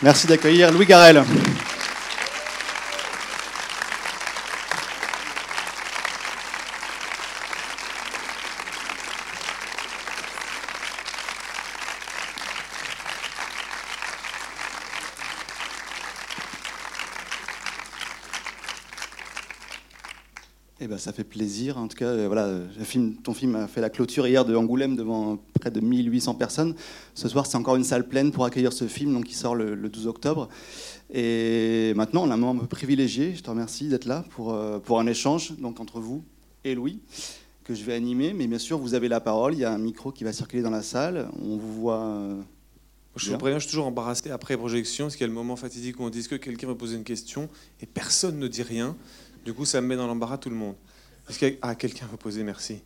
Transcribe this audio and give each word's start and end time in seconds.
Merci 0.00 0.28
d'accueillir 0.28 0.70
Louis 0.70 0.86
Garel. 0.86 1.24
Eh 20.80 20.86
ben, 20.86 20.96
ça 20.96 21.12
fait 21.12 21.24
plaisir. 21.24 21.76
En 21.76 21.88
tout 21.88 21.96
cas, 21.96 22.04
euh, 22.04 22.28
voilà, 22.28 22.48
ton 23.24 23.34
film 23.34 23.56
a 23.56 23.66
fait 23.66 23.80
la 23.80 23.90
clôture 23.90 24.28
hier 24.28 24.44
de 24.44 24.54
Angoulême 24.54 24.94
devant 24.94 25.38
près 25.70 25.80
de 25.80 25.84
1800 25.84 26.34
personnes. 26.34 26.74
Ce 27.14 27.28
soir, 27.28 27.46
c'est 27.46 27.56
encore 27.56 27.76
une 27.76 27.84
salle 27.84 28.08
pleine 28.08 28.30
pour 28.32 28.44
accueillir 28.44 28.72
ce 28.72 28.86
film, 28.86 29.12
donc 29.12 29.24
qui 29.24 29.34
sort 29.34 29.54
le, 29.54 29.74
le 29.74 29.88
12 29.88 30.06
octobre. 30.06 30.48
Et 31.12 31.92
maintenant, 31.94 32.24
on 32.24 32.30
a 32.30 32.34
un 32.34 32.36
moment 32.36 32.52
un 32.52 32.64
peu 32.64 32.66
privilégié. 32.66 33.34
Je 33.34 33.42
te 33.42 33.50
remercie 33.50 33.88
d'être 33.88 34.06
là 34.06 34.24
pour, 34.30 34.52
euh, 34.54 34.78
pour 34.78 35.00
un 35.00 35.06
échange 35.06 35.52
donc, 35.58 35.80
entre 35.80 36.00
vous 36.00 36.24
et 36.64 36.74
Louis, 36.74 37.00
que 37.64 37.74
je 37.74 37.84
vais 37.84 37.94
animer. 37.94 38.32
Mais 38.32 38.46
bien 38.46 38.58
sûr, 38.58 38.78
vous 38.78 38.94
avez 38.94 39.08
la 39.08 39.20
parole. 39.20 39.54
Il 39.54 39.60
y 39.60 39.64
a 39.64 39.72
un 39.72 39.78
micro 39.78 40.12
qui 40.12 40.24
va 40.24 40.32
circuler 40.32 40.62
dans 40.62 40.70
la 40.70 40.82
salle. 40.82 41.28
On 41.42 41.56
vous 41.56 41.72
voit. 41.80 42.00
euh, 42.00 42.40
Je 43.16 43.30
vous 43.30 43.38
préviens, 43.38 43.58
je 43.58 43.64
suis 43.64 43.70
toujours 43.70 43.86
embarrassé 43.86 44.30
après 44.30 44.56
projection, 44.56 45.06
parce 45.06 45.16
qu'il 45.16 45.22
y 45.22 45.24
a 45.24 45.28
le 45.28 45.34
moment 45.34 45.56
fatidique 45.56 45.98
où 46.00 46.04
on 46.04 46.10
dit 46.10 46.26
que 46.26 46.36
quelqu'un 46.36 46.66
va 46.66 46.74
poser 46.74 46.96
une 46.96 47.04
question 47.04 47.48
et 47.80 47.86
personne 47.86 48.38
ne 48.38 48.48
dit 48.48 48.62
rien. 48.62 48.96
Du 49.44 49.52
coup, 49.54 49.64
ça 49.64 49.80
me 49.80 49.86
met 49.86 49.96
dans 49.96 50.06
l'embarras 50.06 50.38
tout 50.38 50.50
le 50.50 50.56
monde. 50.56 50.74
Que 51.38 51.54
ah, 51.60 51.74
quelqu'un 51.74 52.06
va 52.06 52.16
poser 52.16 52.42
merci 52.42 52.80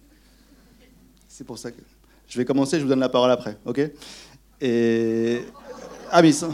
C'est 1.28 1.44
pour 1.44 1.58
ça 1.58 1.70
que 1.70 1.80
je 2.32 2.38
vais 2.38 2.46
commencer, 2.46 2.78
je 2.78 2.84
vous 2.84 2.88
donne 2.88 3.00
la 3.00 3.10
parole 3.10 3.30
après, 3.30 3.58
ok? 3.66 3.90
Et 4.62 5.42
ah 6.10 6.22
mais 6.22 6.32
ça... 6.32 6.48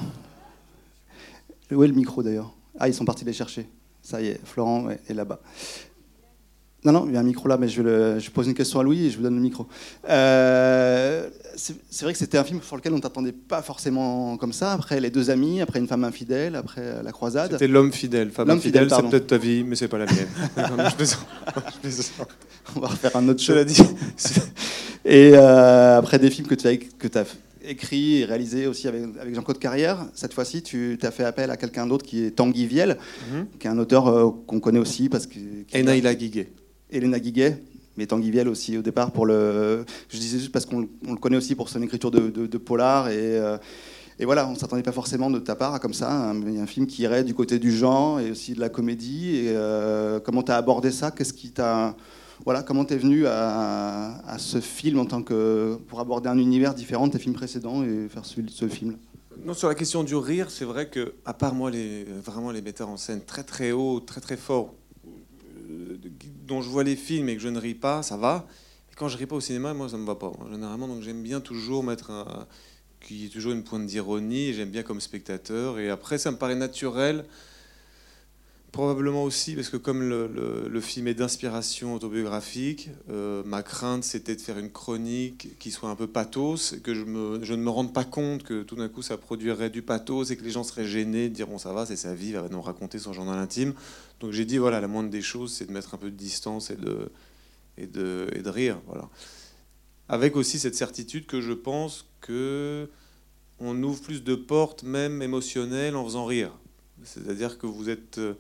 où 1.71 1.85
est 1.85 1.87
le 1.87 1.95
micro 1.95 2.21
d'ailleurs? 2.21 2.53
Ah 2.81 2.89
ils 2.89 2.95
sont 2.95 3.05
partis 3.05 3.25
les 3.25 3.33
chercher. 3.33 3.69
Ça 4.03 4.21
y 4.21 4.27
est, 4.27 4.41
Florent 4.45 4.89
est 4.91 5.15
là-bas. 5.15 5.39
Non 6.85 6.91
non, 6.91 7.07
il 7.07 7.15
y 7.15 7.17
a 7.17 7.21
un 7.21 7.25
micro 7.25 7.47
là, 7.47 7.57
mais 7.57 7.69
je, 7.69 7.81
vais 7.81 7.89
le- 7.91 8.19
je 8.19 8.29
pose 8.31 8.49
une 8.49 8.55
question 8.55 8.81
à 8.81 8.83
Louis 8.83 9.07
et 9.07 9.11
je 9.11 9.17
vous 9.19 9.23
donne 9.23 9.37
le 9.37 9.41
micro. 9.41 9.69
Euh, 10.09 11.29
c'est 11.55 12.03
vrai 12.03 12.13
que 12.13 12.19
c'était 12.19 12.39
un 12.39 12.45
film 12.45 12.61
sur 12.61 12.75
lequel 12.75 12.93
on 12.93 12.99
t'attendait 12.99 13.31
pas 13.31 13.63
forcément 13.63 14.37
comme 14.37 14.53
ça. 14.53 14.73
Après 14.73 14.99
les 15.01 15.11
deux 15.11 15.31
amis, 15.31 15.61
après 15.61 15.79
une 15.79 15.87
femme 15.87 16.03
infidèle, 16.03 16.57
après 16.57 17.05
la 17.05 17.13
croisade. 17.13 17.53
C'était 17.53 17.69
l'homme 17.69 17.93
fidèle. 17.93 18.33
Femme 18.33 18.49
L'homme 18.49 18.61
fidèle, 18.61 18.85
fidèle, 18.89 18.99
c'est 19.05 19.11
peut-être 19.11 19.27
ta 19.29 19.39
vie, 19.39 19.63
mais 19.63 19.77
c'est 19.77 19.87
pas 19.87 19.99
la 19.99 20.07
mienne. 20.07 20.29
Non, 20.77 20.89
je 20.89 20.97
plaisante. 20.97 21.27
Je 21.75 21.79
plaisante. 21.79 22.29
On 22.75 22.81
va 22.81 22.89
refaire 22.89 23.15
un 23.15 23.29
autre 23.29 23.41
show. 23.43 23.55
l'ai 23.55 23.65
dit. 23.65 23.81
Et 25.05 25.33
euh, 25.35 25.99
après 25.99 26.19
des 26.19 26.31
films 26.31 26.47
que 26.47 26.55
tu 26.55 26.67
as, 26.67 26.77
que 26.77 27.19
as 27.19 27.25
écrits 27.65 28.19
et 28.21 28.25
réalisés 28.25 28.67
aussi 28.67 28.89
avec, 28.89 29.03
avec 29.21 29.35
Jean-Claude 29.35 29.59
Carrière, 29.59 30.07
cette 30.15 30.33
fois-ci, 30.35 30.63
tu 30.63 30.99
as 31.03 31.11
fait 31.11 31.25
appel 31.25 31.51
à 31.51 31.57
quelqu'un 31.57 31.87
d'autre 31.87 32.05
qui 32.05 32.25
est 32.25 32.31
Tanguy 32.31 32.67
Viel, 32.67 32.97
Mhm. 33.33 33.47
qui 33.59 33.67
est 33.67 33.71
un 33.71 33.79
auteur 33.79 34.09
euh, 34.09 34.31
qu'on 34.47 34.61
connaît 34.61 34.79
aussi 34.79 35.09
parce 35.09 35.27
que. 35.27 35.39
Et 35.73 35.83
Naïla 35.83 36.15
Guiguet. 36.15 36.51
Elena 36.91 37.19
Guiguet, 37.21 37.63
mais 37.97 38.07
Tanguy 38.07 38.31
Viel 38.31 38.49
aussi 38.49 38.79
au 38.79 38.83
départ 38.83 39.11
pour 39.13 39.27
le. 39.27 39.85
Je 40.09 40.19
disais 40.19 40.39
juste 40.39 40.53
parce 40.53 40.65
qu'on 40.67 40.89
on 41.07 41.13
le 41.13 41.19
connaît 41.19 41.37
aussi 41.37 41.55
pour 41.55 41.69
son 41.69 41.83
écriture 41.83 42.11
de, 42.11 42.29
de, 42.31 42.47
de 42.47 42.59
polar 42.59 43.09
et. 43.09 43.15
euh, 43.19 43.59
et 44.21 44.25
voilà, 44.25 44.49
on 44.49 44.55
ne 44.55 44.57
s'attendait 44.59 44.83
pas 44.83 44.91
forcément 44.91 45.31
de 45.31 45.39
ta 45.39 45.55
part 45.55 45.75
à 45.75 45.79
comme 45.79 45.95
ça, 45.95 46.11
un, 46.11 46.43
un 46.59 46.67
film 46.67 46.89
qui 46.89 47.03
irait 47.03 47.23
du 47.23 47.35
côté 47.35 47.61
du 47.61 47.71
genre 47.71 48.19
et 48.19 48.33
aussi 48.33 48.53
de 48.53 48.59
la 48.59 48.69
comédie. 48.69 49.37
Et 49.37 49.51
euh, 49.55 50.19
comment 50.19 50.43
tu 50.43 50.51
as 50.51 50.57
abordé 50.57 50.91
ça? 50.91 51.13
Qu'est-ce 51.13 51.33
qui 51.33 51.51
t'a 51.53 51.95
voilà, 52.45 52.63
comment 52.63 52.85
tu 52.85 52.95
es 52.95 52.97
venu 52.97 53.27
à, 53.27 54.37
ce 54.39 54.61
film 54.61 54.99
en 54.99 55.05
tant 55.05 55.23
que 55.23 55.79
pour 55.89 56.01
aborder 56.01 56.29
un 56.29 56.39
univers 56.39 56.75
différent 56.75 57.07
de 57.07 57.13
tes 57.13 57.19
films 57.19 57.35
précédents 57.35 57.83
et 57.83 58.09
faire 58.09 58.25
ce, 58.25 58.69
film 58.69 58.97
Non, 59.45 59.55
sur 59.55 59.69
la 59.69 59.75
question 59.75 60.05
du 60.05 60.15
rire, 60.15 60.51
c'est 60.51 60.65
vrai 60.65 60.89
que, 60.89 61.15
à 61.25 61.35
part 61.35 61.55
moi, 61.55 61.71
vraiment 62.25 62.51
les 62.51 62.63
metteurs 62.63 62.89
en 62.89 62.97
scène 62.97 63.23
très 63.25 63.43
très 63.43 63.73
hauts, 63.73 64.01
très 64.01 64.21
très 64.21 64.37
forts, 64.37 64.75
euh, 65.71 65.99
dont 66.47 66.63
je 66.63 66.69
vois 66.69 66.85
les 66.85 66.97
films 66.97 67.29
et 67.29 67.37
que 67.37 67.43
je 67.43 67.49
ne 67.49 67.59
ris 67.59 67.75
pas, 67.75 68.03
ça 68.03 68.17
va. 68.17 68.47
Quand 68.97 69.09
je 69.09 69.17
ris 69.17 69.27
pas 69.27 69.37
au 69.37 69.41
cinéma, 69.41 69.75
moi, 69.75 69.89
ça 69.89 69.97
me 69.97 70.07
va 70.07 70.17
pas. 70.17 70.33
généralement, 70.51 70.89
donc 70.89 71.03
j'aime 71.03 71.23
bien 71.23 71.41
toujours 71.41 71.85
mettre 71.85 72.11
un, 72.11 72.47
qu'il 73.01 73.17
y 73.17 73.27
ait 73.27 73.29
toujours 73.29 73.53
une 73.53 73.63
pointe 73.63 73.87
d'ironie. 73.87 74.53
J'aime 74.53 74.71
bien 74.71 74.83
comme 74.83 75.01
spectateur. 75.01 75.79
Et 75.79 75.91
après, 75.91 76.19
ça 76.19 76.31
me 76.31 76.37
paraît 76.37 76.57
naturel. 76.57 77.25
Probablement 78.73 79.25
aussi 79.25 79.55
parce 79.55 79.71
que 79.71 79.79
comme 79.79 80.07
le, 80.07 80.81
film 80.81 81.09
est 81.09 81.15
d'inspiration 81.15 81.95
autobiographique, 81.95 82.91
euh, 83.11 83.43
ma 83.47 83.63
crainte 83.63 84.05
c'était 84.05 84.37
de 84.37 84.41
faire 84.41 84.59
une 84.59 84.71
chronique 84.71 85.59
qui 85.59 85.71
soit 85.71 85.89
un 85.89 85.97
peu 85.97 86.07
pathos, 86.07 86.77
que 86.85 86.95
je, 86.95 87.05
ne 87.05 87.57
me 87.57 87.71
rende 87.71 87.95
pas 87.95 88.05
compte 88.05 88.43
que 88.43 88.63
tout 88.63 88.77
d'un 88.77 88.91
coup 88.91 89.01
ça 89.01 89.17
produirait 89.17 89.71
du 89.71 89.81
pathos 89.81 90.31
et 90.31 90.37
que 90.37 90.45
les 90.45 90.51
gens 90.51 90.65
seraient 90.65 90.85
gênés 90.85 91.31
de 91.31 91.35
dire 91.35 91.47
bon 91.47 91.57
ça 91.57 91.73
va, 91.73 91.87
c'est 91.87 91.97
sa 91.97 92.15
vie, 92.15 92.33
va 92.33 92.47
nous 92.51 92.61
raconter 92.61 92.99
son 92.99 93.15
journal 93.15 93.39
intime. 93.39 93.73
Donc 94.21 94.33
j'ai 94.33 94.45
dit 94.45 94.59
voilà, 94.59 94.83
la 94.83 94.89
moindre 94.89 95.09
des 95.09 95.23
choses 95.23 95.55
c'est 95.55 95.65
de 95.65 95.73
mettre 95.73 95.95
un 95.95 95.99
peu 95.99 96.11
de 96.11 96.17
distance 96.17 96.71
et 96.71 96.77
de, 97.87 98.51
rire. 98.51 98.81
Avec 100.11 100.37
aussi 100.37 100.59
cette 100.59 100.77
certitude 100.77 101.25
que 101.27 101.41
je 101.41 101.55
pense 101.55 102.07
que 102.21 102.91
on 103.61 103.83
ouvre 103.83 104.01
plus 104.03 104.23
de 104.23 104.35
portes, 104.35 104.83
même 104.83 105.23
émotionnelles, 105.23 105.97
en 105.97 106.05
faisant 106.05 106.27
rire. 106.27 106.53
C'est-à-dire 107.05 107.59
que 107.59 107.67
vous 107.67 107.89
êtes 107.91 108.19
euh, 108.19 108.35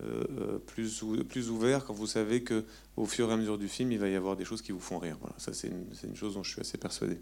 euh, 0.00 0.58
plus, 0.66 1.04
plus 1.28 1.50
ouvert 1.50 1.84
quand 1.84 1.92
vous 1.92 2.06
savez 2.06 2.42
que 2.42 2.64
au 2.96 3.04
fur 3.04 3.28
et 3.30 3.32
à 3.32 3.36
mesure 3.36 3.58
du 3.58 3.68
film, 3.68 3.92
il 3.92 3.98
va 3.98 4.08
y 4.08 4.14
avoir 4.14 4.36
des 4.36 4.44
choses 4.44 4.62
qui 4.62 4.72
vous 4.72 4.80
font 4.80 4.98
rire. 4.98 5.16
Voilà, 5.20 5.34
ça 5.38 5.52
c'est 5.52 5.68
une, 5.68 6.16
chose 6.16 6.34
dont 6.34 6.42
je 6.42 6.50
suis 6.50 6.60
assez 6.60 6.78
persuadé. 6.78 7.18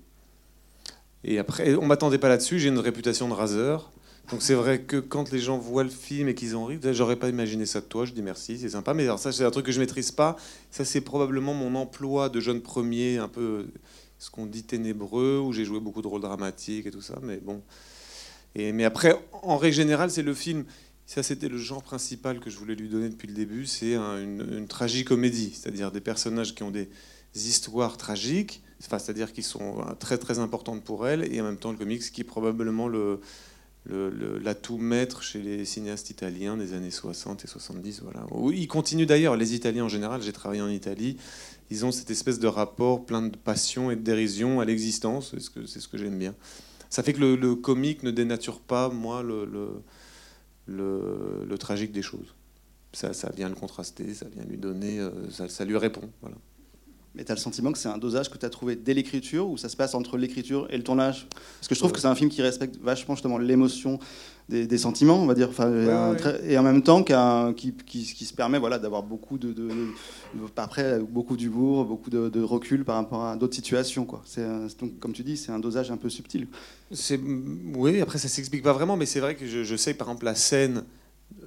Et 1.24 1.38
après, 1.38 1.74
on 1.74 1.84
m'attendait 1.84 2.18
pas 2.18 2.28
là-dessus. 2.28 2.58
J'ai 2.58 2.68
une 2.68 2.78
réputation 2.78 3.28
de 3.28 3.34
raseur. 3.34 3.90
Donc 4.30 4.42
c'est 4.42 4.54
vrai 4.54 4.82
que 4.82 4.96
quand 4.96 5.32
les 5.32 5.40
gens 5.40 5.58
voient 5.58 5.82
le 5.82 5.90
film 5.90 6.28
et 6.28 6.34
qu'ils 6.34 6.54
en 6.54 6.64
rient, 6.64 6.78
j'aurais 6.92 7.16
pas 7.16 7.28
imaginé 7.28 7.66
ça 7.66 7.80
de 7.80 7.86
toi. 7.86 8.04
Je 8.04 8.12
dis 8.12 8.22
merci, 8.22 8.58
c'est 8.58 8.70
sympa. 8.70 8.94
Mais 8.94 9.02
alors 9.02 9.18
ça, 9.18 9.32
c'est 9.32 9.44
un 9.44 9.50
truc 9.50 9.66
que 9.66 9.72
je 9.72 9.80
maîtrise 9.80 10.12
pas. 10.12 10.36
Ça, 10.70 10.84
c'est 10.84 11.00
probablement 11.00 11.52
mon 11.52 11.74
emploi 11.74 12.28
de 12.28 12.38
jeune 12.38 12.60
premier, 12.62 13.18
un 13.18 13.28
peu 13.28 13.66
ce 14.18 14.30
qu'on 14.30 14.46
dit 14.46 14.62
ténébreux, 14.62 15.40
où 15.40 15.52
j'ai 15.52 15.64
joué 15.64 15.80
beaucoup 15.80 16.02
de 16.02 16.06
rôles 16.06 16.22
dramatiques 16.22 16.86
et 16.86 16.90
tout 16.92 17.02
ça. 17.02 17.18
Mais 17.22 17.38
bon. 17.38 17.60
Mais 18.56 18.84
après, 18.84 19.14
en 19.42 19.56
règle 19.56 19.76
générale, 19.76 20.10
c'est 20.10 20.22
le 20.22 20.34
film. 20.34 20.64
Ça, 21.06 21.22
c'était 21.22 21.48
le 21.48 21.58
genre 21.58 21.82
principal 21.82 22.38
que 22.40 22.50
je 22.50 22.56
voulais 22.58 22.74
lui 22.76 22.88
donner 22.88 23.08
depuis 23.08 23.26
le 23.28 23.34
début. 23.34 23.66
C'est 23.66 23.94
un- 23.94 24.22
une, 24.22 24.46
une 24.58 24.68
tragicomédie, 24.68 25.52
c'est-à-dire 25.54 25.90
des 25.90 26.00
personnages 26.00 26.54
qui 26.54 26.62
ont 26.62 26.70
des 26.70 26.88
histoires 27.34 27.96
tragiques, 27.96 28.62
enfin, 28.84 28.98
c'est-à-dire 28.98 29.32
qui 29.32 29.42
sont 29.42 29.80
euh, 29.80 29.94
très 29.98 30.18
très 30.18 30.38
importantes 30.38 30.82
pour 30.84 31.06
elle, 31.08 31.32
et 31.32 31.40
en 31.40 31.44
même 31.44 31.56
temps 31.56 31.72
le 31.72 31.78
comics 31.78 32.02
qui 32.12 32.20
est 32.20 32.24
probablement 32.24 32.88
le 32.88 33.20
le- 33.86 34.10
le- 34.10 34.38
l'atout 34.38 34.76
maître 34.76 35.22
chez 35.22 35.40
les 35.40 35.64
cinéastes 35.64 36.10
italiens 36.10 36.56
des 36.56 36.74
années 36.74 36.90
60 36.90 37.44
et 37.44 37.48
70. 37.48 38.02
Voilà. 38.02 38.26
Où 38.30 38.52
Ils 38.52 38.68
continuent 38.68 39.06
d'ailleurs, 39.06 39.36
les 39.36 39.54
Italiens 39.54 39.84
en 39.84 39.88
général, 39.88 40.22
j'ai 40.22 40.32
travaillé 40.34 40.60
en 40.60 40.68
Italie, 40.68 41.16
ils 41.70 41.84
ont 41.86 41.90
cette 41.92 42.10
espèce 42.10 42.38
de 42.38 42.46
rapport 42.46 43.06
plein 43.06 43.22
de 43.22 43.36
passion 43.36 43.90
et 43.90 43.96
de 43.96 44.02
dérision 44.02 44.60
à 44.60 44.66
l'existence, 44.66 45.34
c'est 45.66 45.80
ce 45.80 45.88
que 45.88 45.96
j'aime 45.98 46.18
bien. 46.18 46.34
Ça 46.90 47.02
fait 47.02 47.12
que 47.14 47.20
le, 47.20 47.36
le 47.36 47.54
comique 47.54 48.02
ne 48.02 48.10
dénature 48.10 48.60
pas, 48.60 48.88
moi, 48.90 49.22
le, 49.22 49.46
le, 49.46 49.68
le- 50.66 51.46
le 51.48 51.58
tragique 51.58 51.92
des 51.92 52.02
choses. 52.02 52.34
Ça, 52.92 53.12
ça 53.12 53.30
vient 53.30 53.48
le 53.48 53.54
contraster, 53.54 54.12
ça 54.14 54.26
vient 54.28 54.44
lui 54.44 54.58
donner, 54.58 54.98
euh, 54.98 55.10
ça, 55.30 55.48
ça 55.48 55.64
lui 55.64 55.76
répond. 55.76 56.10
Voilà. 56.20 56.36
Mais 57.14 57.24
tu 57.24 57.32
as 57.32 57.36
le 57.36 57.40
sentiment 57.40 57.72
que 57.72 57.78
c'est 57.78 57.88
un 57.88 57.98
dosage 57.98 58.28
que 58.28 58.38
tu 58.38 58.46
as 58.46 58.50
trouvé 58.50 58.76
dès 58.76 58.94
l'écriture 58.94 59.48
ou 59.48 59.56
ça 59.56 59.68
se 59.68 59.76
passe 59.76 59.94
entre 59.94 60.16
l'écriture 60.16 60.66
et 60.70 60.76
le 60.76 60.82
tournage? 60.82 61.28
Parce 61.58 61.68
que 61.68 61.74
je 61.74 61.80
trouve 61.80 61.92
que 61.92 62.00
c'est 62.00 62.06
un 62.08 62.14
film 62.14 62.30
qui 62.30 62.42
respecte 62.42 62.76
vachement 62.76 63.14
justement 63.14 63.38
l'émotion 63.38 63.98
des, 64.50 64.66
des 64.66 64.78
sentiments, 64.78 65.22
on 65.22 65.26
va 65.26 65.34
dire, 65.34 65.48
enfin, 65.48 65.68
et, 65.72 65.90
un 65.90 66.10
ouais. 66.10 66.16
très- 66.18 66.52
et 66.52 66.58
en 66.58 66.62
même 66.62 66.82
temps 66.82 67.02
qu'un- 67.02 67.54
qui, 67.54 67.72
qui, 67.86 68.02
qui 68.04 68.24
se 68.26 68.34
permet 68.34 68.58
voilà, 68.58 68.78
d'avoir 68.78 69.02
beaucoup 69.02 69.38
de, 69.38 69.52
de- 69.52 69.68
de- 69.68 70.40
après 70.56 70.98
beaucoup 71.00 71.36
d'humour, 71.36 71.84
beaucoup 71.86 72.10
de, 72.10 72.28
de 72.28 72.42
recul 72.42 72.84
par 72.84 72.96
rapport 72.96 73.24
à 73.24 73.36
d'autres 73.36 73.54
situations. 73.54 74.04
Quoi. 74.04 74.20
C'est, 74.26 74.46
donc, 74.80 74.98
comme 74.98 75.12
tu 75.12 75.22
dis, 75.22 75.36
c'est 75.36 75.52
un 75.52 75.58
dosage 75.60 75.90
un 75.90 75.96
peu 75.96 76.10
subtil. 76.10 76.48
C'est 76.92 77.18
oui, 77.76 78.00
après 78.00 78.18
ça 78.18 78.28
s'explique 78.28 78.62
pas 78.62 78.72
vraiment, 78.72 78.96
mais 78.96 79.06
c'est 79.06 79.20
vrai 79.20 79.36
que 79.36 79.46
je, 79.46 79.62
je 79.64 79.76
sais 79.76 79.92
que, 79.94 79.98
par 79.98 80.08
exemple 80.08 80.24
la 80.26 80.34
scène 80.34 80.82
euh, 81.42 81.46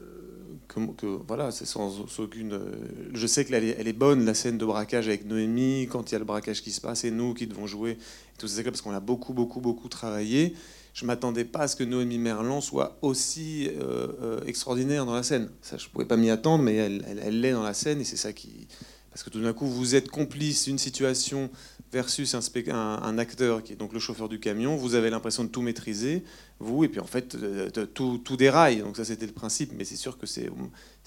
que, 0.70 0.80
que- 0.98 1.20
voilà, 1.28 1.52
c'est 1.52 1.66
sans, 1.66 2.08
sans 2.08 2.24
aucune. 2.24 2.54
euh, 2.54 2.72
je 3.14 3.28
sais 3.28 3.44
qu'elle 3.46 3.64
est, 3.66 3.76
elle 3.78 3.88
est 3.88 3.94
bonne 3.94 4.24
la 4.26 4.34
scène 4.34 4.58
de 4.58 4.66
braquage 4.66 5.08
avec 5.08 5.26
Noémie 5.28 5.88
quand 5.92 6.10
il 6.10 6.14
y 6.14 6.16
a 6.16 6.20
le 6.20 6.26
braquage 6.26 6.62
qui 6.62 6.72
se 6.72 6.80
passe 6.82 7.04
et 7.04 7.12
nous 7.12 7.34
qui 7.34 7.48
devons 7.48 7.68
jouer 7.68 7.92
et 7.92 8.38
tout 8.38 8.48
ça 8.48 8.64
parce 8.64 8.82
qu'on 8.82 8.92
a 8.94 9.00
beaucoup 9.02 9.34
beaucoup 9.34 9.60
beaucoup 9.60 9.90
travaillé. 9.90 10.54
Je 10.94 11.06
m'attendais 11.06 11.44
pas 11.44 11.62
à 11.62 11.68
ce 11.68 11.76
que 11.76 11.84
Noémie 11.84 12.20
Merlan 12.20 12.62
soit 12.62 12.98
aussi 13.02 13.68
euh, 13.68 14.08
euh, 14.22 14.46
extraordinaire 14.46 15.06
dans 15.06 15.16
la 15.16 15.24
scène. 15.24 15.50
Ça, 15.62 15.78
je 15.78 15.88
pouvais 15.90 16.06
pas 16.06 16.18
m'y 16.18 16.30
attendre, 16.30 16.64
mais 16.64 16.76
elle 16.76 17.42
l'est 17.42 17.52
dans 17.52 17.64
la 17.64 17.74
scène 17.74 18.00
et 18.02 18.04
c'est 18.04 18.18
ça 18.18 18.32
qui. 18.32 18.68
Parce 19.10 19.24
que 19.24 19.30
tout 19.30 19.42
d'un 19.42 19.54
coup, 19.54 19.68
vous 19.68 19.96
êtes 19.96 20.10
complice 20.10 20.66
d'une 20.66 20.80
situation 20.80 21.50
versus 21.92 22.36
un, 22.36 23.18
acteur 23.20 23.62
qui 23.62 23.74
est 23.74 23.76
donc 23.76 23.94
le 23.94 24.00
chauffeur 24.00 24.28
du 24.28 24.40
camion. 24.40 24.76
Vous 24.76 24.96
avez 24.96 25.12
l'impression 25.12 25.44
de 25.44 25.50
tout 25.50 25.62
maîtriser, 25.62 26.24
vous, 26.60 26.84
et 26.84 26.88
puis 26.88 27.00
en 27.00 27.06
fait, 27.06 27.36
euh, 27.36 27.70
tout, 27.70 28.18
tout 28.18 28.38
déraille. 28.38 28.78
Donc 28.78 28.98
ça, 28.98 29.06
c'était 29.06 29.28
le 29.28 29.32
principe. 29.32 29.72
Mais 29.76 29.86
c'est 29.86 29.96
sûr 29.96 30.18
que 30.18 30.26
c'est 30.26 30.50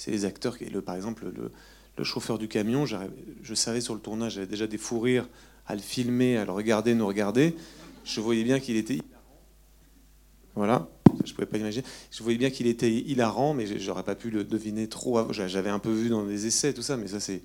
les 0.06 0.24
acteurs 0.24 0.58
qui, 0.58 0.66
le, 0.66 0.82
par 0.82 0.94
exemple, 0.94 1.24
le, 1.34 1.50
le 1.96 2.04
chauffeur 2.04 2.38
du 2.38 2.48
camion. 2.48 2.86
Je 2.86 3.54
savais 3.54 3.80
sur 3.80 3.94
le 3.94 4.00
tournage, 4.00 4.34
j'avais 4.34 4.46
déjà 4.46 4.66
des 4.66 4.78
fous 4.78 5.00
rires 5.00 5.28
à 5.66 5.74
le 5.74 5.80
filmer, 5.80 6.36
à 6.36 6.44
le 6.44 6.52
regarder, 6.52 6.94
nous 6.94 7.06
regarder. 7.06 7.56
Je 8.04 8.20
voyais 8.20 8.44
bien 8.44 8.60
qu'il 8.60 8.76
était. 8.76 9.00
Voilà. 10.56 10.88
je 11.24 11.32
pouvais 11.32 11.46
pas 11.46 11.58
l'imaginer. 11.58 11.84
Je 12.10 12.22
voyais 12.22 12.38
bien 12.38 12.50
qu'il 12.50 12.66
était 12.66 12.90
hilarant, 12.90 13.54
mais 13.54 13.78
j'aurais 13.78 14.02
pas 14.02 14.14
pu 14.14 14.30
le 14.30 14.42
deviner 14.44 14.88
trop. 14.88 15.32
J'avais 15.32 15.70
un 15.70 15.78
peu 15.78 15.92
vu 15.92 16.08
dans 16.08 16.24
des 16.24 16.46
essais, 16.46 16.72
tout 16.72 16.82
ça, 16.82 16.96
mais 16.96 17.08
ça 17.08 17.20
c'est. 17.20 17.42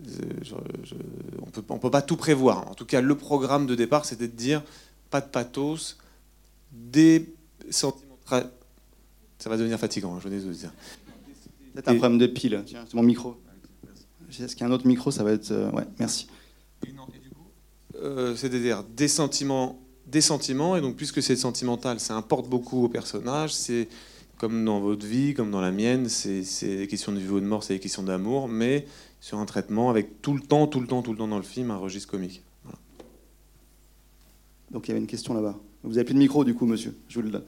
on 0.00 1.50
peut, 1.50 1.64
on 1.68 1.78
peut 1.78 1.90
pas 1.90 2.02
tout 2.02 2.16
prévoir. 2.16 2.68
En 2.70 2.74
tout 2.74 2.86
cas, 2.86 3.00
le 3.00 3.14
programme 3.16 3.66
de 3.66 3.74
départ, 3.74 4.04
c'était 4.04 4.28
de 4.28 4.36
dire 4.36 4.62
pas 5.10 5.20
de 5.20 5.26
pathos, 5.26 5.96
des 6.72 7.34
sentiments. 7.70 8.18
Ça 9.38 9.50
va 9.50 9.56
devenir 9.56 9.78
fatigant, 9.78 10.14
hein, 10.14 10.20
je 10.22 10.28
vous 10.28 10.52
dire. 10.52 10.72
Peut-être 11.74 11.88
un 11.88 11.96
problème 11.96 12.18
de 12.18 12.26
pile. 12.26 12.62
Tiens, 12.66 12.84
c'est 12.86 12.94
mon 12.94 13.02
micro. 13.02 13.36
Est-ce 14.30 14.56
qu'il 14.56 14.60
y 14.60 14.64
a 14.64 14.66
un 14.66 14.72
autre 14.72 14.86
micro? 14.86 15.10
Ça 15.10 15.24
va 15.24 15.32
être. 15.32 15.50
Euh, 15.50 15.70
ouais, 15.70 15.84
merci. 15.98 16.26
Euh, 17.96 18.36
c'est-à-dire 18.36 18.82
des 18.84 19.08
sentiments, 19.08 19.78
des 20.06 20.20
sentiments, 20.20 20.76
et 20.76 20.80
donc 20.80 20.96
puisque 20.96 21.22
c'est 21.22 21.36
sentimental, 21.36 22.00
ça 22.00 22.14
importe 22.16 22.48
beaucoup 22.48 22.84
au 22.84 22.88
personnage. 22.88 23.52
C'est 23.52 23.88
comme 24.38 24.64
dans 24.64 24.80
votre 24.80 25.06
vie, 25.06 25.34
comme 25.34 25.50
dans 25.50 25.60
la 25.60 25.72
mienne, 25.72 26.08
c'est 26.08 26.42
des 26.62 26.86
questions 26.86 27.12
de 27.12 27.18
vie 27.18 27.28
ou 27.28 27.40
de 27.40 27.46
mort, 27.46 27.64
c'est 27.64 27.74
des 27.74 27.80
questions 27.80 28.02
d'amour, 28.02 28.48
mais 28.48 28.86
sur 29.20 29.38
un 29.38 29.46
traitement 29.46 29.90
avec 29.90 30.20
tout 30.22 30.34
le 30.34 30.40
temps, 30.40 30.66
tout 30.66 30.80
le 30.80 30.86
temps, 30.86 31.02
tout 31.02 31.12
le 31.12 31.18
temps 31.18 31.28
dans 31.28 31.38
le 31.38 31.42
film, 31.42 31.70
un 31.70 31.76
registre 31.76 32.10
comique. 32.10 32.42
Donc 34.70 34.86
il 34.86 34.88
y 34.88 34.92
avait 34.92 35.00
une 35.00 35.06
question 35.06 35.32
là-bas. 35.34 35.56
Vous 35.84 35.96
avez 35.96 36.04
plus 36.04 36.14
de 36.14 36.18
micro 36.18 36.44
du 36.44 36.54
coup, 36.54 36.66
monsieur. 36.66 36.96
Je 37.08 37.14
vous 37.14 37.22
le 37.22 37.30
donne. 37.30 37.44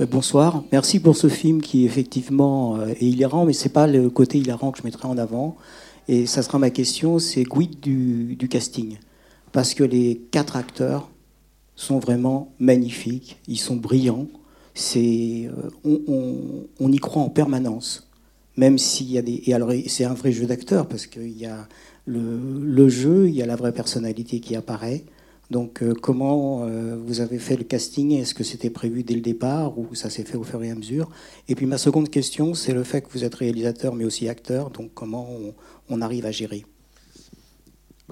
Euh, 0.00 0.06
bonsoir, 0.06 0.62
merci 0.70 1.00
pour 1.00 1.16
ce 1.16 1.28
film 1.28 1.60
qui 1.60 1.84
effectivement 1.84 2.76
euh, 2.76 2.88
est 2.88 3.02
hilarant, 3.02 3.46
mais 3.46 3.52
c'est 3.52 3.70
pas 3.70 3.86
le 3.86 4.10
côté 4.10 4.38
hilarant 4.38 4.70
que 4.70 4.78
je 4.78 4.84
mettrai 4.84 5.08
en 5.08 5.18
avant. 5.18 5.56
Et 6.08 6.24
ça 6.24 6.42
sera 6.42 6.58
ma 6.58 6.70
question, 6.70 7.18
c'est 7.18 7.44
quid 7.44 7.80
du, 7.80 8.48
casting? 8.48 8.96
Parce 9.52 9.74
que 9.74 9.84
les 9.84 10.22
quatre 10.30 10.56
acteurs 10.56 11.10
sont 11.76 11.98
vraiment 11.98 12.52
magnifiques, 12.58 13.38
ils 13.46 13.58
sont 13.58 13.76
brillants. 13.76 14.26
C'est, 14.74 15.50
euh, 15.84 16.68
on, 16.80 16.92
y 16.92 16.96
croit 16.96 17.22
en 17.22 17.28
permanence, 17.28 18.08
même 18.56 18.78
s'il 18.78 19.10
y 19.10 19.18
a 19.18 19.22
des. 19.22 19.42
Et 19.46 19.54
alors, 19.54 19.72
c'est 19.86 20.04
un 20.04 20.14
vrai 20.14 20.32
jeu 20.32 20.46
d'acteur 20.46 20.86
parce 20.86 21.06
qu'il 21.06 21.36
y 21.36 21.46
a 21.46 21.68
le, 22.06 22.40
le, 22.62 22.88
jeu, 22.88 23.28
il 23.28 23.34
y 23.34 23.42
a 23.42 23.46
la 23.46 23.56
vraie 23.56 23.72
personnalité 23.72 24.40
qui 24.40 24.56
apparaît. 24.56 25.04
Donc, 25.50 25.82
euh, 25.82 25.94
comment 25.94 26.64
euh, 26.64 26.96
vous 27.02 27.20
avez 27.20 27.38
fait 27.38 27.56
le 27.56 27.64
casting? 27.64 28.12
Est-ce 28.12 28.34
que 28.34 28.44
c'était 28.44 28.70
prévu 28.70 29.02
dès 29.02 29.14
le 29.14 29.22
départ 29.22 29.78
ou 29.78 29.94
ça 29.94 30.10
s'est 30.10 30.24
fait 30.24 30.36
au 30.36 30.44
fur 30.44 30.62
et 30.62 30.70
à 30.70 30.74
mesure? 30.74 31.10
Et 31.48 31.54
puis, 31.54 31.66
ma 31.66 31.78
seconde 31.78 32.10
question, 32.10 32.54
c'est 32.54 32.74
le 32.74 32.84
fait 32.84 33.00
que 33.00 33.08
vous 33.10 33.24
êtes 33.24 33.34
réalisateur 33.34 33.94
mais 33.94 34.04
aussi 34.04 34.28
acteur. 34.28 34.70
Donc, 34.70 34.90
comment 34.94 35.26
arrive 36.00 36.26
à 36.26 36.32
gérer 36.32 36.64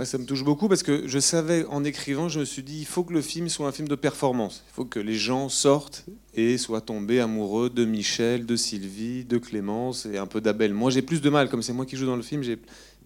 ça 0.05 0.19
me 0.19 0.27
touche 0.27 0.45
beaucoup 0.45 0.69
parce 0.69 0.83
que 0.83 1.07
je 1.09 1.19
savais 1.19 1.65
en 1.67 1.83
écrivant, 1.83 2.29
je 2.29 2.41
me 2.41 2.45
suis 2.45 2.63
dit, 2.63 2.81
il 2.81 2.85
faut 2.85 3.03
que 3.03 3.15
le 3.15 3.23
film 3.23 3.49
soit 3.49 3.67
un 3.67 3.73
film 3.73 3.89
de 3.89 3.95
performance. 3.95 4.63
Il 4.69 4.75
faut 4.75 4.85
que 4.85 5.01
les 5.01 5.15
gens 5.15 5.49
sortent 5.49 6.05
et 6.35 6.59
soient 6.59 6.83
tombés 6.83 7.21
amoureux 7.21 7.71
de 7.71 7.87
Michel, 7.87 8.45
de 8.45 8.57
Sylvie, 8.57 9.25
de 9.25 9.39
Clémence 9.39 10.05
et 10.05 10.19
un 10.19 10.27
peu 10.27 10.43
d'Abel. 10.43 10.75
Moi, 10.75 10.91
j'ai 10.91 11.01
plus 11.01 11.23
de 11.23 11.31
mal, 11.31 11.49
comme 11.49 11.63
c'est 11.63 11.73
moi 11.73 11.87
qui 11.87 11.97
joue 11.97 12.05
dans 12.05 12.17
le 12.17 12.23
film, 12.23 12.43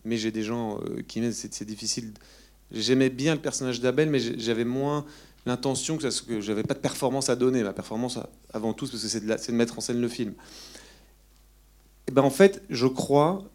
mais 0.04 0.16
j'ai 0.16 0.32
des 0.32 0.42
gens 0.42 0.78
euh, 0.78 1.02
qui 1.06 1.20
m'aident, 1.20 1.32
c'est 1.32 1.64
difficile 1.64 2.12
J'aimais 2.72 3.10
bien 3.10 3.34
le 3.34 3.40
personnage 3.40 3.80
d'Abel, 3.80 4.10
mais 4.10 4.20
j'avais 4.20 4.64
moins 4.64 5.04
l'intention 5.44 5.96
que, 5.96 6.24
que 6.24 6.40
j'avais 6.40 6.62
pas 6.62 6.74
de 6.74 6.78
performance 6.78 7.28
à 7.28 7.34
donner. 7.34 7.64
Ma 7.64 7.72
performance, 7.72 8.18
avant 8.52 8.72
tout, 8.74 8.86
parce 8.86 9.02
que 9.02 9.08
c'est 9.08 9.26
de, 9.26 9.26
de, 9.26 9.52
mettre 9.52 9.78
en 9.78 9.80
scène 9.80 10.00
le 10.00 10.08
film. 10.08 10.34
Et 12.06 12.12
ben 12.12 12.22
en 12.22 12.30
fait, 12.30 12.62
je 12.70 12.86
crois, 12.86 13.49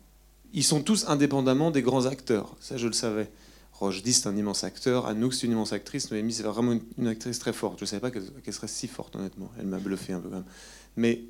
ils 0.55 0.63
sont 0.63 0.81
tous 0.81 1.05
indépendamment 1.07 1.69
des 1.69 1.83
grands 1.83 2.05
acteurs. 2.05 2.55
Ça, 2.59 2.77
je 2.77 2.87
le 2.87 2.93
savais. 2.93 3.29
Rochdy, 3.73 4.13
c'est 4.13 4.27
un 4.27 4.35
immense 4.35 4.63
acteur. 4.63 5.05
Anouk, 5.05 5.33
c'est 5.33 5.45
une 5.45 5.51
immense 5.51 5.73
actrice. 5.73 6.09
Noémie, 6.09 6.33
c'est 6.33 6.43
vraiment 6.43 6.79
une, 6.97 7.07
actrice 7.07 7.39
très 7.39 7.53
forte. 7.53 7.77
Je 7.77 7.83
ne 7.83 7.87
savais 7.87 7.99
pas 7.99 8.09
qu'elle 8.09 8.53
serait 8.53 8.69
si 8.69 8.87
forte, 8.87 9.15
honnêtement. 9.15 9.51
Elle 9.59 9.67
m'a 9.67 9.79
bluffé 9.79 10.13
un 10.13 10.19
peu 10.19 10.29
quand 10.29 10.37
même. 10.37 10.45
Mais 10.95 11.21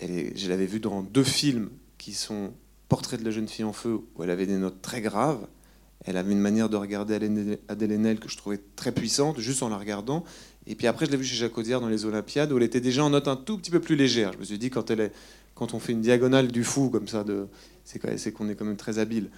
je 0.00 0.48
l'avais 0.48 0.66
vue 0.66 0.80
dans 0.80 1.02
deux 1.02 1.24
films 1.24 1.70
qui 1.96 2.12
sont 2.12 2.52
Portrait 2.88 3.16
de 3.16 3.24
la 3.24 3.32
jeune 3.32 3.48
fille 3.48 3.64
en 3.64 3.72
feu, 3.72 3.98
où 4.14 4.22
elle 4.22 4.30
avait 4.30 4.46
des 4.46 4.58
notes 4.58 4.80
très 4.80 5.00
graves, 5.00 5.44
elle 6.04 6.16
avait 6.16 6.30
une 6.30 6.40
manière 6.40 6.68
de 6.68 6.76
regarder 6.76 7.14
Adèle 7.68 7.92
Haenel 7.92 8.20
que 8.20 8.28
je 8.28 8.36
trouvais 8.36 8.60
très 8.76 8.92
puissante, 8.92 9.40
juste 9.40 9.64
en 9.64 9.68
la 9.68 9.76
regardant. 9.76 10.22
Et 10.68 10.76
puis 10.76 10.86
après, 10.86 11.06
je 11.06 11.10
l'ai 11.10 11.16
vue 11.16 11.24
chez 11.24 11.34
Jacques 11.34 11.58
Audiard 11.58 11.80
dans 11.80 11.88
les 11.88 12.04
Olympiades, 12.04 12.52
où 12.52 12.58
elle 12.58 12.62
était 12.62 12.80
déjà 12.80 13.02
en 13.02 13.10
note 13.10 13.26
un 13.26 13.34
tout 13.34 13.58
petit 13.58 13.72
peu 13.72 13.80
plus 13.80 13.96
légère. 13.96 14.32
Je 14.34 14.38
me 14.38 14.44
suis 14.44 14.58
dit, 14.58 14.70
quand, 14.70 14.88
elle 14.92 15.00
est, 15.00 15.12
quand 15.56 15.74
on 15.74 15.80
fait 15.80 15.92
une 15.92 16.02
diagonale 16.02 16.52
du 16.52 16.62
fou 16.62 16.90
comme 16.90 17.08
ça, 17.08 17.24
c'est 17.84 18.32
qu'on 18.32 18.48
est 18.48 18.54
quand 18.54 18.64
même 18.64 18.76
très 18.76 19.00
habile. 19.00 19.30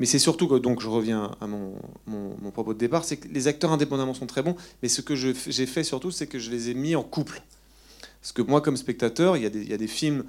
Mais 0.00 0.06
c'est 0.06 0.18
surtout 0.18 0.48
que, 0.48 0.56
donc 0.56 0.80
je 0.80 0.88
reviens 0.88 1.36
à 1.40 1.46
mon, 1.46 1.74
mon, 2.06 2.50
propos 2.50 2.74
de 2.74 2.78
départ, 2.78 3.04
c'est 3.04 3.18
que 3.18 3.28
les 3.28 3.46
acteurs 3.46 3.70
indépendamment 3.70 4.14
sont 4.14 4.26
très 4.26 4.42
bons, 4.42 4.56
mais 4.82 4.88
ce 4.88 5.00
que 5.00 5.14
j'ai 5.14 5.66
fait 5.66 5.84
surtout, 5.84 6.10
c'est 6.10 6.26
que 6.26 6.40
je 6.40 6.50
les 6.50 6.70
ai 6.70 6.74
mis 6.74 6.96
en 6.96 7.04
couple. 7.04 7.42
Parce 8.20 8.32
que 8.32 8.42
moi, 8.42 8.60
comme 8.60 8.76
spectateur, 8.76 9.36
il 9.36 9.42
y 9.44 9.72
a 9.72 9.78
des 9.78 9.86
films 9.86 10.24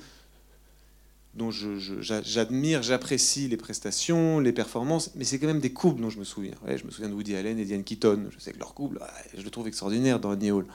dont 1.35 1.49
j'admire, 1.49 2.83
j'apprécie 2.83 3.47
les 3.47 3.57
prestations, 3.57 4.39
les 4.39 4.51
performances, 4.51 5.11
mais 5.15 5.23
c'est 5.23 5.39
quand 5.39 5.47
même 5.47 5.61
des 5.61 5.73
couples 5.73 6.01
dont 6.01 6.09
je 6.09 6.19
me 6.19 6.23
souviens. 6.23 6.53
je 6.67 6.83
me 6.85 6.91
souviens 6.91 7.09
de 7.09 7.15
Woody 7.15 7.35
Allen 7.35 7.57
et 7.57 7.65
Diane 7.65 7.83
Keaton. 7.83 8.27
Je 8.29 8.39
sais 8.39 8.51
que 8.51 8.59
leur 8.59 8.73
couple, 8.73 8.99
je 9.35 9.41
le 9.41 9.49
trouve 9.49 9.67
extraordinaire 9.67 10.19
dans 10.19 10.31
Annie 10.31 10.51
Hall. 10.51 10.65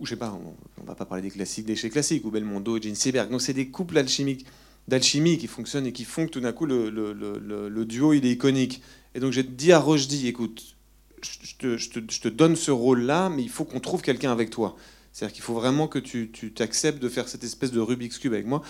Ou 0.00 0.06
je 0.06 0.10
sais 0.10 0.16
pas, 0.16 0.32
on, 0.32 0.82
ne 0.82 0.86
va 0.86 0.94
pas 0.94 1.04
parler 1.04 1.22
des 1.22 1.30
classiques, 1.30 1.66
des 1.66 1.76
chez 1.76 1.90
classiques, 1.90 2.24
ou 2.24 2.30
Belmondo 2.30 2.76
et 2.76 2.82
Jane 2.82 2.94
Seberg. 2.94 3.30
Donc 3.30 3.40
c'est 3.40 3.52
des 3.52 3.68
couples 3.68 3.98
alchimiques, 3.98 4.46
d'alchimie 4.86 5.38
qui 5.38 5.46
fonctionnent 5.46 5.86
et 5.86 5.92
qui 5.92 6.04
font 6.04 6.26
que 6.26 6.30
tout 6.30 6.40
d'un 6.40 6.52
coup 6.52 6.66
le, 6.66 7.84
duo 7.84 8.12
il 8.12 8.24
est 8.24 8.32
iconique. 8.32 8.82
Et 9.14 9.20
donc 9.20 9.32
j'ai 9.32 9.42
dit 9.42 9.72
à 9.72 9.80
Rochdy, 9.80 10.28
écoute, 10.28 10.76
je 11.22 11.54
te, 11.58 11.76
je 11.76 11.90
te, 11.90 11.98
je 12.08 12.20
te 12.20 12.28
donne 12.28 12.54
ce 12.54 12.70
rôle-là, 12.70 13.28
mais 13.28 13.42
il 13.42 13.48
faut 13.48 13.64
qu'on 13.64 13.80
trouve 13.80 14.02
quelqu'un 14.02 14.30
avec 14.30 14.50
toi. 14.50 14.76
C'est-à-dire 15.12 15.34
qu'il 15.34 15.42
faut 15.42 15.54
vraiment 15.54 15.88
que 15.88 15.98
tu 15.98 16.30
t'acceptes 16.54 17.02
de 17.02 17.08
faire 17.08 17.28
cette 17.28 17.42
espèce 17.42 17.72
de 17.72 17.80
Rubik's 17.80 18.18
Cube 18.18 18.34
avec 18.34 18.46
moi. 18.46 18.62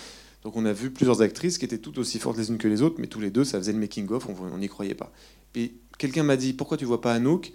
Donc 0.44 0.56
on 0.56 0.64
a 0.64 0.72
vu 0.72 0.90
plusieurs 0.90 1.20
actrices 1.20 1.58
qui 1.58 1.64
étaient 1.64 1.78
toutes 1.78 1.98
aussi 1.98 2.19
fortes 2.19 2.38
les 2.38 2.48
unes 2.48 2.58
que 2.58 2.69
les 2.69 2.81
autres, 2.81 2.96
mais 2.98 3.06
tous 3.06 3.20
les 3.20 3.31
deux, 3.31 3.44
ça 3.44 3.58
faisait 3.58 3.72
le 3.72 3.78
making-of, 3.78 4.28
on 4.28 4.58
n'y 4.58 4.69
croyait 4.69 4.94
pas. 4.94 5.12
Puis 5.52 5.74
quelqu'un 5.98 6.22
m'a 6.22 6.36
dit, 6.36 6.52
pourquoi 6.52 6.76
tu 6.76 6.84
vois 6.84 7.00
pas 7.00 7.12
Anouk? 7.12 7.52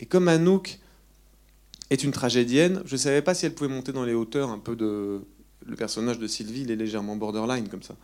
Et 0.00 0.06
comme 0.06 0.28
Anouk 0.28 0.78
est 1.92 2.04
une 2.04 2.12
tragédienne, 2.12 2.82
je 2.84 2.94
ne 2.94 2.98
savais 2.98 3.22
pas 3.22 3.34
si 3.34 3.46
elle 3.46 3.54
pouvait 3.54 3.70
monter 3.70 3.92
dans 3.92 4.04
les 4.04 4.14
hauteurs 4.14 4.50
un 4.50 4.58
peu 4.58 4.76
de... 4.76 5.20
Le 5.64 5.76
personnage 5.76 6.18
de 6.18 6.26
Sylvie, 6.26 6.62
il 6.62 6.72
est 6.72 6.76
légèrement 6.76 7.14
borderline 7.14 7.68
comme 7.68 7.84
ça. 7.84 7.94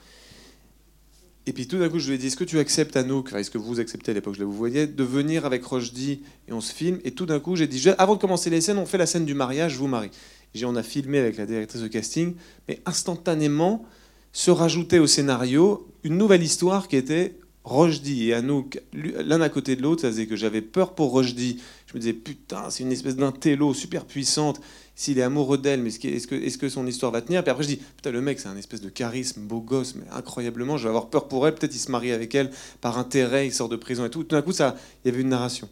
Et 1.47 1.53
puis 1.53 1.67
tout 1.67 1.79
d'un 1.79 1.89
coup, 1.89 1.99
je 1.99 2.09
lui 2.09 2.15
ai 2.15 2.19
dit, 2.19 2.29
est-ce 2.29 2.37
que 2.37 2.45
tu 2.45 2.59
acceptes 2.59 2.97
Anouk, 2.97 3.33
est-ce 3.33 3.51
que 3.51 3.59
vous 3.59 3.81
acceptez 3.81 4.13
à 4.13 4.15
l'époque, 4.15 4.35
je 4.35 4.41
la 4.41 4.45
vous 4.45 4.53
voyais, 4.53 4.87
de 4.87 5.03
venir 5.03 5.45
avec 5.45 5.65
Rochdy 5.65 6.23
et 6.47 6.53
on 6.53 6.61
se 6.61 6.73
filme? 6.73 7.01
Et 7.05 7.13
tout 7.13 7.27
d'un 7.27 7.41
coup, 7.41 7.57
j'ai 7.57 7.67
dit, 7.67 7.83
avant 7.99 8.15
de 8.15 8.21
commencer 8.21 8.49
les 8.49 8.61
scènes, 8.61 8.79
on 8.79 8.87
fait 8.87 8.99
la 8.99 9.07
scène 9.07 9.25
du 9.25 9.35
mariage, 9.35 9.73
je 9.73 9.79
vous 9.79 9.89
marie. 9.89 10.11
J'ai 10.55 10.67
on 10.67 10.77
a 10.77 10.83
filmé 10.83 11.19
avec 11.19 11.37
la 11.37 11.47
directrice 11.47 11.83
de 11.83 11.89
casting, 11.89 12.35
mais 12.69 12.81
instantanément, 12.87 13.85
se 14.33 14.51
rajoutait 14.51 14.99
au 14.99 15.07
scénario 15.07 15.89
une 16.05 16.17
nouvelle 16.17 16.43
histoire 16.43 16.87
qui 16.87 16.97
était 16.97 17.35
Rochdy 17.65 18.29
et 18.29 18.35
Anouk, 18.35 18.81
l'un 18.93 19.41
à 19.41 19.49
côté 19.49 19.75
de 19.75 19.83
l'autre. 19.83 20.03
Ça 20.03 20.09
faisait 20.09 20.27
que 20.27 20.37
j'avais 20.37 20.63
peur 20.63 20.95
pour 20.95 21.11
Rochdy. 21.11 21.61
Je 21.89 21.95
me 21.95 22.01
disais, 22.01 22.13
putain, 22.13 22.71
c'est 22.71 22.85
une 22.85 22.93
espèce 22.93 23.17
d'intello 23.17 23.75
super 23.75 24.05
puissante. 24.05 24.61
S'il 24.95 25.19
est 25.19 25.23
amoureux 25.23 25.59
d'elle, 25.59 25.83
mais 25.83 25.89
est-ce 25.89 26.59
que, 26.59 26.69
son 26.69 26.87
histoire 26.87 27.11
va 27.13 27.23
tenir? 27.23 27.43
Puis 27.43 27.51
après, 27.51 27.63
je 27.63 27.69
dis, 27.69 27.77
putain, 27.77 28.11
le 28.11 28.21
mec, 28.21 28.39
c'est 28.41 28.49
un 28.49 28.57
espèce 28.57 28.81
de 28.81 28.91
charisme, 28.91 29.41
beau 29.43 29.61
gosse, 29.61 29.95
mais 29.95 30.05
incroyablement, 30.13 30.77
je 30.77 30.85
vais 30.85 30.91
avoir 30.91 31.09
peur 31.09 31.29
pour 31.29 31.47
elle. 31.47 31.55
Peut-être 31.55 31.75
il 31.75 31.79
se 31.79 31.91
marie 31.91 32.13
avec 32.13 32.35
elle 32.35 32.51
par 32.81 32.99
intérêt, 32.99 33.47
il 33.47 33.53
sort 33.53 33.69
de 33.69 33.77
prison 33.77 34.05
et 34.05 34.11
tout. 34.11 34.23
Tout 34.23 34.37
d'un 34.37 34.43
coup, 34.43 34.53
ça, 34.53 34.77
il 35.05 35.09
y 35.09 35.15
avait 35.15 35.23
une 35.23 35.31
narration. 35.31 35.69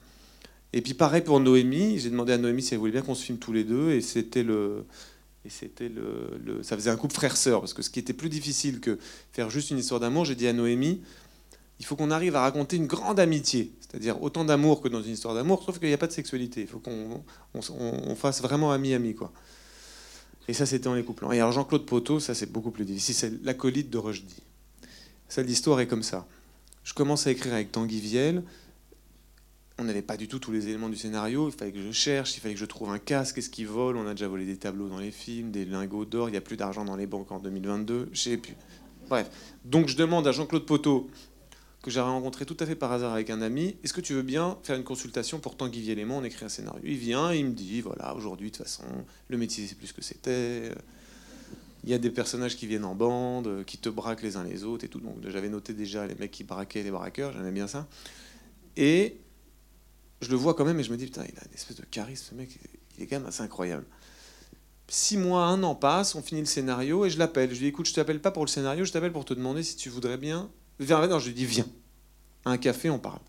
Et 0.72 0.82
puis 0.82 0.94
pareil 0.94 1.22
pour 1.22 1.40
Noémie, 1.40 1.98
j'ai 1.98 2.10
demandé 2.10 2.32
à 2.32 2.38
Noémie 2.38 2.62
si 2.62 2.74
elle 2.74 2.80
voulait 2.80 2.92
bien 2.92 3.02
qu'on 3.02 3.14
se 3.14 3.24
filme 3.24 3.38
tous 3.38 3.52
les 3.52 3.64
deux, 3.64 3.92
et 3.92 4.00
c'était 4.00 4.42
le, 4.42 4.84
et 5.44 5.48
c'était 5.48 5.88
le, 5.88 6.62
ça 6.62 6.76
faisait 6.76 6.90
un 6.90 6.96
couple 6.96 7.14
frère-sœur, 7.14 7.60
parce 7.60 7.72
que 7.72 7.82
ce 7.82 7.88
qui 7.88 7.98
était 7.98 8.12
plus 8.12 8.28
difficile 8.28 8.80
que 8.80 8.98
faire 9.32 9.48
juste 9.48 9.70
une 9.70 9.78
histoire 9.78 10.00
d'amour, 10.00 10.24
j'ai 10.24 10.34
dit 10.34 10.46
à 10.46 10.52
Noémie, 10.52 11.00
il 11.78 11.86
faut 11.86 11.96
qu'on 11.96 12.10
arrive 12.10 12.36
à 12.36 12.42
raconter 12.42 12.76
une 12.76 12.86
grande 12.86 13.20
amitié, 13.20 13.72
c'est-à-dire 13.88 14.22
autant 14.22 14.44
d'amour 14.44 14.80
que 14.80 14.88
dans 14.88 15.02
une 15.02 15.12
histoire 15.12 15.34
d'amour, 15.34 15.62
sauf 15.62 15.78
qu'il 15.78 15.88
n'y 15.88 15.94
a 15.94 15.98
pas 15.98 16.06
de 16.06 16.12
sexualité. 16.12 16.62
Il 16.62 16.66
faut 16.66 16.78
qu'on 16.78 17.22
on, 17.54 18.14
fasse 18.14 18.42
vraiment 18.42 18.72
ami-ami. 18.72 19.14
Et 20.48 20.52
ça, 20.52 20.66
c'était 20.66 20.88
en 20.88 20.94
les 20.94 21.04
couplant. 21.04 21.32
Et 21.32 21.40
alors 21.40 21.52
Jean-Claude 21.52 21.86
Poteau, 21.86 22.20
ça 22.20 22.34
c'est 22.34 22.50
beaucoup 22.50 22.70
plus 22.70 22.84
difficile, 22.84 23.14
c'est 23.14 23.44
l'acolyte 23.44 23.90
de 23.90 23.98
Rochdy. 23.98 24.42
Ça, 25.28 25.42
l'histoire 25.42 25.80
est 25.80 25.86
comme 25.86 26.02
ça. 26.02 26.26
Je 26.84 26.94
commence 26.94 27.26
à 27.26 27.30
écrire 27.30 27.52
avec 27.54 27.72
Tanguy 27.72 28.00
Viel, 28.00 28.42
on 29.78 29.84
n'avait 29.84 30.02
pas 30.02 30.16
du 30.16 30.26
tout 30.26 30.38
tous 30.38 30.52
les 30.52 30.68
éléments 30.68 30.88
du 30.88 30.96
scénario. 30.96 31.48
Il 31.48 31.52
fallait 31.52 31.72
que 31.72 31.82
je 31.82 31.92
cherche, 31.92 32.36
il 32.36 32.40
fallait 32.40 32.54
que 32.54 32.60
je 32.60 32.64
trouve 32.64 32.90
un 32.90 32.98
casque, 32.98 33.34
qu'est-ce 33.34 33.50
qu'ils 33.50 33.66
volent. 33.66 34.00
On 34.00 34.06
a 34.06 34.12
déjà 34.12 34.26
volé 34.26 34.46
des 34.46 34.56
tableaux 34.56 34.88
dans 34.88 34.98
les 34.98 35.10
films, 35.10 35.50
des 35.50 35.66
lingots 35.66 36.06
d'or. 36.06 36.28
Il 36.28 36.32
n'y 36.32 36.38
a 36.38 36.42
plus 36.42 36.56
d'argent 36.56 36.84
dans 36.84 36.96
les 36.96 37.06
banques 37.06 37.30
en 37.30 37.40
2022. 37.40 38.08
Je 38.12 38.18
sais 38.18 38.36
plus. 38.38 38.54
Bref. 39.08 39.30
Donc 39.64 39.88
je 39.88 39.96
demande 39.96 40.26
à 40.26 40.32
Jean-Claude 40.32 40.64
Poteau, 40.64 41.10
que 41.86 41.92
j'avais 41.92 42.10
rencontré 42.10 42.44
tout 42.44 42.56
à 42.58 42.66
fait 42.66 42.74
par 42.74 42.90
hasard 42.90 43.12
avec 43.12 43.30
un 43.30 43.40
ami, 43.40 43.76
est-ce 43.84 43.92
que 43.92 44.00
tu 44.00 44.12
veux 44.12 44.22
bien 44.22 44.58
faire 44.64 44.76
une 44.76 44.82
consultation 44.82 45.38
pour 45.38 45.56
Tanguy 45.56 45.80
Vielémont? 45.80 46.18
On 46.18 46.24
écrit 46.24 46.44
un 46.44 46.48
scénario. 46.48 46.82
Il 46.84 46.96
vient, 46.96 47.32
il 47.32 47.46
me 47.46 47.52
dit 47.52 47.80
voilà, 47.80 48.14
aujourd'hui, 48.16 48.50
de 48.50 48.56
toute 48.56 48.64
façon, 48.64 48.82
le 49.28 49.38
métier, 49.38 49.66
c'est 49.68 49.76
plus 49.76 49.92
que 49.92 50.02
c'était. 50.02 50.72
Il 51.84 51.90
y 51.90 51.94
a 51.94 51.98
des 51.98 52.10
personnages 52.10 52.56
qui 52.56 52.66
viennent 52.66 52.84
en 52.84 52.96
bande, 52.96 53.64
qui 53.64 53.78
te 53.78 53.88
braquent 53.88 54.22
les 54.22 54.36
uns 54.36 54.42
les 54.42 54.64
autres 54.64 54.84
et 54.84 54.88
tout. 54.88 54.98
Donc 54.98 55.18
j'avais 55.28 55.48
noté 55.48 55.74
déjà 55.74 56.06
les 56.08 56.16
mecs 56.16 56.32
qui 56.32 56.42
braquaient 56.42 56.82
les 56.82 56.90
braqueurs, 56.90 57.32
j'aimais 57.32 57.52
bien 57.52 57.68
ça. 57.68 57.86
Et 58.76 59.18
je 60.20 60.28
le 60.28 60.36
vois 60.36 60.54
quand 60.54 60.64
même 60.64 60.80
et 60.80 60.82
je 60.82 60.90
me 60.90 60.96
dis, 60.96 61.04
putain, 61.04 61.22
il 61.22 61.38
a 61.38 61.42
une 61.46 61.54
espèce 61.54 61.76
de 61.76 61.84
charisme, 61.84 62.26
ce 62.30 62.34
mec, 62.34 62.58
il 62.98 63.04
est 63.04 63.06
quand 63.06 63.20
même 63.20 63.28
assez 63.28 63.42
incroyable. 63.42 63.86
Six 64.88 65.18
mois, 65.18 65.46
un 65.46 65.62
an 65.62 65.76
passe, 65.76 66.16
on 66.16 66.22
finit 66.22 66.40
le 66.40 66.46
scénario 66.46 67.04
et 67.04 67.10
je 67.10 67.18
l'appelle. 67.18 67.50
Je 67.50 67.54
lui 67.54 67.60
dis, 67.60 67.66
écoute, 67.68 67.86
je 67.86 67.94
t'appelle 67.94 68.20
pas 68.20 68.32
pour 68.32 68.44
le 68.44 68.50
scénario, 68.50 68.84
je 68.84 68.90
t'appelle 68.90 69.12
pour 69.12 69.24
te 69.24 69.34
demander 69.34 69.62
si 69.62 69.76
tu 69.76 69.88
voudrais 69.88 70.18
bien. 70.18 70.50
Je 70.78 71.26
lui 71.26 71.34
dis, 71.34 71.46
viens. 71.46 71.66
un 72.44 72.58
café, 72.58 72.90
on 72.90 72.98
parle. 72.98 73.20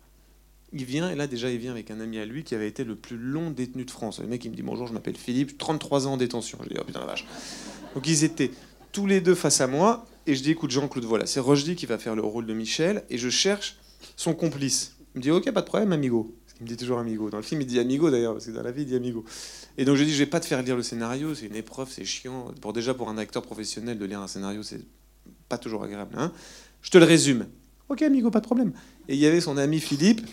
Il 0.72 0.84
vient, 0.84 1.10
et 1.10 1.14
là 1.14 1.26
déjà, 1.26 1.50
il 1.50 1.58
vient 1.58 1.70
avec 1.70 1.90
un 1.90 1.98
ami 1.98 2.18
à 2.18 2.26
lui 2.26 2.44
qui 2.44 2.54
avait 2.54 2.68
été 2.68 2.84
le 2.84 2.94
plus 2.94 3.16
long 3.16 3.50
détenu 3.50 3.84
de 3.84 3.90
France. 3.90 4.20
Le 4.20 4.26
mec, 4.26 4.44
il 4.44 4.50
me 4.50 4.56
dit, 4.56 4.62
bonjour, 4.62 4.86
je 4.86 4.92
m'appelle 4.92 5.16
Philippe, 5.16 5.56
33 5.56 6.06
ans 6.06 6.12
en 6.12 6.16
détention. 6.18 6.58
Je 6.62 6.68
dis, 6.68 6.74
oh 6.78 6.84
putain 6.84 7.00
la 7.00 7.06
vache. 7.06 7.24
Donc 7.94 8.06
ils 8.06 8.24
étaient 8.24 8.50
tous 8.92 9.06
les 9.06 9.22
deux 9.22 9.34
face 9.34 9.62
à 9.62 9.66
moi, 9.66 10.06
et 10.26 10.34
je 10.34 10.42
dis, 10.42 10.50
écoute, 10.50 10.70
Jean-Claude, 10.70 11.06
voilà, 11.06 11.24
c'est 11.24 11.40
Rochdy 11.40 11.74
qui 11.74 11.86
va 11.86 11.96
faire 11.96 12.14
le 12.14 12.22
rôle 12.22 12.44
de 12.44 12.52
Michel, 12.52 13.04
et 13.08 13.16
je 13.16 13.30
cherche 13.30 13.78
son 14.16 14.34
complice. 14.34 14.94
Il 15.14 15.18
me 15.18 15.22
dit, 15.22 15.30
ok, 15.30 15.50
pas 15.52 15.62
de 15.62 15.66
problème, 15.66 15.92
amigo. 15.92 16.36
Parce 16.44 16.58
qu'il 16.58 16.64
me 16.64 16.68
dit 16.68 16.76
toujours 16.76 16.98
amigo. 16.98 17.30
Dans 17.30 17.38
le 17.38 17.42
film, 17.42 17.62
il 17.62 17.66
dit 17.66 17.78
amigo 17.78 18.10
d'ailleurs, 18.10 18.34
parce 18.34 18.44
que 18.44 18.50
dans 18.50 18.62
la 18.62 18.70
vie, 18.70 18.82
il 18.82 18.88
dit 18.88 18.96
amigo. 18.96 19.24
Et 19.78 19.86
donc 19.86 19.96
je 19.96 20.04
dis, 20.04 20.12
je 20.12 20.18
vais 20.18 20.26
pas 20.26 20.40
te 20.40 20.46
faire 20.46 20.62
lire 20.62 20.76
le 20.76 20.82
scénario, 20.82 21.34
c'est 21.34 21.46
une 21.46 21.56
épreuve, 21.56 21.90
c'est 21.90 22.04
chiant. 22.04 22.52
Pour 22.60 22.74
déjà 22.74 22.92
pour 22.92 23.08
un 23.08 23.16
acteur 23.16 23.42
professionnel 23.42 23.98
de 23.98 24.04
lire 24.04 24.20
un 24.20 24.28
scénario, 24.28 24.62
c'est 24.62 24.84
pas 25.48 25.56
toujours 25.56 25.82
agréable. 25.82 26.14
Hein 26.18 26.32
je 26.82 26.90
te 26.90 26.98
le 26.98 27.04
résume. 27.04 27.46
Ok, 27.88 28.02
amigo, 28.02 28.30
pas 28.30 28.40
de 28.40 28.46
problème. 28.46 28.72
Et 29.08 29.14
il 29.14 29.20
y 29.20 29.26
avait 29.26 29.40
son 29.40 29.56
ami 29.56 29.80
Philippe 29.80 30.26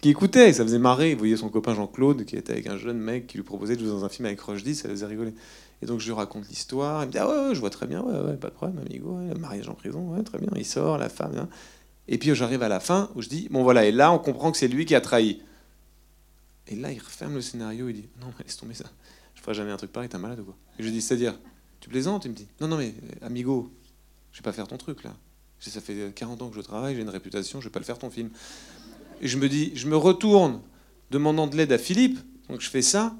qui 0.00 0.10
écoutait, 0.10 0.52
ça 0.52 0.64
faisait 0.64 0.78
marrer. 0.78 1.12
Il 1.12 1.16
voyait 1.16 1.36
son 1.36 1.48
copain 1.48 1.74
Jean-Claude 1.74 2.24
qui 2.24 2.36
était 2.36 2.52
avec 2.52 2.66
un 2.66 2.76
jeune 2.76 2.98
mec 2.98 3.26
qui 3.26 3.38
lui 3.38 3.44
proposait 3.44 3.76
de 3.76 3.80
jouer 3.80 3.90
dans 3.90 4.04
un 4.04 4.08
film 4.08 4.26
avec 4.26 4.40
Rochdy, 4.40 4.74
ça 4.74 4.88
faisait 4.88 5.06
rigoler. 5.06 5.34
Et 5.82 5.86
donc 5.86 6.00
je 6.00 6.06
lui 6.06 6.12
raconte 6.12 6.48
l'histoire. 6.48 7.04
Il 7.04 7.06
me 7.06 7.12
dit 7.12 7.18
ah 7.18 7.28
ouais, 7.28 7.54
je 7.54 7.60
vois 7.60 7.70
très 7.70 7.86
bien, 7.86 8.02
ouais, 8.02 8.18
ouais, 8.30 8.36
pas 8.36 8.48
de 8.48 8.54
problème, 8.54 8.84
amigo, 8.84 9.18
ouais, 9.18 9.34
mariage 9.38 9.68
en 9.68 9.74
prison, 9.74 10.14
ouais, 10.14 10.22
très 10.22 10.38
bien. 10.38 10.50
Il 10.56 10.66
sort, 10.66 10.98
la 10.98 11.08
femme. 11.08 11.36
Hein. 11.36 11.48
Et 12.08 12.18
puis 12.18 12.34
j'arrive 12.34 12.62
à 12.62 12.68
la 12.68 12.80
fin 12.80 13.10
où 13.14 13.22
je 13.22 13.28
dis 13.28 13.48
bon 13.50 13.62
voilà, 13.62 13.84
et 13.84 13.92
là 13.92 14.12
on 14.12 14.18
comprend 14.18 14.52
que 14.52 14.58
c'est 14.58 14.68
lui 14.68 14.84
qui 14.84 14.94
a 14.94 15.00
trahi. 15.00 15.40
Et 16.68 16.74
là, 16.74 16.92
il 16.92 16.98
referme 16.98 17.34
le 17.34 17.40
scénario, 17.40 17.88
il 17.88 17.94
dit 17.94 18.08
Non, 18.20 18.26
mais 18.38 18.44
laisse 18.44 18.56
tomber 18.56 18.74
ça. 18.74 18.86
Je 19.34 19.40
ferai 19.40 19.54
jamais 19.54 19.70
un 19.70 19.76
truc 19.76 19.92
pareil, 19.92 20.08
t'es 20.08 20.18
malade 20.18 20.40
ou 20.40 20.44
quoi 20.44 20.56
Et 20.78 20.82
je 20.82 20.88
lui 20.88 20.92
dis 20.92 21.00
C'est-à-dire, 21.00 21.38
tu 21.80 21.88
plaisantes? 21.88 22.24
Il 22.24 22.32
me 22.32 22.34
dit 22.34 22.48
Non, 22.60 22.68
non, 22.68 22.76
mais 22.76 22.92
amigo, 23.22 23.72
je 24.32 24.38
vais 24.38 24.42
pas 24.42 24.52
faire 24.52 24.66
ton 24.66 24.76
truc 24.76 25.04
là. 25.04 25.14
Ça 25.60 25.80
fait 25.80 26.14
40 26.14 26.42
ans 26.42 26.48
que 26.48 26.56
je 26.56 26.60
travaille, 26.60 26.94
j'ai 26.94 27.02
une 27.02 27.08
réputation, 27.08 27.60
je 27.60 27.66
vais 27.66 27.72
pas 27.72 27.80
le 27.80 27.84
faire 27.84 27.98
ton 27.98 28.10
film. 28.10 28.30
Et 29.20 29.28
je 29.28 29.36
me 29.36 29.48
dis 29.48 29.72
Je 29.74 29.88
me 29.88 29.96
retourne 29.96 30.60
demandant 31.10 31.46
de 31.46 31.56
l'aide 31.56 31.72
à 31.72 31.78
Philippe, 31.78 32.18
donc 32.48 32.60
je 32.60 32.70
fais 32.70 32.82
ça. 32.82 33.16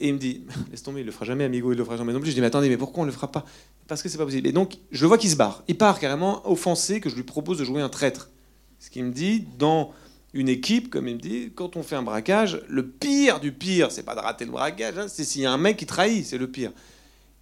Et 0.00 0.08
il 0.08 0.14
me 0.14 0.18
dit 0.18 0.42
Laisse 0.70 0.82
tomber, 0.82 1.00
il 1.00 1.06
le 1.06 1.12
fera 1.12 1.24
jamais, 1.24 1.44
amigo, 1.44 1.72
il 1.72 1.78
le 1.78 1.84
fera 1.84 1.96
jamais 1.96 2.12
non 2.12 2.20
plus. 2.20 2.30
Je 2.30 2.34
dis 2.34 2.40
Mais 2.40 2.48
attendez, 2.48 2.68
mais 2.68 2.76
pourquoi 2.76 3.02
on 3.04 3.06
le 3.06 3.12
fera 3.12 3.30
pas? 3.30 3.44
Parce 3.86 4.02
que 4.02 4.08
c'est 4.08 4.18
pas 4.18 4.24
possible. 4.24 4.46
Et 4.46 4.52
donc, 4.52 4.78
je 4.90 5.06
vois 5.06 5.18
qu'il 5.18 5.30
se 5.30 5.36
barre. 5.36 5.62
Il 5.68 5.76
part 5.76 6.00
carrément 6.00 6.48
offensé 6.50 7.00
que 7.00 7.08
je 7.08 7.16
lui 7.16 7.22
propose 7.22 7.58
de 7.58 7.64
jouer 7.64 7.82
un 7.82 7.88
traître. 7.88 8.30
Ce 8.78 8.90
qui 8.90 9.02
me 9.02 9.12
dit 9.12 9.46
Dans 9.58 9.92
une 10.34 10.48
équipe, 10.48 10.90
comme 10.90 11.06
il 11.06 11.14
me 11.14 11.20
dit, 11.20 11.52
quand 11.54 11.76
on 11.76 11.82
fait 11.82 11.94
un 11.94 12.02
braquage, 12.02 12.60
le 12.68 12.86
pire 12.86 13.38
du 13.38 13.52
pire, 13.52 13.92
c'est 13.92 14.02
pas 14.02 14.16
de 14.16 14.20
rater 14.20 14.44
le 14.44 14.50
braquage, 14.50 14.98
hein, 14.98 15.06
c'est 15.08 15.22
s'il 15.22 15.42
y 15.42 15.46
a 15.46 15.52
un 15.52 15.58
mec 15.58 15.76
qui 15.76 15.86
trahit, 15.86 16.26
c'est 16.26 16.38
le 16.38 16.50
pire. 16.50 16.72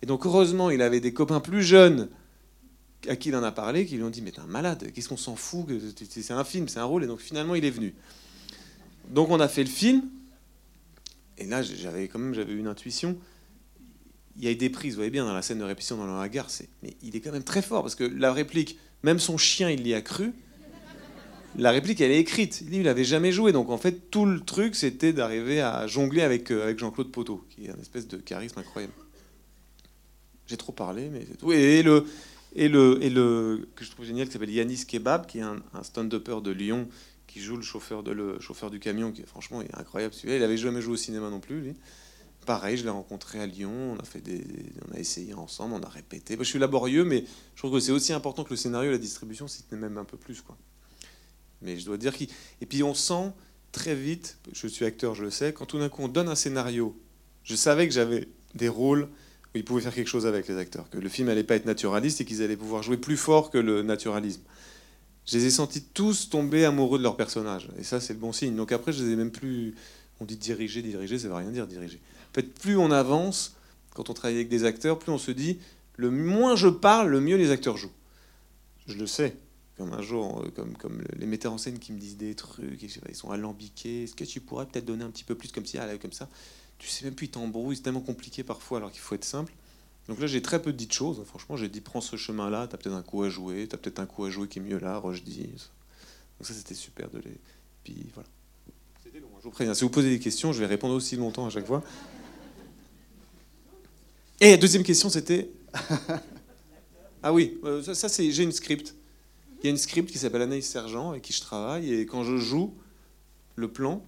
Et 0.02 0.06
donc 0.06 0.26
heureusement, 0.26 0.68
il 0.68 0.82
avait 0.82 1.00
des 1.00 1.14
copains 1.14 1.40
plus 1.40 1.62
jeunes 1.62 2.10
à 3.08 3.16
qui 3.16 3.30
il 3.30 3.36
en 3.36 3.42
a 3.42 3.52
parlé, 3.52 3.86
qui 3.86 3.96
lui 3.96 4.02
ont 4.02 4.10
dit 4.10 4.22
mais 4.22 4.32
t'es 4.32 4.40
un 4.40 4.46
malade, 4.46 4.90
qu'est-ce 4.94 5.08
qu'on 5.08 5.16
s'en 5.16 5.36
fout, 5.36 5.66
c'est 6.08 6.30
un 6.32 6.44
film, 6.44 6.68
c'est 6.68 6.78
un 6.78 6.84
rôle, 6.84 7.04
et 7.04 7.06
donc 7.06 7.20
finalement 7.20 7.54
il 7.54 7.64
est 7.64 7.70
venu. 7.70 7.94
Donc 9.10 9.30
on 9.30 9.40
a 9.40 9.48
fait 9.48 9.64
le 9.64 9.70
film, 9.70 10.02
et 11.38 11.46
là 11.46 11.62
j'avais 11.62 12.08
quand 12.08 12.18
même 12.18 12.34
j'avais 12.34 12.52
une 12.52 12.68
intuition. 12.68 13.16
Il 14.38 14.44
y 14.44 14.48
a 14.48 14.50
eu 14.50 14.56
des 14.56 14.70
prises, 14.70 14.94
vous 14.94 14.98
voyez 14.98 15.10
bien 15.10 15.26
dans 15.26 15.34
la 15.34 15.42
scène 15.42 15.58
de 15.58 15.64
répétition 15.64 15.96
dans 15.98 16.18
la 16.18 16.28
gare, 16.28 16.48
mais 16.82 16.96
il 17.02 17.14
est 17.14 17.20
quand 17.20 17.32
même 17.32 17.44
très 17.44 17.60
fort 17.60 17.82
parce 17.82 17.94
que 17.94 18.04
la 18.04 18.32
réplique, 18.32 18.78
même 19.02 19.18
son 19.18 19.36
chien 19.36 19.70
il 19.70 19.86
y 19.86 19.94
a 19.94 20.00
cru 20.00 20.32
la 21.56 21.70
réplique, 21.70 22.00
elle 22.00 22.10
est 22.10 22.18
écrite. 22.18 22.64
Il 22.70 22.82
n'avait 22.82 23.04
jamais 23.04 23.32
joué. 23.32 23.52
Donc, 23.52 23.70
en 23.70 23.78
fait, 23.78 24.10
tout 24.10 24.24
le 24.24 24.40
truc, 24.40 24.74
c'était 24.74 25.12
d'arriver 25.12 25.60
à 25.60 25.86
jongler 25.86 26.22
avec, 26.22 26.50
euh, 26.50 26.62
avec 26.64 26.78
Jean-Claude 26.78 27.10
Poteau, 27.10 27.44
qui 27.50 27.66
est 27.66 27.70
un 27.70 27.80
espèce 27.80 28.08
de 28.08 28.16
charisme 28.16 28.58
incroyable. 28.58 28.94
J'ai 30.46 30.56
trop 30.56 30.72
parlé, 30.72 31.08
mais 31.10 31.26
c'est 31.28 31.36
tout. 31.36 31.52
Et 31.52 31.82
le, 31.82 32.06
et 32.54 32.68
le, 32.68 33.68
que 33.74 33.84
je 33.84 33.90
trouve 33.90 34.04
génial, 34.04 34.26
qui 34.26 34.32
s'appelle 34.32 34.50
Yanis 34.50 34.84
Kebab, 34.86 35.26
qui 35.26 35.38
est 35.38 35.42
un, 35.42 35.62
stand-upper 35.82 36.40
de 36.42 36.50
Lyon, 36.50 36.88
qui 37.26 37.40
joue 37.40 37.56
le 37.56 37.62
chauffeur, 37.62 38.02
du 38.02 38.78
camion, 38.78 39.12
qui 39.12 39.22
franchement 39.22 39.62
est 39.62 39.74
incroyable. 39.74 40.12
Celui-là, 40.14 40.36
il 40.36 40.40
n'avait 40.40 40.56
jamais 40.56 40.82
joué 40.82 40.94
au 40.94 40.98
cinéma 40.98 41.30
non 41.30 41.40
plus, 41.40 41.60
lui. 41.60 41.74
Pareil, 42.44 42.76
je 42.76 42.82
l'ai 42.82 42.90
rencontré 42.90 43.40
à 43.40 43.46
Lyon, 43.46 43.96
on 43.96 44.94
a, 44.94 44.98
essayé 44.98 45.32
ensemble, 45.32 45.74
on 45.74 45.82
a 45.82 45.88
répété. 45.88 46.36
je 46.36 46.42
suis 46.42 46.58
laborieux, 46.58 47.04
mais 47.04 47.24
je 47.54 47.60
trouve 47.60 47.72
que 47.72 47.80
c'est 47.80 47.92
aussi 47.92 48.12
important 48.12 48.42
que 48.42 48.50
le 48.50 48.56
scénario 48.56 48.90
et 48.90 48.92
la 48.92 48.98
distribution, 48.98 49.46
si 49.46 49.58
ce 49.58 49.74
n'est 49.74 49.80
même 49.80 49.96
un 49.96 50.04
peu 50.04 50.16
plus. 50.16 50.40
Quoi. 50.40 50.58
Mais 51.62 51.78
je 51.78 51.86
dois 51.86 51.96
dire 51.96 52.14
qu'il. 52.14 52.28
Et 52.60 52.66
puis 52.66 52.82
on 52.82 52.94
sent 52.94 53.32
très 53.70 53.94
vite, 53.94 54.38
je 54.52 54.66
suis 54.66 54.84
acteur, 54.84 55.14
je 55.14 55.22
le 55.22 55.30
sais, 55.30 55.52
quand 55.52 55.66
tout 55.66 55.78
d'un 55.78 55.88
coup 55.88 56.02
on 56.02 56.08
donne 56.08 56.28
un 56.28 56.34
scénario, 56.34 57.00
je 57.44 57.54
savais 57.54 57.86
que 57.86 57.94
j'avais 57.94 58.28
des 58.54 58.68
rôles 58.68 59.08
ils 59.54 59.64
pouvaient 59.64 59.82
faire 59.82 59.94
quelque 59.94 60.08
chose 60.08 60.26
avec 60.26 60.48
les 60.48 60.56
acteurs, 60.56 60.88
que 60.90 60.98
le 60.98 61.08
film 61.08 61.28
allait 61.28 61.44
pas 61.44 61.56
être 61.56 61.66
naturaliste 61.66 62.20
et 62.20 62.24
qu'ils 62.24 62.42
allaient 62.42 62.56
pouvoir 62.56 62.82
jouer 62.82 62.96
plus 62.96 63.16
fort 63.16 63.50
que 63.50 63.58
le 63.58 63.82
naturalisme. 63.82 64.42
Je 65.26 65.36
les 65.36 65.46
ai 65.46 65.50
sentis 65.50 65.82
tous 65.82 66.30
tomber 66.30 66.64
amoureux 66.64 66.98
de 66.98 67.02
leur 67.02 67.16
personnage. 67.16 67.68
Et 67.78 67.84
ça, 67.84 68.00
c'est 68.00 68.12
le 68.12 68.18
bon 68.18 68.32
signe. 68.32 68.56
Donc 68.56 68.72
après, 68.72 68.92
je 68.92 69.04
les 69.04 69.12
ai 69.12 69.16
même 69.16 69.30
plus. 69.30 69.74
On 70.20 70.24
dit 70.24 70.36
diriger, 70.36 70.82
diriger, 70.82 71.18
ça 71.18 71.28
veut 71.28 71.34
rien 71.34 71.50
dire, 71.50 71.66
diriger. 71.66 72.00
En 72.30 72.34
fait, 72.34 72.54
plus 72.54 72.76
on 72.76 72.90
avance, 72.90 73.56
quand 73.94 74.10
on 74.10 74.14
travaille 74.14 74.36
avec 74.36 74.48
des 74.48 74.64
acteurs, 74.64 74.98
plus 74.98 75.12
on 75.12 75.18
se 75.18 75.30
dit 75.30 75.58
le 75.96 76.10
moins 76.10 76.56
je 76.56 76.68
parle, 76.68 77.08
le 77.08 77.20
mieux 77.20 77.36
les 77.36 77.50
acteurs 77.50 77.76
jouent. 77.76 77.92
Je 78.86 78.96
le 78.96 79.06
sais. 79.06 79.36
Comme 79.76 79.92
un 79.92 80.02
jour, 80.02 80.42
euh, 80.44 80.50
comme, 80.50 80.76
comme 80.76 81.02
les 81.16 81.26
metteurs 81.26 81.52
en 81.52 81.58
scène 81.58 81.78
qui 81.78 81.92
me 81.92 81.98
disent 81.98 82.16
des 82.16 82.34
trucs, 82.34 82.82
ils 82.82 83.16
sont 83.16 83.30
alambiqués. 83.30 84.04
Est-ce 84.04 84.14
que 84.14 84.24
tu 84.24 84.40
pourrais 84.40 84.66
peut-être 84.66 84.84
donner 84.84 85.04
un 85.04 85.10
petit 85.10 85.24
peu 85.24 85.34
plus 85.34 85.50
comme 85.50 85.66
ça, 85.66 85.86
comme 85.98 86.12
ça 86.12 86.28
Tu 86.82 86.88
sais 86.88 87.04
même 87.04 87.14
plus, 87.14 87.26
ils 87.26 87.30
t'embrouillent, 87.30 87.76
c'est 87.76 87.82
tellement 87.82 88.00
compliqué 88.00 88.42
parfois 88.42 88.78
alors 88.78 88.90
qu'il 88.90 89.00
faut 89.00 89.14
être 89.14 89.24
simple. 89.24 89.52
Donc 90.08 90.18
là, 90.18 90.26
j'ai 90.26 90.42
très 90.42 90.60
peu 90.60 90.72
dit 90.72 90.88
de 90.88 90.92
choses. 90.92 91.22
Franchement, 91.24 91.56
j'ai 91.56 91.68
dit 91.68 91.80
prends 91.80 92.00
ce 92.00 92.16
chemin-là, 92.16 92.66
t'as 92.66 92.76
peut-être 92.76 92.96
un 92.96 93.02
coup 93.02 93.22
à 93.22 93.28
jouer, 93.28 93.68
t'as 93.68 93.76
peut-être 93.76 94.00
un 94.00 94.06
coup 94.06 94.24
à 94.24 94.30
jouer 94.30 94.48
qui 94.48 94.58
est 94.58 94.62
mieux 94.62 94.80
là, 94.80 95.00
je 95.12 95.22
dis. 95.22 95.42
Donc 95.42 95.52
ça, 96.40 96.54
c'était 96.54 96.74
super 96.74 97.08
de 97.10 97.20
les. 97.20 97.38
Puis 97.84 98.08
voilà. 98.14 98.28
C'était 99.04 99.20
long, 99.20 99.28
hein, 99.32 99.38
je 99.38 99.44
vous 99.44 99.52
préviens. 99.52 99.74
Si 99.74 99.84
vous 99.84 99.90
posez 99.90 100.10
des 100.10 100.18
questions, 100.18 100.52
je 100.52 100.58
vais 100.58 100.66
répondre 100.66 100.94
aussi 100.94 101.14
longtemps 101.14 101.46
à 101.46 101.50
chaque 101.50 101.66
fois. 101.66 101.84
Et 104.40 104.50
la 104.50 104.56
deuxième 104.56 104.82
question, 104.82 105.08
c'était. 105.08 105.50
ah 107.22 107.32
oui, 107.32 107.60
euh, 107.62 107.80
ça, 107.84 107.94
ça 107.94 108.08
c'est. 108.08 108.28
J'ai 108.32 108.42
une 108.42 108.50
script. 108.50 108.96
Il 109.60 109.66
y 109.66 109.68
a 109.68 109.70
une 109.70 109.78
script 109.78 110.10
qui 110.10 110.18
s'appelle 110.18 110.42
Anaïs 110.42 110.68
Sergent 110.68 111.10
avec 111.10 111.22
qui 111.22 111.32
je 111.32 111.42
travaille 111.42 111.94
et 111.94 112.06
quand 112.06 112.24
je 112.24 112.38
joue 112.38 112.74
le 113.54 113.70
plan, 113.70 114.04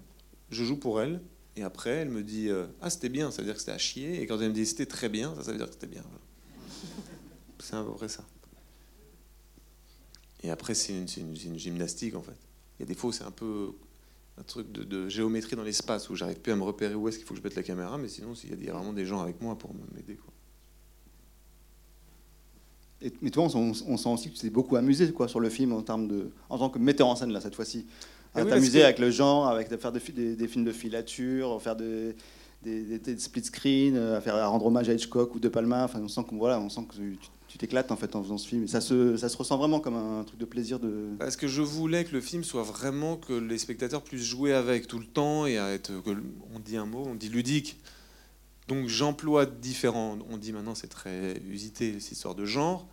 je 0.51 0.65
joue 0.65 0.77
pour 0.77 1.01
elle 1.01 1.21
et 1.57 1.63
après 1.63 1.91
elle 1.91 2.11
me 2.11 2.23
dit 2.23 2.49
euh, 2.49 2.67
ah 2.81 2.91
c'était 2.91 3.09
bien, 3.09 3.31
ça 3.31 3.43
veut 3.43 3.47
dire 3.47 3.55
que 3.55 3.61
c'était 3.61 3.73
à 3.73 3.79
chier 3.79 4.21
et 4.21 4.27
quand 4.27 4.41
elle 4.41 4.49
me 4.49 4.55
dit 4.55 4.67
c'était 4.67 4.87
très 4.87 5.09
bien, 5.09 5.35
ça, 5.43 5.53
veut 5.53 5.59
dire 5.59 5.67
que 5.67 5.75
c'était 5.75 5.87
bien. 5.87 6.05
C'est 7.61 7.75
un 7.75 7.85
peu 7.85 7.91
vrai 7.91 8.09
ça. 8.09 8.25
Et 10.43 10.51
après 10.51 10.75
c'est 10.75 10.93
une, 10.93 11.37
gymnastique 11.59 12.15
en 12.15 12.23
fait. 12.23 12.37
Il 12.79 12.83
y 12.83 12.85
a 12.85 12.87
des 12.87 12.95
fois 12.95 13.13
c'est 13.13 13.25
un 13.25 13.31
peu 13.31 13.73
un 14.37 14.43
truc 14.43 14.73
de, 14.73 15.09
géométrie 15.09 15.57
dans 15.57 15.63
l'espace 15.63 16.11
où 16.11 16.17
j'arrive 16.17 16.41
plus 16.41 16.53
à 16.53 16.57
me 16.57 16.65
repérer 16.65 16.95
où 16.95 17.09
est-ce 17.09 17.19
qu'il 17.19 17.27
faut 17.27 17.35
que 17.35 17.41
je 17.41 17.45
mette 17.45 17.55
la 17.55 17.63
caméra, 17.63 17.99
mais 17.99 18.09
sinon 18.09 18.35
il 18.45 18.65
y 18.65 18.69
a 18.69 18.73
vraiment 18.73 18.93
des 18.93 19.07
gens 19.07 19.21
avec 19.21 19.41
moi 19.41 19.57
pour 19.57 19.73
m'aider 19.95 20.19
mais 23.21 23.31
toi, 23.31 23.49
on, 23.55 23.75
sent 23.75 24.09
aussi 24.09 24.31
que 24.31 24.35
tu 24.35 24.41
t'es 24.41 24.51
beaucoup 24.51 24.77
amusé 24.77 25.13
quoi, 25.13 25.29
sur 25.29 25.41
le 25.41 25.51
film 25.51 25.73
en, 25.73 25.83
termes 25.83 26.09
de, 26.09 26.31
en 26.49 26.59
tant 26.59 26.71
que 26.71 26.79
metteur 26.79 27.07
en 27.07 27.17
scène, 27.17 27.33
là, 27.33 27.41
cette 27.41 27.55
fois-ci. 27.55 27.87
À 28.35 28.41
ah 28.41 28.45
t'amuser 28.45 28.83
avec 28.83 28.99
le 28.99 29.11
genre, 29.11 29.47
avec 29.47 29.69
de 29.71 29.77
faire 29.77 29.93
des, 29.93 30.01
des, 30.35 30.49
films 30.49 30.65
de 30.65 30.73
filature, 30.73 31.63
faire 31.63 31.77
des, 31.77 32.17
des, 32.63 33.19
split 33.19 33.45
screen, 33.45 33.97
à, 33.97 34.21
faire, 34.21 34.35
à 34.35 34.47
rendre 34.47 34.67
hommage 34.67 34.89
à 34.89 34.93
Hitchcock 34.93 35.35
ou 35.35 35.39
De 35.39 35.49
Palma. 35.49 35.85
Enfin, 35.85 36.01
on 36.03 36.09
sent 36.09 36.23
que, 36.29 36.35
voilà, 36.35 36.59
on 36.59 36.69
sent 36.69 36.83
que 36.89 36.97
tu 37.55 37.59
t'éclates 37.59 37.93
en 37.93 37.97
fait 37.97 38.17
en 38.17 38.23
faisant 38.25 38.37
ce 38.37 38.49
film. 38.49 38.65
Et 38.65 38.67
ça 38.67 38.81
se, 38.81 39.17
ça 39.17 39.29
se 39.29 39.37
ressent 39.37 39.57
vraiment 39.57 39.79
comme 39.79 39.95
un 39.95 40.25
truc 40.25 40.41
de 40.41 40.45
plaisir 40.45 40.81
de. 40.81 41.11
Parce 41.19 41.37
que 41.37 41.47
je 41.47 41.63
voulais 41.63 42.05
que 42.05 42.13
le 42.13 42.21
film 42.21 42.43
soit 42.43 42.65
vraiment 42.65 43.17
que 43.17 43.33
les 43.33 43.59
spectateurs 43.59 44.03
puissent 44.03 44.25
jouer 44.25 44.53
avec 44.53 44.89
tout 44.89 44.99
le 44.99 45.07
temps 45.07 45.47
et 45.47 45.59
à 45.59 45.73
être, 45.73 45.93
on 46.53 46.59
dit 46.59 46.77
un 46.77 46.87
mot, 46.87 47.05
on 47.07 47.15
dit 47.15 47.29
ludique. 47.29 47.79
Donc 48.67 48.89
j'emploie 48.89 49.47
différents. 49.47 50.19
On 50.31 50.37
dit 50.37 50.53
maintenant 50.53 50.75
c'est 50.75 50.89
très 50.89 51.41
usité 51.49 52.01
cette 52.01 52.13
histoire 52.13 52.35
de 52.35 52.45
genre. 52.45 52.89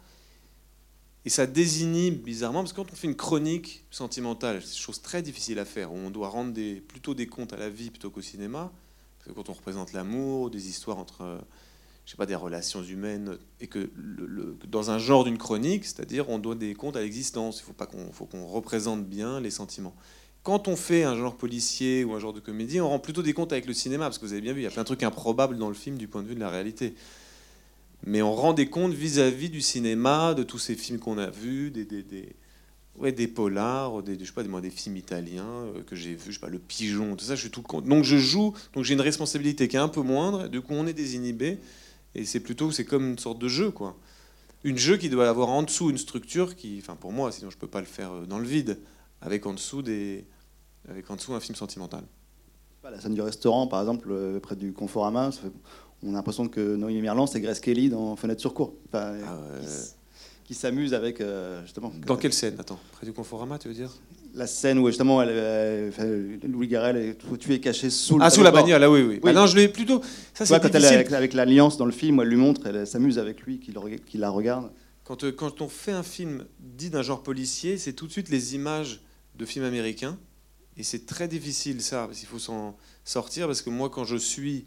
Et 1.24 1.30
ça 1.30 1.46
désigne 1.46 2.16
bizarrement, 2.16 2.62
parce 2.62 2.74
que 2.74 2.78
quand 2.78 2.92
on 2.92 2.96
fait 2.96 3.08
une 3.08 3.16
chronique 3.16 3.86
sentimentale, 3.92 4.62
c'est 4.63 4.75
une 4.75 4.82
chose 4.82 5.01
très 5.01 5.22
difficile 5.22 5.60
à 5.60 5.66
faire, 5.66 5.94
où 5.94 5.96
on 5.96 6.10
doit 6.10 6.30
rendre 6.30 6.54
plutôt 6.88 7.13
des 7.13 7.28
comptes 7.28 7.54
à 7.54 7.58
la 7.58 7.70
vie 7.70 7.92
plutôt 7.92 8.10
qu'au 8.10 8.22
cinéma. 8.22 8.72
Parce 9.20 9.30
que 9.30 9.34
quand 9.36 9.50
on 9.50 9.54
représente 9.54 9.94
l'amour, 9.94 10.50
des 10.50 10.68
histoires 10.68 10.98
entre, 10.98 11.40
je 12.06 12.12
sais 12.12 12.18
pas, 12.18 12.25
des 12.25 12.34
relations 12.34 12.82
humaines, 12.82 13.38
et 13.60 13.68
que 13.68 13.92
dans 14.68 14.90
un 14.90 14.98
genre 14.98 15.24
d'une 15.24 15.38
chronique, 15.38 15.86
c'est-à-dire 15.86 16.28
on 16.30 16.40
doit 16.40 16.56
des 16.56 16.74
comptes 16.74 16.96
à 16.96 17.01
l'existence, 17.01 17.60
il 17.60 17.63
faut 17.66 17.74
pas 17.74 17.86
qu'on 17.86 18.08
qu'on 18.08 18.48
représente 18.48 19.06
bien 19.06 19.40
les 19.40 19.51
sentiments. 19.51 19.96
Quand 20.42 20.68
on 20.68 20.75
fait 20.75 21.04
un 21.04 21.16
genre 21.16 21.38
policier 21.38 22.04
ou 22.04 22.13
un 22.13 22.20
genre 22.20 22.34
de 22.34 22.40
comédie, 22.40 22.82
on 22.82 22.90
rend 22.90 22.98
plutôt 22.98 23.22
des 23.22 23.34
comptes 23.34 23.51
avec 23.51 23.68
le 23.68 23.74
cinéma, 23.74 24.06
parce 24.06 24.18
que 24.18 24.25
vous 24.25 24.34
avez 24.34 24.42
bien 24.42 24.54
vu, 24.54 24.62
il 24.62 24.63
y 24.63 24.68
a 24.68 24.72
plein 24.72 24.82
de 24.82 24.88
trucs 24.88 25.04
improbables 25.04 25.56
dans 25.60 25.70
le 25.70 25.75
film 25.75 26.00
du 26.00 26.08
point 26.08 26.24
de 26.24 26.28
vue 26.28 26.34
de 26.34 26.40
la 26.40 26.50
réalité 26.50 26.96
mais 28.03 28.22
on 28.22 28.34
rend 28.34 28.53
des 28.53 28.67
comptes 28.67 28.93
vis-à-vis 28.93 29.50
du 29.50 29.62
cinéma, 29.62 30.34
de 30.34 30.43
tous 30.43 30.60
ces 30.60 30.75
films 30.75 31.00
qu'on 31.00 31.17
a 31.17 31.29
vus, 31.29 31.72
des, 31.72 31.86
Ouais, 32.98 33.12
des 33.13 33.27
polars, 33.27 34.03
des, 34.03 34.20
je 34.20 34.25
sais 34.25 34.34
pas, 34.34 34.43
des, 34.43 34.62
des 34.62 34.70
films 34.70 34.98
italiens 34.98 35.46
euh, 35.46 35.81
que 35.81 35.96
j'ai 35.96 36.13
vus, 36.13 36.38
Le 36.48 36.60
Pigeon, 36.60 37.15
tout 37.15 37.24
ça, 37.24 37.36
je 37.36 37.41
suis 37.41 37.50
tout 37.50 37.62
compte. 37.62 37.86
Donc 37.86 38.03
je 38.03 38.17
joue, 38.17 38.53
donc 38.74 38.84
j'ai 38.84 38.93
une 38.93 39.01
responsabilité 39.01 39.67
qui 39.67 39.77
est 39.77 39.79
un 39.79 39.88
peu 39.88 40.01
moindre, 40.01 40.50
du 40.50 40.62
coup 40.62 40.74
on 40.74 40.86
est 40.86 40.93
désinhibé, 40.93 41.58
et 42.15 42.25
c'est 42.25 42.41
plutôt, 42.41 42.70
c'est 42.70 42.84
comme 42.84 43.12
une 43.12 43.17
sorte 43.17 43.39
de 43.39 43.48
jeu, 43.48 43.72
quoi. 43.72 43.98
Une 44.63 44.77
jeu 44.77 44.98
qui 44.98 45.10
doit 45.10 45.27
avoir 45.29 45.50
en 45.50 45.63
dessous 45.63 45.89
une 45.89 45.98
structure 45.98 46.55
qui, 46.55 46.79
enfin 46.81 46.96
pour 46.96 47.13
moi, 47.13 47.31
sinon 47.31 47.50
je 47.50 47.58
peux 47.58 47.67
pas 47.67 47.79
le 47.79 47.88
faire 47.88 48.12
euh, 48.12 48.25
dans 48.25 48.39
le 48.39 48.46
vide, 48.46 48.77
avec 49.22 49.46
en 49.46 49.53
dessous 49.53 49.81
des, 49.81 50.25
avec 50.89 51.10
en 51.10 51.15
dessous 51.15 51.34
un 51.34 51.39
film 51.39 51.55
sentimental. 51.55 52.03
La 52.84 53.00
scène 53.00 53.13
du 53.13 53.22
restaurant, 53.22 53.67
par 53.67 53.79
exemple, 53.79 54.10
euh, 54.12 54.39
près 54.39 54.55
du 54.55 54.74
Conforama, 54.74 55.29
on 56.03 56.10
a 56.10 56.13
l'impression 56.13 56.48
que 56.48 56.75
Noémie 56.75 57.01
Merlan, 57.01 57.27
c'est 57.27 57.39
Grace 57.41 57.60
Kelly 57.60 57.89
dans 57.89 58.15
Fenêtre 58.15 58.41
sur 58.41 58.53
cour. 58.53 58.74
Enfin, 58.88 59.13
Ah 59.25 59.36
ouais. 59.38 59.67
qui 60.43 60.53
s'amuse 60.53 60.93
avec 60.93 61.22
euh, 61.22 61.62
justement. 61.63 61.91
Dans 62.05 62.17
quelle 62.17 62.34
scène? 62.34 62.55
Attends, 62.60 62.79
près 62.93 63.05
du 63.05 63.13
Conforama, 63.13 63.58
tu 63.60 63.67
veux 63.67 63.74
dire? 63.74 63.91
La 64.34 64.48
scène 64.48 64.79
où 64.79 64.88
justement 64.88 65.22
elle, 65.22 65.91
Louis 66.48 66.67
Garrel 66.67 66.96
est 66.96 67.17
tu 67.38 67.53
es 67.53 67.60
caché 67.60 67.89
sous 67.89 68.17
le 68.17 68.24
Ah, 68.24 68.29
sous 68.29 68.43
la 68.43 68.51
bagnole, 68.51 68.79
là, 68.79 68.89
oui, 68.89 69.01
oui. 69.01 69.20
Oui. 69.22 69.34
non, 69.34 69.46
je 69.46 69.58
l'ai 69.58 69.67
plutôt. 69.67 70.01
Ça, 70.34 70.46
c'est 70.46 70.60
quand 70.62 70.74
elle 70.74 70.86
avec, 70.86 71.12
avec 71.12 71.34
l'alliance 71.34 71.77
dans 71.77 71.86
le 71.86 71.91
film, 71.91 72.20
elle 72.22 72.29
lui 72.29 72.38
montre, 72.38 72.65
elle 72.65 72.88
s'amuse 72.88 73.20
avec 73.20 73.41
lui, 73.41 73.60
qu'il 73.60 73.74
la 74.22 74.29
regarde. 74.29 74.72
Quand, 75.03 75.25
euh, 75.25 75.31
quand 75.34 75.62
on 75.62 75.67
fait 75.67 75.91
un 75.91 76.03
film 76.03 76.46
dit 76.60 76.89
d'un 76.89 77.01
genre 77.01 77.24
policier, 77.24 77.77
c'est 77.77 77.91
tout 77.91 78.08
de 78.08 78.12
suite 78.13 78.29
les 78.29 78.55
images 78.55 79.01
de 79.36 79.46
films 79.46 79.65
américains. 79.65 80.17
Et 80.77 80.84
c'est 80.84 81.05
très 81.05 81.27
difficile, 81.27 81.81
ça, 81.81 82.05
parce 82.08 82.20
qu'il 82.20 82.27
faut 82.29 82.39
s'en 82.39 82.77
sortir. 83.03 83.48
Parce 83.48 83.62
que 83.62 83.70
moi, 83.70 83.89
quand 83.89 84.05
je 84.05 84.15
suis 84.15 84.65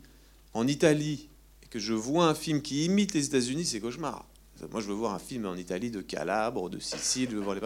en 0.54 0.66
Italie 0.66 1.28
et 1.62 1.66
que 1.66 1.78
je 1.78 1.92
vois 1.92 2.26
un 2.26 2.34
film 2.34 2.62
qui 2.62 2.84
imite 2.84 3.12
les 3.14 3.26
États-Unis, 3.26 3.64
c'est 3.64 3.80
cauchemar. 3.80 4.26
Moi, 4.70 4.80
je 4.80 4.87
veux 4.87 4.94
voir 4.94 5.12
un 5.12 5.18
film 5.18 5.46
en 5.46 5.56
Italie 5.56 5.90
de 5.90 6.00
Calabre, 6.00 6.70
de 6.70 6.78
Sicile, 6.78 7.28
je 7.30 7.37
veux 7.37 7.42
voir 7.42 7.56
les. 7.56 7.61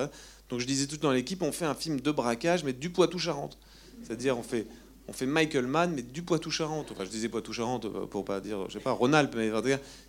Donc, 0.49 0.61
je 0.61 0.67
disais 0.67 0.87
tout 0.87 0.97
dans 0.97 1.13
l'équipe, 1.13 1.43
on 1.43 1.53
fait 1.53 1.67
un 1.67 1.75
film 1.75 2.01
de 2.01 2.11
braquage, 2.11 2.65
mais 2.65 2.73
du 2.73 2.91
Poitou-Charentes. 2.91 3.59
C'est-à-dire, 4.03 4.39
on 4.39 4.43
fait, 4.43 4.67
on 5.07 5.13
fait 5.13 5.27
Michael 5.27 5.67
Mann, 5.67 5.93
mais 5.95 6.03
du 6.03 6.23
Poitou-Charentes. 6.23 6.91
Enfin, 6.91 7.05
je 7.05 7.11
disais 7.11 7.29
Poitou-Charentes 7.29 7.85
euh, 7.85 8.07
pour 8.07 8.25
pas 8.25 8.41
dire, 8.41 8.69
je 8.69 8.75
sais 8.75 8.81
pas, 8.81 8.93
Rhône-Alpes, 8.93 9.35
mais 9.37 9.51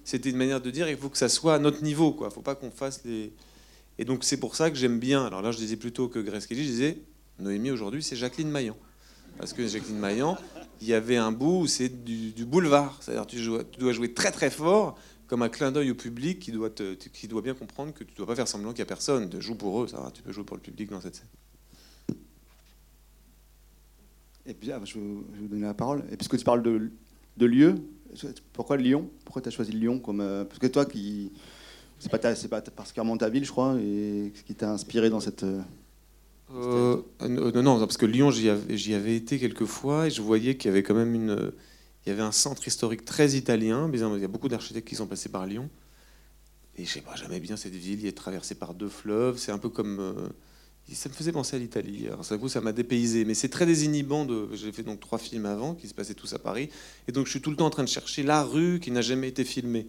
c'était 0.04 0.30
une 0.30 0.38
manière 0.38 0.62
de 0.62 0.72
dire, 0.72 0.90
il 0.90 0.98
faut 0.98 1.10
que 1.10 1.18
ça 1.18 1.30
soit 1.30 1.56
à 1.56 1.60
notre 1.60 1.84
niveau, 1.84 2.14
quoi. 2.14 2.30
Faut 2.30 2.42
pas 2.42 2.56
qu'on 2.56 2.72
fasse 2.72 3.04
les. 3.06 3.34
Et 3.98 4.06
donc, 4.06 4.24
c'est 4.24 4.38
pour 4.38 4.56
ça 4.56 4.72
que 4.72 4.78
j'aime 4.78 5.00
bien. 5.00 5.26
Alors 5.26 5.42
là, 5.42 5.52
je 5.52 5.58
disais 5.58 5.76
plutôt 5.76 6.08
que 6.08 6.20
Grace 6.20 6.48
Kelly, 6.48 6.64
je 6.64 6.70
disais, 6.70 6.98
Noémie 7.40 7.72
aujourd'hui, 7.72 8.02
c'est 8.02 8.16
Jacqueline 8.16 8.50
Maillan. 8.50 8.78
Parce 9.38 9.52
que 9.52 9.68
Jacqueline 9.68 10.00
Maillan, 10.00 10.38
il 10.82 10.88
y 10.88 10.94
avait 10.94 11.18
un 11.18 11.32
bout 11.32 11.62
où 11.62 11.68
c'est 11.68 12.04
du, 12.04 12.46
boulevard. 12.46 12.98
C'est-à-dire, 13.02 13.28
tu, 13.28 13.38
tu 13.38 13.80
dois 13.80 13.94
jouer 13.94 14.14
très 14.14 14.32
très 14.32 14.50
fort, 14.50 14.98
comme 15.28 15.42
un 15.42 15.50
clin 15.50 15.72
d'œil 15.72 15.92
au 15.92 15.96
public 15.96 16.40
qui 16.40 16.52
doit, 16.52 16.70
te- 16.70 16.96
bien 17.42 17.54
comprendre 17.54 17.94
que 17.94 18.04
tu 18.04 18.16
dois 18.16 18.26
pas 18.26 18.36
faire 18.36 18.48
semblant 18.48 18.72
qu'il 18.72 18.80
y 18.80 18.84
a 18.84 18.86
personne. 18.86 19.30
Tu 19.30 19.42
joues 19.42 19.56
pour 19.56 19.84
eux, 19.84 19.88
tu 20.14 20.22
peux 20.24 20.32
jouer 20.32 20.44
pour 20.44 20.58
le 20.58 20.62
public 20.62 20.90
dans 20.90 21.02
cette 21.02 21.16
scène. 21.16 22.18
Et 24.46 24.54
puis, 24.54 24.72
ah, 24.72 24.80
je, 24.84 24.96
vais 24.96 25.06
vous, 25.06 25.48
donner 25.48 25.62
la 25.68 25.76
parole. 25.76 26.04
Et 26.12 26.18
puisque 26.18 26.38
tu 26.38 26.44
parles 26.44 26.64
de, 26.64 27.46
lieu, 27.46 27.76
pourquoi 28.54 28.78
Lyon? 28.78 29.10
Pourquoi 29.24 29.42
tu 29.42 29.50
as 29.50 29.52
choisi 29.52 29.72
Lyon 29.72 30.00
comme 30.00 30.22
euh, 30.22 30.44
Parce 30.46 30.60
que 30.60 30.68
toi, 30.68 30.86
qui 30.86 31.32
c'est 32.00 32.10
pas 32.10 32.62
particulièrement 32.62 33.18
ta 33.18 33.30
ville, 33.30 33.44
je 33.44 33.52
crois, 33.52 33.78
et 33.80 34.32
ce 34.34 34.44
qui 34.44 34.56
t'a 34.56 34.72
inspiré 34.72 35.10
dans 35.10 35.20
cette. 35.20 35.44
euh, 35.44 35.62
Euh, 37.22 37.52
non, 37.52 37.64
non, 37.64 37.80
parce 37.80 37.98
que 37.98 38.06
Lyon, 38.06 38.32
j'y 38.32 38.50
avais, 38.50 39.16
été 39.16 39.40
quelques 39.40 39.66
fois 39.66 40.08
et 40.08 40.10
je 40.10 40.22
voyais 40.22 40.56
qu'il 40.58 40.70
y 40.70 40.72
avait 40.72 40.84
quand 40.84 40.96
même 40.96 41.14
une, 41.14 41.52
il 42.06 42.10
y 42.10 42.12
avait 42.12 42.22
un 42.22 42.32
centre 42.32 42.68
historique 42.68 43.06
très 43.06 43.32
italien. 43.32 43.90
Bizarrement, 43.90 44.16
Il 44.16 44.22
y 44.22 44.26
a 44.26 44.30
beaucoup 44.30 44.50
d'architectes 44.50 44.88
qui 44.88 44.96
sont 44.96 45.08
passés 45.08 45.30
par 45.30 45.46
Lyon. 45.46 45.70
Et 46.78 46.86
je 46.86 46.92
sais 46.92 47.02
pas, 47.02 47.16
jamais 47.16 47.40
bien 47.40 47.58
cette 47.58 47.76
ville. 47.76 48.00
Il 48.00 48.08
est 48.08 48.18
traversé 48.18 48.56
par 48.56 48.74
deux 48.74 48.88
fleuves. 48.88 49.38
C'est 49.38 49.52
un 49.52 49.58
peu 49.58 49.70
comme, 49.70 50.00
euh, 50.00 50.30
ça 50.94 51.10
me 51.10 51.14
faisait 51.14 51.32
penser 51.32 51.56
à 51.56 51.60
l'Italie. 51.60 52.08
Alors, 52.08 52.24
ça, 52.24 52.38
coup, 52.38 52.48
ça 52.48 52.62
m'a 52.62 52.72
dépaysé. 52.72 53.26
Mais 53.26 53.34
c'est 53.34 53.50
très 53.50 53.66
désinhibant. 53.66 54.26
J'ai 54.54 54.72
fait 54.72 54.84
donc 54.84 55.00
trois 55.00 55.20
films 55.20 55.46
avant 55.46 55.76
qui 55.76 55.88
se 55.88 55.94
passaient 55.94 56.14
tous 56.14 56.34
à 56.34 56.40
Paris. 56.40 56.70
Et 57.08 57.12
donc 57.12 57.26
je 57.26 57.32
suis 57.32 57.42
tout 57.42 57.50
le 57.50 57.58
temps 57.58 57.66
en 57.66 57.70
train 57.70 57.84
de 57.84 57.90
chercher 57.90 58.24
la 58.24 58.44
rue 58.44 58.80
qui 58.80 58.92
n'a 58.92 59.02
jamais 59.02 59.28
été 59.28 59.44
filmée, 59.44 59.88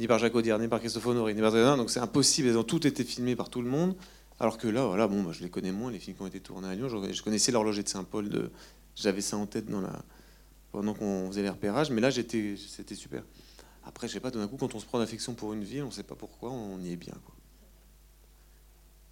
ni 0.00 0.06
par 0.06 0.18
Jacques 0.18 0.34
Audiard, 0.34 0.58
ni 0.58 0.68
par 0.68 0.80
Christophe 0.80 1.06
Honoré, 1.06 1.34
ni 1.34 1.40
par 1.40 1.52
donc 1.76 1.90
c'est 1.90 2.00
impossible. 2.00 2.48
Elles 2.48 2.58
ont 2.58 2.62
toutes 2.64 2.84
été 2.84 3.04
filmées 3.04 3.36
par 3.36 3.48
tout 3.48 3.62
le 3.62 3.70
monde. 3.70 3.94
Alors 4.40 4.58
que 4.58 4.68
là, 4.68 4.86
voilà, 4.86 5.08
bon, 5.08 5.32
je 5.32 5.42
les 5.42 5.50
connais 5.50 5.72
moins, 5.72 5.90
les 5.90 5.98
films 5.98 6.16
qui 6.16 6.22
ont 6.22 6.26
été 6.26 6.40
tournés 6.40 6.68
à 6.68 6.74
Lyon. 6.74 6.88
Je, 6.88 7.22
connaissais 7.22 7.50
l'horloger 7.50 7.82
de 7.82 7.88
Saint-Paul, 7.88 8.28
de, 8.28 8.50
j'avais 8.94 9.20
ça 9.20 9.36
en 9.36 9.46
tête 9.46 9.66
dans 9.66 9.80
la, 9.80 10.02
pendant 10.70 10.94
qu'on 10.94 11.28
faisait 11.28 11.42
les 11.42 11.50
repérages, 11.50 11.90
mais 11.90 12.00
là, 12.00 12.10
j'étais, 12.10 12.54
c'était 12.56 12.94
super. 12.94 13.24
Après, 13.84 14.06
je 14.06 14.12
sais 14.12 14.20
pas, 14.20 14.30
tout 14.30 14.38
d'un 14.38 14.46
coup, 14.46 14.56
quand 14.56 14.74
on 14.74 14.80
se 14.80 14.86
prend 14.86 14.98
d'affection 14.98 15.34
pour 15.34 15.52
une 15.54 15.64
ville, 15.64 15.82
on 15.82 15.90
sait 15.90 16.02
pas 16.02 16.14
pourquoi, 16.14 16.50
on 16.50 16.78
y 16.80 16.92
est 16.92 16.96
bien. 16.96 17.14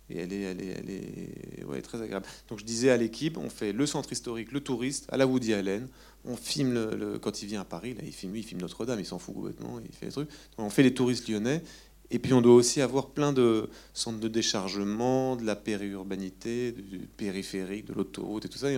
Et 0.09 0.19
elle 0.19 0.33
est, 0.33 0.43
elle 0.43 0.63
est, 0.63 0.67
elle 0.67 0.91
est 0.91 1.65
ouais, 1.65 1.83
très 1.83 2.01
agréable. 2.01 2.27
Donc 2.49 2.61
je 2.61 2.65
disais 2.65 2.91
à 2.91 2.97
l'équipe, 2.97 3.39
on 3.39 3.51
fait 3.51 3.73
le 3.73 3.87
centre 3.87 4.13
historique, 4.13 4.53
le 4.53 4.61
touriste, 4.61 5.07
à 5.11 5.17
la 5.17 5.27
Woody 5.27 5.53
Allen. 5.53 5.89
On 6.25 6.37
filme 6.37 6.75
le, 6.75 7.19
quand 7.19 7.43
il 7.43 7.47
vient 7.47 7.63
à 7.63 7.65
Paris, 7.65 7.95
là, 7.95 8.03
il 8.05 8.13
filme, 8.13 8.37
il 8.37 8.45
filme 8.45 8.61
Notre-Dame, 8.61 9.01
il 9.01 9.07
s'en 9.07 9.19
fout 9.19 9.35
complètement, 9.35 9.81
il 9.85 9.93
fait 9.93 10.07
des 10.07 10.13
trucs. 10.13 10.29
On 10.59 10.71
fait 10.71 10.85
les 10.85 10.95
touristes 10.95 11.29
lyonnais. 11.29 11.63
Et 12.11 12.19
puis 12.19 12.33
on 12.33 12.41
doit 12.41 12.55
aussi 12.55 12.81
avoir 12.81 13.09
plein 13.09 13.33
de 13.33 13.69
centres 13.93 14.21
de 14.21 14.29
déchargement, 14.29 15.35
de 15.37 15.45
la 15.45 15.57
périurbanité, 15.57 16.73
du 16.73 16.99
périphérique, 17.17 17.87
de 17.87 17.95
l'autoroute 17.95 18.45
et 18.45 18.49
tout 18.49 18.59
ça. 18.59 18.69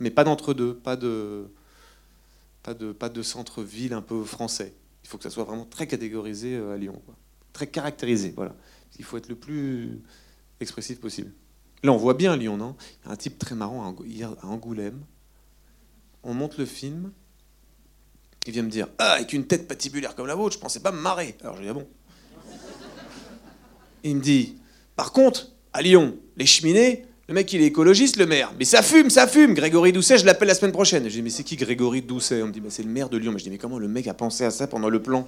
Mais 0.00 0.10
pas 0.10 0.24
d'entre-deux, 0.24 0.74
pas 0.74 0.96
de, 0.96 1.48
centre-ville 3.22 3.94
un 3.94 4.02
peu 4.02 4.22
français. 4.24 4.74
Il 5.04 5.08
faut 5.08 5.16
que 5.16 5.24
ça 5.24 5.30
soit 5.30 5.44
vraiment 5.44 5.64
très 5.64 5.86
catégorisé 5.86 6.56
euh, 6.56 6.74
à 6.74 6.76
Lyon, 6.76 7.00
très 7.54 7.66
caractérisé. 7.66 8.34
Il 8.98 9.04
faut 9.04 9.16
être 9.16 9.30
le 9.30 9.36
plus 9.36 10.02
expressif 10.60 11.00
possible. 11.00 11.32
Là, 11.82 11.92
on 11.92 11.96
voit 11.96 12.14
bien 12.14 12.36
Lyon, 12.36 12.58
non? 12.58 12.76
Il 13.02 13.06
y 13.06 13.10
a 13.10 13.12
un 13.12 13.16
type 13.16 13.38
très 13.38 13.54
marrant 13.54 13.96
hier 14.04 14.34
à 14.42 14.48
Angoulême. 14.48 15.00
On 16.22 16.34
monte 16.34 16.58
le 16.58 16.66
film. 16.66 17.12
Il 18.46 18.52
vient 18.52 18.62
me 18.62 18.70
dire 18.70 18.88
Ah, 18.98 19.12
avec 19.12 19.32
une 19.32 19.46
tête 19.46 19.68
patibulaire 19.68 20.14
comme 20.14 20.26
la 20.26 20.34
vôtre, 20.34 20.56
je 20.56 20.60
pensais 20.60 20.80
pas 20.80 20.92
me 20.92 21.00
marrer. 21.00 21.36
Alors 21.40 21.56
je 21.56 21.62
dis 21.62 21.68
Ah 21.68 21.74
bon? 21.74 21.86
Il 24.04 24.16
me 24.16 24.20
dit 24.20 24.56
Par 24.96 25.12
contre, 25.12 25.48
à 25.72 25.82
Lyon, 25.82 26.16
les 26.36 26.46
cheminées, 26.46 27.04
le 27.28 27.34
mec 27.34 27.52
il 27.52 27.60
est 27.60 27.66
écologiste, 27.66 28.16
le 28.16 28.26
maire. 28.26 28.52
Mais 28.58 28.64
ça 28.64 28.82
fume, 28.82 29.10
ça 29.10 29.26
fume 29.26 29.54
Grégory 29.54 29.92
Doucet, 29.92 30.18
je 30.18 30.24
l'appelle 30.24 30.48
la 30.48 30.54
semaine 30.54 30.72
prochaine. 30.72 31.04
Je 31.04 31.10
dis 31.10 31.22
Mais 31.22 31.30
c'est 31.30 31.44
qui 31.44 31.56
Grégory 31.56 32.02
Doucet? 32.02 32.42
On 32.42 32.46
me 32.46 32.52
dit 32.52 32.60
bah, 32.60 32.68
C'est 32.70 32.82
le 32.82 32.88
maire 32.88 33.08
de 33.08 33.18
Lyon. 33.18 33.32
Mais 33.32 33.38
je 33.38 33.44
dis 33.44 33.50
Mais 33.50 33.58
comment 33.58 33.78
le 33.78 33.88
mec 33.88 34.06
a 34.08 34.14
pensé 34.14 34.44
à 34.44 34.50
ça 34.50 34.66
pendant 34.66 34.88
le 34.88 35.02
plan? 35.02 35.26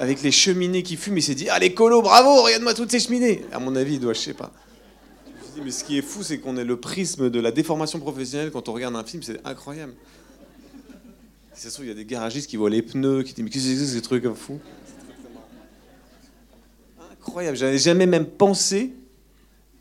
Avec 0.00 0.22
les 0.22 0.30
cheminées 0.30 0.82
qui 0.82 0.96
fument, 0.96 1.18
il 1.18 1.22
s'est 1.22 1.34
dit 1.34 1.48
Ah, 1.50 1.58
l'écolo, 1.58 2.00
bravo, 2.02 2.42
regarde-moi 2.42 2.72
toutes 2.72 2.90
ces 2.90 3.00
cheminées. 3.00 3.44
À 3.52 3.58
mon 3.58 3.74
avis, 3.76 3.94
il 3.94 4.00
doit, 4.00 4.14
je 4.14 4.20
sais 4.20 4.34
pas. 4.34 4.52
Je 5.26 5.30
me 5.32 5.44
suis 5.44 5.54
dit, 5.54 5.60
mais 5.64 5.70
ce 5.70 5.84
qui 5.84 5.98
est 5.98 6.02
fou, 6.02 6.22
c'est 6.22 6.38
qu'on 6.38 6.56
ait 6.56 6.64
le 6.64 6.76
prisme 6.78 7.30
de 7.30 7.40
la 7.40 7.50
déformation 7.50 7.98
professionnelle 7.98 8.50
quand 8.50 8.68
on 8.68 8.72
regarde 8.72 8.94
un 8.94 9.04
film, 9.04 9.22
c'est 9.22 9.44
incroyable. 9.44 9.92
Si 11.52 11.64
ça 11.64 11.70
se 11.70 11.74
trouve, 11.74 11.86
il 11.86 11.88
y 11.88 11.92
a 11.92 11.94
des 11.94 12.04
garagistes 12.04 12.48
qui 12.48 12.56
voient 12.56 12.70
les 12.70 12.82
pneus, 12.82 13.24
qui 13.24 13.34
disent 13.34 13.44
Mais 13.44 13.50
qu'est-ce 13.50 13.64
que 13.64 13.74
c'est 13.74 13.84
que 13.84 13.90
ces 13.90 14.02
trucs 14.02 14.32
fous? 14.34 14.60
Incroyable, 17.28 17.56
j'avais 17.56 17.78
jamais 17.78 18.06
même 18.06 18.26
pensé 18.26 18.92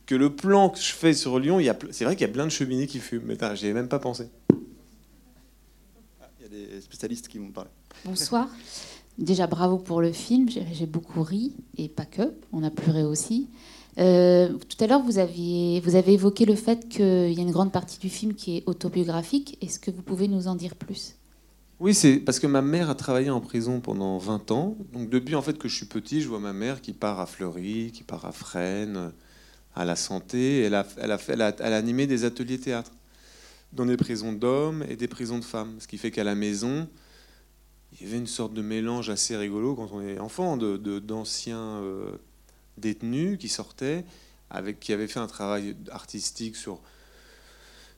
que 0.05 0.15
le 0.15 0.35
plan 0.35 0.69
que 0.69 0.79
je 0.79 0.93
fais 0.93 1.13
sur 1.13 1.39
Lyon, 1.39 1.59
il 1.59 1.65
y 1.65 1.69
a 1.69 1.73
ple- 1.73 1.89
c'est 1.91 2.05
vrai 2.05 2.15
qu'il 2.15 2.27
y 2.27 2.29
a 2.29 2.33
plein 2.33 2.45
de 2.45 2.51
cheminées 2.51 2.87
qui 2.87 2.99
fument, 2.99 3.23
mais 3.25 3.37
j'y 3.55 3.65
avais 3.65 3.73
même 3.73 3.87
pas 3.87 3.99
pensé. 3.99 4.29
Il 6.39 6.43
y 6.43 6.45
a 6.45 6.49
des 6.75 6.81
spécialistes 6.81 7.27
qui 7.27 7.37
vont 7.39 7.49
parler. 7.51 7.69
Bonsoir. 8.05 8.47
Déjà, 9.17 9.47
bravo 9.47 9.77
pour 9.77 9.99
le 10.01 10.11
film. 10.11 10.49
J'ai 10.49 10.63
j'ai 10.73 10.85
beaucoup 10.85 11.23
ri, 11.23 11.53
et 11.77 11.89
pas 11.89 12.05
que. 12.05 12.33
On 12.53 12.63
a 12.63 12.69
pleuré 12.69 13.03
aussi. 13.03 13.47
Euh, 13.97 14.53
tout 14.53 14.83
à 14.83 14.87
l'heure, 14.87 15.01
vous, 15.01 15.17
aviez, 15.17 15.79
vous 15.79 15.95
avez 15.95 16.13
évoqué 16.13 16.45
le 16.45 16.55
fait 16.55 16.87
qu'il 16.87 17.33
y 17.33 17.39
a 17.39 17.41
une 17.41 17.51
grande 17.51 17.71
partie 17.71 17.97
du 17.97 18.09
film 18.09 18.33
qui 18.35 18.57
est 18.57 18.63
autobiographique. 18.67 19.57
Est-ce 19.61 19.79
que 19.79 19.89
vous 19.89 20.03
pouvez 20.03 20.27
nous 20.27 20.47
en 20.47 20.55
dire 20.55 20.75
plus? 20.75 21.15
Oui, 21.79 21.93
c'est 21.93 22.17
parce 22.17 22.39
que 22.39 22.47
ma 22.47 22.61
mère 22.61 22.89
a 22.89 22.95
travaillé 22.95 23.29
en 23.29 23.39
prison 23.39 23.79
pendant 23.81 24.17
20 24.17 24.49
ans. 24.51 24.75
Donc 24.93 25.09
depuis 25.09 25.35
en 25.35 25.41
fait 25.41 25.57
que 25.59 25.67
je 25.67 25.75
suis 25.75 25.85
petit, 25.85 26.21
je 26.21 26.27
vois 26.27 26.39
ma 26.39 26.53
mère 26.53 26.81
qui 26.81 26.93
part 26.93 27.19
à 27.19 27.25
Fleury, 27.27 27.91
qui 27.93 28.03
part 28.03 28.25
à 28.25 28.31
Fresnes, 28.31 29.11
à 29.75 29.85
la 29.85 29.95
santé. 29.95 30.61
Elle 30.63 30.75
a, 30.75 30.87
elle 30.97 31.11
a, 31.11 31.17
fait- 31.19 31.33
elle 31.33 31.41
a- 31.43 31.77
animé 31.77 32.07
des 32.07 32.25
ateliers 32.25 32.59
théâtre 32.59 32.91
dans 33.73 33.85
des 33.85 33.97
prisons 33.97 34.33
d'hommes 34.33 34.85
et 34.89 34.95
des 34.97 35.07
prisons 35.09 35.39
de 35.39 35.45
femmes. 35.45 35.75
Ce 35.79 35.87
qui 35.87 35.97
fait 35.97 36.11
qu'à 36.11 36.23
la 36.25 36.35
maison, 36.35 36.87
il 37.93 38.05
y 38.05 38.09
avait 38.09 38.17
une 38.17 38.27
sorte 38.27 38.53
de 38.53 38.61
mélange 38.61 39.09
assez 39.09 39.35
rigolo 39.37 39.75
quand 39.75 39.89
on 39.93 40.01
est 40.01 40.19
enfant, 40.19 40.57
de, 40.57 40.77
de- 40.77 40.99
d'anciens 40.99 41.57
euh, 41.81 42.11
détenus 42.77 43.39
qui 43.39 43.49
sortaient, 43.49 44.05
avec, 44.49 44.79
qui 44.79 44.93
avaient 44.93 45.07
fait 45.07 45.19
un 45.19 45.27
travail 45.27 45.75
artistique 45.91 46.55
sur 46.55 46.81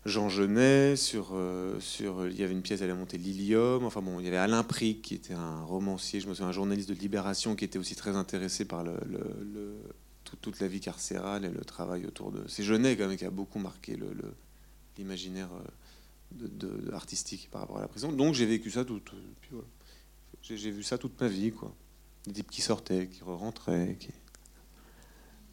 Jean 0.05 0.29
Genet, 0.29 0.95
sur, 0.95 1.31
euh, 1.33 1.79
sur, 1.79 2.27
il 2.27 2.39
y 2.39 2.43
avait 2.43 2.53
une 2.53 2.61
pièce, 2.61 2.81
elle 2.81 2.89
a 2.89 2.95
monté 2.95 3.17
Lilium, 3.17 3.83
enfin 3.83 4.01
bon, 4.01 4.19
il 4.19 4.25
y 4.25 4.27
avait 4.27 4.37
Alain 4.37 4.63
Prick 4.63 5.01
qui 5.01 5.13
était 5.13 5.33
un 5.33 5.61
romancier, 5.61 6.21
je 6.21 6.27
me 6.29 6.33
souviens, 6.33 6.49
un 6.49 6.53
journaliste 6.53 6.89
de 6.89 6.93
Libération 6.95 7.55
qui 7.55 7.65
était 7.65 7.77
aussi 7.77 7.95
très 7.95 8.15
intéressé 8.15 8.65
par 8.65 8.83
le, 8.83 8.93
le- 9.05 9.43
le- 9.53 9.75
tout- 10.23 10.37
toute 10.37 10.59
la 10.61 10.67
vie 10.67 10.79
carcérale 10.79 11.43
et 11.43 11.49
le 11.49 11.65
travail 11.65 12.05
autour 12.05 12.31
de... 12.31 12.43
C'est 12.47 12.63
Genet 12.63 12.95
quand 12.95 13.07
même 13.07 13.17
qui 13.17 13.25
a 13.25 13.29
beaucoup 13.29 13.59
marqué 13.59 13.99
l'imaginaire 14.97 15.49
euh, 16.41 16.91
artistique 16.93 17.49
par 17.51 17.61
rapport 17.61 17.79
à 17.79 17.81
la 17.81 17.87
prison. 17.87 18.11
Donc 18.11 18.35
j'ai 18.35 18.45
vécu 18.45 18.71
ça 18.71 18.85
tout. 18.85 19.01
J'ai, 20.41 20.71
vu 20.71 20.81
ça 20.83 20.97
toute 20.97 21.19
ma 21.19 21.27
vie, 21.27 21.51
quoi. 21.51 21.75
Des 22.25 22.33
types 22.33 22.49
qui 22.49 22.61
sortaient, 22.61 23.07
qui 23.07 23.21
rentraient, 23.23 23.97
qui... 23.99 24.09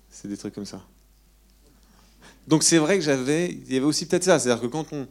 C'est 0.09 0.29
des 0.29 0.37
trucs 0.37 0.55
comme 0.55 0.65
ça. 0.65 0.87
Donc 2.47 2.63
c'est 2.63 2.79
vrai 2.79 2.97
que 2.97 3.05
j'avais, 3.05 3.51
il 3.51 3.73
y 3.73 3.77
avait 3.77 3.87
aussi 3.87 4.07
peut-être 4.07 4.25
ça, 4.25 4.39
c'est-à-dire 4.39 4.63
que 4.63 4.69
quand 4.69 4.93
on, 4.93 5.07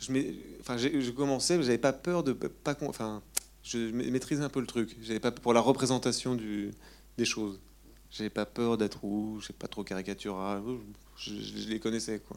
je, 0.00 0.12
enfin, 0.60 0.76
je 0.76 1.10
commençais, 1.10 1.62
j'avais 1.62 1.78
pas 1.78 1.92
peur 1.92 2.22
de 2.22 2.32
pas, 2.32 2.76
enfin, 2.82 3.22
je 3.62 3.78
maîtrisais 3.78 4.42
un 4.42 4.48
peu 4.48 4.60
le 4.60 4.66
truc. 4.66 4.96
J'avais 5.02 5.20
pas 5.20 5.30
pour 5.30 5.52
la 5.52 5.60
représentation 5.60 6.34
du, 6.34 6.72
des 7.16 7.24
choses. 7.24 7.60
J'avais 8.10 8.30
pas 8.30 8.44
peur 8.44 8.76
d'être 8.76 9.00
rouge, 9.00 9.50
pas 9.58 9.68
trop 9.68 9.84
caricatural. 9.84 10.62
Je, 11.16 11.68
les 11.68 11.78
connaissais 11.78 12.18
quoi. 12.18 12.36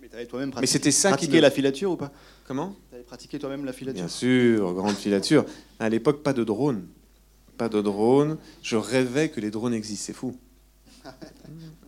Mais 0.00 0.08
tu 0.08 0.14
avais 0.14 0.26
toi-même 0.26 0.50
pratiqué, 0.50 0.72
c'était 0.72 0.90
ça 0.90 1.16
qui 1.16 1.28
la 1.28 1.50
filature 1.50 1.92
ou 1.92 1.96
pas? 1.96 2.10
Comment? 2.46 2.74
Tu 2.88 2.96
avais 2.96 3.04
pratiqué 3.04 3.38
toi-même 3.38 3.64
la 3.64 3.72
filature? 3.72 4.02
Bien 4.02 4.08
sûr, 4.08 4.74
grande 4.74 4.96
filature. 4.96 5.44
À 5.78 5.88
l'époque, 5.88 6.22
pas 6.22 6.32
de 6.32 6.42
drone. 6.42 6.86
Pas 7.60 7.68
de 7.68 7.82
drone. 7.82 8.38
Je 8.62 8.76
rêvais 8.76 9.28
que 9.28 9.38
les 9.38 9.50
drones 9.50 9.74
existent, 9.74 10.04
c'est 10.06 10.12
fou. 10.14 10.34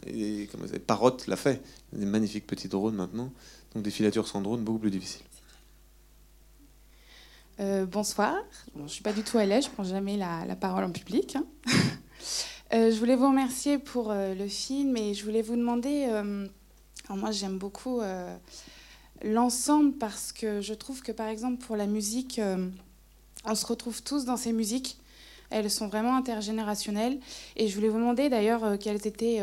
Et 0.06 0.46
comme 0.52 0.60
vous 0.60 0.78
Parotte 0.80 1.26
l'a 1.28 1.36
fait. 1.36 1.62
Des 1.94 2.04
magnifiques 2.04 2.46
petits 2.46 2.68
drones 2.68 2.94
maintenant. 2.94 3.32
Donc 3.74 3.82
des 3.82 3.90
filatures 3.90 4.28
sans 4.28 4.42
drone, 4.42 4.62
beaucoup 4.64 4.80
plus 4.80 4.90
difficiles. 4.90 5.24
Euh, 7.60 7.86
bonsoir. 7.86 8.36
je 8.76 8.82
ne 8.82 8.86
suis 8.86 9.02
pas 9.02 9.14
du 9.14 9.22
tout 9.22 9.38
à 9.38 9.46
l'aise, 9.46 9.64
je 9.64 9.70
ne 9.70 9.72
prends 9.72 9.84
jamais 9.84 10.18
la, 10.18 10.56
parole 10.56 10.84
en 10.84 10.92
public. 10.92 11.36
Hein. 11.36 11.46
Euh, 12.74 12.90
je 12.90 12.98
voulais 12.98 13.16
vous 13.16 13.26
remercier 13.28 13.76
pour 13.76 14.10
euh, 14.10 14.34
le 14.34 14.48
film 14.48 14.96
et 14.96 15.12
je 15.12 15.22
voulais 15.26 15.42
vous 15.42 15.56
demander, 15.56 16.08
moi 17.10 17.30
j'aime 17.30 17.58
beaucoup 17.58 18.00
l'ensemble 19.22 19.92
parce 19.98 20.32
que 20.32 20.62
je 20.62 20.72
trouve 20.72 21.02
que 21.02 21.12
par 21.12 21.28
exemple 21.28 21.62
pour 21.62 21.76
la 21.76 21.86
musique, 21.86 22.40
on 23.44 23.54
se 23.54 23.66
retrouve 23.66 24.02
tous 24.02 24.24
dans 24.24 24.38
ces 24.38 24.52
musiques. 24.52 25.01
Elles 25.52 25.70
sont 25.70 25.88
vraiment 25.88 26.16
intergénérationnelles. 26.16 27.18
Et 27.56 27.68
je 27.68 27.74
voulais 27.74 27.88
vous 27.88 27.98
demander 27.98 28.28
d'ailleurs 28.28 28.78
quelles 28.78 29.06
étaient, 29.06 29.40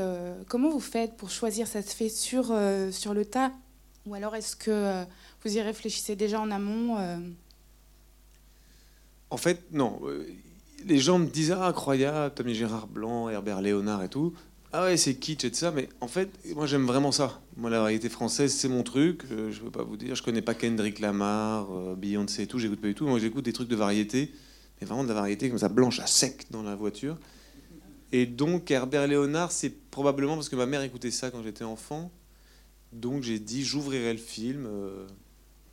comment 0.48 0.70
vous 0.70 0.80
faites 0.80 1.16
pour 1.16 1.30
choisir 1.30 1.68
Ça 1.68 1.82
se 1.82 1.96
fait 1.96 2.10
sur, 2.10 2.52
le 2.54 3.24
tas? 3.24 3.52
Ou 4.06 4.16
alors 4.16 4.36
est-ce 4.36 4.56
que 4.56 5.04
vous 5.44 5.58
y 5.58 5.62
réfléchissez 5.62 6.16
déjà 6.16 6.40
en 6.40 6.52
amont 6.52 6.98
en 9.32 9.38
fait, 9.38 9.64
non. 9.72 10.00
Euh, 10.06 10.26
les 10.86 10.98
gens 10.98 11.20
me 11.20 11.28
disent 11.28 11.52
Ah, 11.52 11.68
incroyable, 11.68 12.34
t'as 12.36 12.44
mis 12.44 12.56
Gérard 12.56 12.88
Blanc, 12.88 13.30
Herbert 13.30 13.62
Léonard 13.62 14.04
et 14.04 14.10
tout. 14.10 14.34
Ah 14.72 14.84
ouais, 14.84 14.98
c'est 14.98 15.16
kitsch 15.16 15.46
et 15.46 15.50
tout 15.50 15.58
ça, 15.58 15.72
mais 15.72 15.90
en 16.00 16.08
fait, 16.08 16.30
moi 16.56 16.68
j'aime 16.68 16.86
vraiment 16.86 17.12
ça. 17.12 17.42
Moi, 17.58 17.72
la 17.72 17.80
variété 17.80 18.08
française, 18.08 18.54
c'est 18.54 18.68
mon 18.68 18.84
truc. 18.84 19.24
Euh, 19.32 19.52
je 19.52 19.62
veux 19.62 19.72
pas 19.72 19.84
vous 19.84 19.98
dire, 19.98 20.16
je 20.16 20.22
connais 20.22 20.44
pas 20.44 20.54
Kendrick 20.54 21.00
Lamar, 21.00 21.68
euh, 21.72 21.96
Beyoncé 21.96 22.44
et 22.44 22.48
tout, 22.48 22.60
j'écoute 22.60 22.80
pas 22.80 22.88
du 22.88 22.96
tout. 22.96 23.08
Moi, 23.08 23.20
j'écoute 23.20 23.44
des 23.46 23.54
trucs 23.54 23.68
de 23.68 23.76
variété, 23.76 24.32
mais 24.80 24.88
vraiment 24.88 25.04
de 25.04 25.10
la 25.10 25.16
variété 25.16 25.50
comme 25.50 25.60
ça, 25.60 25.70
blanche 25.70 26.00
à 26.00 26.08
sec 26.08 26.46
dans 26.52 26.64
la 26.64 26.76
voiture. 26.76 27.18
Et 28.12 28.26
donc, 28.26 28.72
Herbert 28.72 29.08
Léonard, 29.08 29.52
c'est 29.52 29.70
probablement 29.92 30.36
parce 30.36 30.50
que 30.50 30.56
ma 30.56 30.66
mère 30.66 30.82
écoutait 30.82 31.12
ça 31.12 31.30
quand 31.30 31.44
j'étais 31.44 31.64
enfant. 31.64 32.12
Donc, 32.92 33.22
j'ai 33.22 33.38
dit 33.40 33.64
J'ouvrirai 33.64 34.14
le 34.14 34.20
film, 34.20 34.68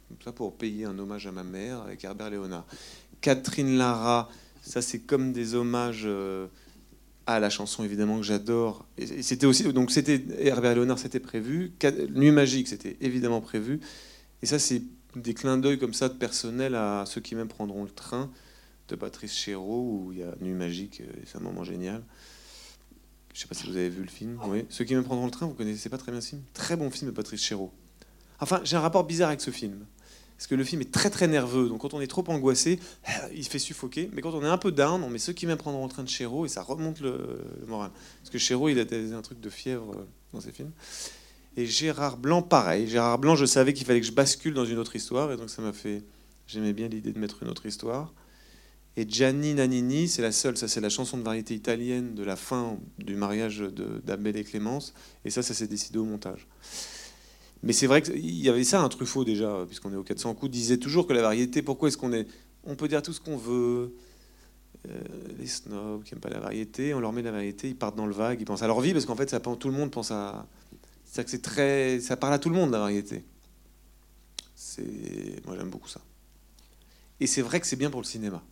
comme 0.08 0.18
ça, 0.22 0.32
pour 0.32 0.56
payer 0.56 0.84
un 0.84 0.98
hommage 0.98 1.26
à 1.26 1.32
ma 1.32 1.44
mère 1.44 1.80
avec 1.80 2.04
Herbert 2.04 2.30
Léonard. 2.30 2.66
Catherine 3.20 3.76
Lara, 3.76 4.30
ça 4.62 4.82
c'est 4.82 5.00
comme 5.00 5.32
des 5.32 5.54
hommages 5.54 6.02
euh, 6.04 6.46
à 7.26 7.40
la 7.40 7.50
chanson 7.50 7.84
évidemment 7.84 8.18
que 8.18 8.24
j'adore. 8.24 8.86
Et 8.98 9.22
c'était 9.22 9.46
aussi 9.46 9.64
donc 9.72 9.90
c'était 9.90 10.22
Herbert 10.38 10.74
Léonard, 10.74 10.98
c'était 10.98 11.20
prévu. 11.20 11.72
Nuit 12.10 12.30
magique, 12.30 12.68
c'était 12.68 12.96
évidemment 13.00 13.40
prévu. 13.40 13.80
Et 14.42 14.46
ça 14.46 14.58
c'est 14.58 14.82
des 15.14 15.34
clins 15.34 15.56
d'œil 15.58 15.78
comme 15.78 15.94
ça 15.94 16.08
de 16.08 16.14
personnel 16.14 16.74
à 16.74 17.04
ceux 17.06 17.20
qui 17.20 17.34
même 17.34 17.48
prendront 17.48 17.84
le 17.84 17.90
train 17.90 18.30
de 18.88 18.96
Patrice 18.96 19.34
Chéreau 19.34 19.82
où 19.82 20.12
il 20.12 20.18
y 20.18 20.22
a 20.22 20.34
Nuit 20.40 20.54
magique, 20.54 21.00
euh, 21.00 21.12
c'est 21.24 21.38
un 21.38 21.40
moment 21.42 21.64
génial. 21.64 22.02
Je 23.34 23.40
sais 23.40 23.48
pas 23.48 23.54
si 23.54 23.66
vous 23.66 23.76
avez 23.76 23.90
vu 23.90 24.02
le 24.02 24.08
film. 24.08 24.38
Oui. 24.46 24.64
Ceux 24.70 24.84
qui 24.84 24.94
même 24.94 25.04
prendront 25.04 25.26
le 25.26 25.30
train, 25.30 25.46
vous 25.46 25.54
connaissez 25.54 25.88
pas 25.88 25.98
très 25.98 26.10
bien 26.10 26.20
ce 26.20 26.30
film. 26.30 26.42
Très 26.54 26.76
bon 26.76 26.90
film 26.90 27.10
de 27.10 27.14
Patrice 27.14 27.42
Chéreau. 27.42 27.72
Enfin, 28.40 28.60
j'ai 28.64 28.76
un 28.76 28.80
rapport 28.80 29.04
bizarre 29.04 29.28
avec 29.28 29.40
ce 29.40 29.50
film 29.50 29.84
parce 30.36 30.46
que 30.46 30.54
le 30.54 30.64
film 30.64 30.82
est 30.82 30.92
très 30.92 31.08
très 31.08 31.28
nerveux. 31.28 31.68
Donc 31.68 31.80
quand 31.80 31.94
on 31.94 32.00
est 32.00 32.06
trop 32.06 32.24
angoissé, 32.28 32.78
il 33.34 33.44
fait 33.44 33.58
suffoquer. 33.58 34.10
Mais 34.12 34.20
quand 34.20 34.34
on 34.34 34.42
est 34.42 34.48
un 34.48 34.58
peu 34.58 34.70
down, 34.70 35.02
on 35.02 35.08
met 35.08 35.18
ceux 35.18 35.32
qui 35.32 35.46
même 35.46 35.56
prendront 35.56 35.84
le 35.84 35.90
train 35.90 36.02
de 36.02 36.08
Chéreau 36.08 36.44
et 36.44 36.48
ça 36.48 36.62
remonte 36.62 37.00
le, 37.00 37.40
moral. 37.66 37.90
Parce 38.20 38.30
que 38.30 38.38
Chéreau, 38.38 38.68
il 38.68 38.78
a 38.78 38.84
un 39.16 39.22
truc 39.22 39.40
de 39.40 39.48
fièvre 39.48 39.92
euh, 39.92 40.06
dans 40.34 40.40
ses 40.40 40.52
films. 40.52 40.72
Et 41.56 41.64
Gérard 41.64 42.18
Blanc, 42.18 42.42
pareil. 42.42 42.86
Gérard 42.86 43.18
Blanc, 43.18 43.34
je 43.34 43.46
savais 43.46 43.72
qu'il 43.72 43.86
fallait 43.86 44.00
que 44.00 44.06
je 44.06 44.12
bascule 44.12 44.52
dans 44.52 44.66
une 44.66 44.78
autre 44.78 44.94
histoire. 44.94 45.32
Et 45.32 45.36
donc 45.36 45.48
ça 45.48 45.62
m'a 45.62 45.72
fait... 45.72 46.02
J'aimais 46.46 46.74
bien 46.74 46.86
l'idée 46.86 47.12
de 47.12 47.18
mettre 47.18 47.42
une 47.42 47.48
autre 47.48 47.64
histoire. 47.64 48.12
Et 48.96 49.06
Gianni 49.08 49.52
Nannini, 49.54 50.08
c'est 50.08 50.22
la 50.22 50.32
seule, 50.32 50.56
ça 50.56 50.68
c'est 50.68 50.80
la 50.80 50.88
chanson 50.88 51.18
de 51.18 51.22
variété 51.22 51.54
italienne 51.54 52.14
de 52.14 52.24
la 52.24 52.34
fin 52.34 52.78
du 52.98 53.14
mariage 53.14 53.60
d'Abel 54.04 54.36
et 54.36 54.44
Clémence. 54.44 54.94
Et 55.24 55.30
ça, 55.30 55.42
ça 55.42 55.52
s'est 55.52 55.66
décidé 55.66 55.98
au 55.98 56.04
montage. 56.04 56.46
Mais 57.62 57.74
c'est 57.74 57.86
vrai 57.86 58.00
qu'il 58.00 58.40
y 58.40 58.48
avait 58.48 58.64
ça, 58.64 58.80
un 58.80 58.88
Truffaut 58.88 59.24
déjà, 59.24 59.64
puisqu'on 59.66 59.92
est 59.92 59.96
au 59.96 60.02
400 60.02 60.34
coups, 60.34 60.50
disait 60.50 60.78
toujours 60.78 61.06
que 61.06 61.12
la 61.12 61.22
variété, 61.22 61.60
pourquoi 61.62 61.88
est-ce 61.88 61.98
qu'on 61.98 62.12
est. 62.12 62.26
On 62.64 62.74
peut 62.74 62.88
dire 62.88 63.02
tout 63.02 63.12
ce 63.12 63.20
qu'on 63.20 63.36
veut. 63.36 63.94
Euh, 64.88 65.00
les 65.38 65.46
snobs 65.46 66.02
qui 66.04 66.14
n'aiment 66.14 66.20
pas 66.20 66.28
la 66.28 66.38
variété, 66.38 66.94
on 66.94 67.00
leur 67.00 67.12
met 67.12 67.22
la 67.22 67.32
variété, 67.32 67.68
ils 67.68 67.76
partent 67.76 67.96
dans 67.96 68.06
le 68.06 68.14
vague, 68.14 68.40
ils 68.40 68.44
pensent 68.44 68.62
à 68.62 68.66
leur 68.66 68.80
vie, 68.80 68.92
parce 68.92 69.04
qu'en 69.04 69.16
fait, 69.16 69.34
tout 69.58 69.68
le 69.68 69.74
monde 69.74 69.90
pense 69.90 70.10
à. 70.10 70.46
C'est 71.04 71.24
que 71.24 71.30
c'est 71.30 71.42
très. 71.42 72.00
Ça 72.00 72.16
parle 72.16 72.34
à 72.34 72.38
tout 72.38 72.48
le 72.48 72.54
monde, 72.54 72.70
la 72.70 72.78
variété. 72.78 73.24
Moi, 75.46 75.56
j'aime 75.56 75.70
beaucoup 75.70 75.88
ça. 75.88 76.00
Et 77.20 77.26
c'est 77.26 77.42
vrai 77.42 77.60
que 77.60 77.66
c'est 77.66 77.76
bien 77.76 77.90
pour 77.90 78.00
le 78.00 78.06
cinéma. 78.06 78.42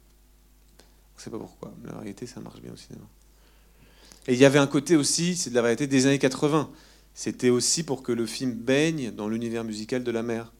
On 1.14 1.18
ne 1.18 1.22
sait 1.22 1.30
pas 1.30 1.38
pourquoi. 1.38 1.72
La 1.84 1.92
variété, 1.92 2.26
ça 2.26 2.40
marche 2.40 2.60
bien 2.60 2.72
au 2.72 2.76
cinéma. 2.76 3.04
Et 4.26 4.32
il 4.32 4.38
y 4.38 4.44
avait 4.44 4.58
un 4.58 4.66
côté 4.66 4.96
aussi, 4.96 5.36
c'est 5.36 5.50
de 5.50 5.54
la 5.54 5.62
variété 5.62 5.86
des 5.86 6.06
années 6.06 6.18
80 6.18 6.70
c'était 7.14 7.50
aussi 7.50 7.84
pour 7.84 8.02
que 8.02 8.10
le 8.10 8.26
film 8.26 8.52
baigne 8.52 9.12
dans 9.12 9.28
l'univers 9.28 9.62
musical 9.62 10.02
de 10.02 10.10
la 10.10 10.24
mère. 10.24 10.52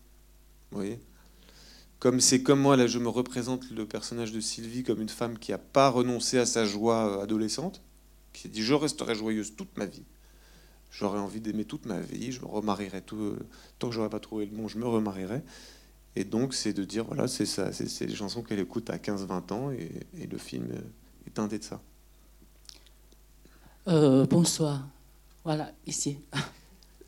Vous 0.71 0.79
voyez? 0.79 1.01
Comme 1.99 2.21
c'est 2.21 2.43
comme 2.43 2.61
moi, 2.61 2.77
là, 2.77 2.87
je 2.87 2.99
me 2.99 3.09
représente 3.09 3.69
le 3.71 3.87
personnage 3.87 4.31
de 4.31 4.41
Sylvie 4.41 4.85
comme 4.85 5.01
une 5.01 5.09
femme 5.09 5.39
qui 5.39 5.51
n'a 5.51 5.59
pas 5.59 5.89
renoncé 5.89 6.39
à 6.39 6.47
sa 6.47 6.65
joie 6.65 7.19
euh, 7.19 7.23
adolescente, 7.23 7.83
qui 8.33 8.47
a 8.47 8.51
dit 8.51 8.63
Je 8.63 8.75
resterai 8.75 9.15
joyeuse 9.17 9.57
toute 9.57 9.77
ma 9.77 9.87
vie. 9.87 10.05
J'aurais 10.93 11.19
envie 11.19 11.41
d'aimer 11.41 11.65
toute 11.65 11.87
ma 11.87 11.99
vie, 11.99 12.31
je 12.31 12.41
me 12.41 12.47
remarierai 12.47 13.03
tout. 13.03 13.17
Euh, 13.17 13.39
tant 13.81 13.89
que 13.89 13.95
j'aurais 13.95 14.11
pas 14.11 14.21
trouvé 14.21 14.47
le 14.47 14.53
bon, 14.53 14.69
je 14.69 14.79
me 14.79 14.87
remarierai. 14.87 15.43
Et 16.17 16.25
donc, 16.25 16.55
c'est 16.55 16.73
de 16.73 16.85
dire 16.85 17.05
voilà, 17.05 17.27
c'est 17.27 17.47
ça, 17.47 17.73
c'est 17.73 18.07
les 18.07 18.15
chansons 18.15 18.43
qu'elle 18.43 18.61
écoute 18.61 18.89
à 18.91 18.97
15-20 18.97 19.53
ans, 19.53 19.71
et, 19.71 19.91
le 20.27 20.39
film 20.39 20.69
est 21.27 21.31
teinté 21.31 21.59
de 21.59 21.65
ça. 21.65 21.81
Euh, 23.89 24.25
bonsoir. 24.27 24.87
Voilà, 25.45 25.73
ici. 25.87 26.19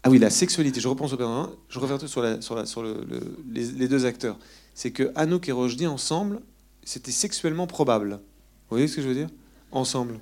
Ah 0.03 0.09
oui, 0.09 0.21
la 0.21 0.31
sexualité. 0.31 0.81
Je 0.81 0.87
reprends 0.87 1.07
au 1.07 1.57
Je 1.69 1.79
reviens 1.81 1.99
sur, 1.99 2.23
la, 2.23 2.41
sur, 2.41 2.55
la, 2.55 2.65
sur 2.65 2.81
le, 2.81 3.05
les, 3.51 3.89
deux 3.89 4.07
acteurs. 4.07 4.39
C'est 4.73 4.93
que 4.93 5.11
Anouk 5.17 5.49
et 5.49 5.53
Rochdy 5.53 5.89
ensemble, 5.89 6.39
c'était 6.85 7.11
sexuellement 7.11 7.67
probable. 7.67 8.11
Vous 8.11 8.77
voyez 8.77 8.87
ce 8.87 8.95
que 8.95 9.03
je 9.03 9.09
veux 9.09 9.17
dire? 9.17 9.29
Ensemble. 9.73 10.21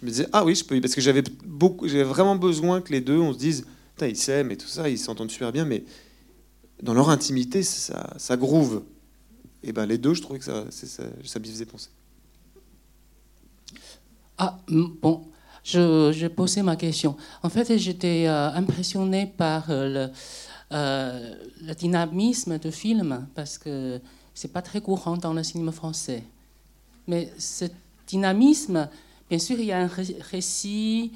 Je 0.00 0.06
me 0.06 0.10
disais 0.10 0.26
ah 0.32 0.46
oui, 0.46 0.54
je 0.54 0.64
peux 0.64 0.80
parce 0.80 0.94
que 0.94 1.02
j'avais 1.02 1.22
vraiment 2.04 2.36
besoin 2.36 2.80
que 2.80 2.90
les 2.90 3.02
deux, 3.02 3.18
on 3.18 3.34
se 3.34 3.38
dise, 3.38 3.66
ils 4.00 4.16
s'aiment 4.16 4.50
et 4.50 4.56
tout 4.56 4.66
ça, 4.66 4.88
ils 4.88 4.98
s'entendent 4.98 5.30
super 5.30 5.52
bien, 5.52 5.66
mais 5.66 5.84
dans 6.82 6.94
leur 6.94 7.08
intimité, 7.08 7.62
ça, 7.62 8.12
ça 8.18 8.36
groove. 8.36 8.82
Et 9.62 9.72
ben 9.72 9.86
les 9.86 9.98
deux, 9.98 10.14
je 10.14 10.22
trouvais 10.22 10.40
que 10.40 10.44
ça, 10.44 10.64
ça, 10.70 11.04
ça 11.24 11.38
me 11.38 11.44
faisait 11.44 11.64
penser. 11.64 11.88
Ah 14.36 14.58
bon, 14.68 15.22
je, 15.62 16.26
posais 16.26 16.62
ma 16.62 16.74
question. 16.74 17.16
En 17.44 17.48
fait, 17.48 17.78
j'étais 17.78 18.26
euh, 18.26 18.50
impressionné 18.50 19.26
par 19.26 19.70
euh, 19.70 20.08
euh, 20.72 21.34
le, 21.60 21.74
dynamisme 21.74 22.58
du 22.58 22.72
film, 22.72 23.28
parce 23.36 23.58
que 23.58 24.00
c'est 24.34 24.52
pas 24.52 24.62
très 24.62 24.80
courant 24.80 25.16
dans 25.16 25.32
le 25.32 25.44
cinéma 25.44 25.70
français. 25.70 26.24
Mais 27.06 27.32
ce 27.38 27.66
dynamisme, 28.08 28.88
bien 29.30 29.38
sûr, 29.38 29.60
il 29.60 29.66
y 29.66 29.72
a 29.72 29.78
un 29.78 29.90
récit, 30.30 31.12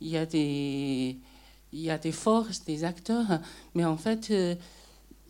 il 0.00 0.08
y 0.08 0.16
a 0.16 0.24
des, 0.24 1.18
il 1.74 1.80
y 1.80 1.90
a 1.90 1.98
des 1.98 2.12
forces 2.12 2.64
des 2.64 2.84
acteurs, 2.84 3.40
mais 3.74 3.84
en 3.84 3.98
fait, 3.98 4.32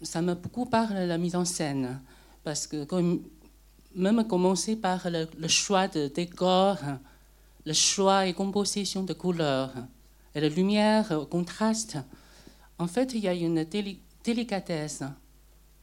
ça 0.02 0.22
m'a 0.22 0.34
beaucoup 0.34 0.66
parlé 0.66 1.00
de 1.02 1.06
la 1.06 1.18
mise 1.18 1.36
en 1.36 1.44
scène, 1.44 2.00
parce 2.44 2.66
que 2.66 2.86
même 3.94 4.26
commencer 4.26 4.76
par 4.76 5.10
le, 5.10 5.28
le 5.38 5.48
choix 5.48 5.88
de 5.88 6.08
décor, 6.08 6.78
le 7.64 7.72
choix 7.72 8.26
et 8.26 8.32
composition 8.32 9.02
de 9.02 9.12
couleurs 9.12 9.72
et 10.34 10.40
la 10.40 10.48
lumière 10.48 11.26
contraste, 11.30 11.98
en 12.78 12.86
fait, 12.86 13.12
il 13.14 13.20
y 13.20 13.28
a 13.28 13.34
une 13.34 13.64
délicatesse 14.24 15.04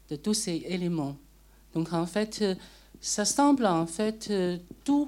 de 0.09 0.15
tous 0.15 0.33
ces 0.33 0.63
éléments. 0.67 1.15
Donc, 1.73 1.93
en 1.93 2.05
fait, 2.05 2.43
ça 2.99 3.25
semble, 3.25 3.65
en 3.65 3.85
fait, 3.85 4.31
tout 4.83 5.07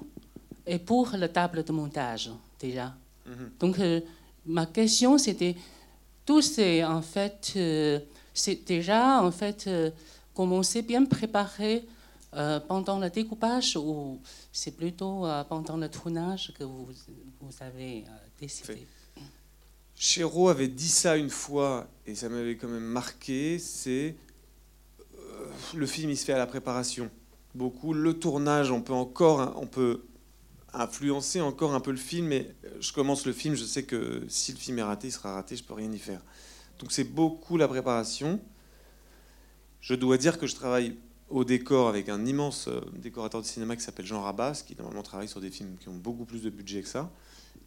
est 0.66 0.80
pour 0.80 1.12
la 1.18 1.28
table 1.28 1.64
de 1.64 1.72
montage, 1.72 2.30
déjà. 2.60 2.94
Mhm. 3.26 3.52
Donc, 3.60 3.80
euh, 3.80 4.00
ma 4.46 4.68
question, 4.68 5.18
c'était, 5.18 5.56
tout 6.26 6.42
c'est, 6.42 6.84
en 6.84 7.02
fait, 7.02 7.54
euh, 7.56 8.00
c'est 8.34 8.66
déjà, 8.66 9.22
en 9.22 9.32
fait, 9.32 9.66
euh, 9.68 9.92
commencer 10.34 10.82
bien 10.82 11.06
préparer 11.06 11.86
euh, 12.34 12.60
pendant 12.60 13.00
le 13.00 13.10
découpage 13.10 13.76
ou 13.76 14.20
c'est 14.52 14.72
plutôt 14.72 15.26
euh, 15.26 15.44
pendant 15.44 15.78
le 15.78 15.90
tournage 15.90 16.54
que 16.58 16.64
vous, 16.64 16.88
vous 17.42 17.54
avez 17.60 18.06
décidé? 18.40 18.88
Chéreau 19.96 20.50
avait 20.50 20.70
dit 20.70 20.88
ça 20.88 21.18
une 21.18 21.30
fois 21.30 21.88
et 22.08 22.16
ça 22.16 22.30
m'avait 22.30 22.56
quand 22.56 22.70
même 22.70 22.84
marqué, 22.84 23.60
c'est 23.60 24.16
le 25.76 25.86
film 25.86 26.10
il 26.10 26.18
se 26.18 26.26
fait 26.26 26.34
à 26.34 26.40
la 26.40 26.48
préparation. 26.48 27.12
Beaucoup 27.54 27.94
le 27.94 28.18
tournage, 28.18 28.72
on 28.72 28.82
peut 28.82 28.94
encore 28.94 29.54
on 29.62 29.68
peut 29.68 30.06
influencer 30.74 31.42
encore 31.42 31.76
un 31.76 31.82
peu 31.82 31.92
le 31.92 31.98
film 31.98 32.28
mais 32.28 32.56
je 32.80 32.94
commence 32.94 33.26
le 33.26 33.34
film, 33.34 33.54
je 33.54 33.66
sais 33.66 33.84
que 33.84 34.24
si 34.28 34.54
le 34.54 34.58
film 34.58 34.80
est 34.80 34.84
raté, 34.84 35.10
il 35.10 35.12
sera 35.12 35.36
raté, 35.36 35.56
je 35.56 35.64
peux 35.64 35.74
rien 35.74 35.92
y 35.92 36.00
faire. 36.00 36.22
Donc 36.82 36.92
c'est 36.92 37.04
beaucoup 37.04 37.58
la 37.58 37.68
préparation. 37.68 38.40
Je 39.82 39.94
dois 39.94 40.18
dire 40.18 40.40
que 40.40 40.48
je 40.48 40.56
travaille 40.56 40.98
au 41.30 41.46
décor 41.46 41.88
avec 41.88 42.10
un 42.10 42.26
immense 42.26 42.68
euh, 42.68 42.82
décorateur 42.96 43.42
de 43.42 43.46
cinéma 43.46 43.76
qui 43.76 43.84
s'appelle 43.84 44.06
Jean 44.06 44.22
Rabas, 44.22 44.64
qui 44.68 44.76
normalement 44.76 45.04
travaille 45.04 45.28
sur 45.28 45.40
des 45.40 45.52
films 45.52 45.78
qui 45.80 45.90
ont 45.90 45.96
beaucoup 45.96 46.26
plus 46.26 46.42
de 46.42 46.50
budget 46.50 46.82
que 46.82 46.88
ça, 46.88 47.10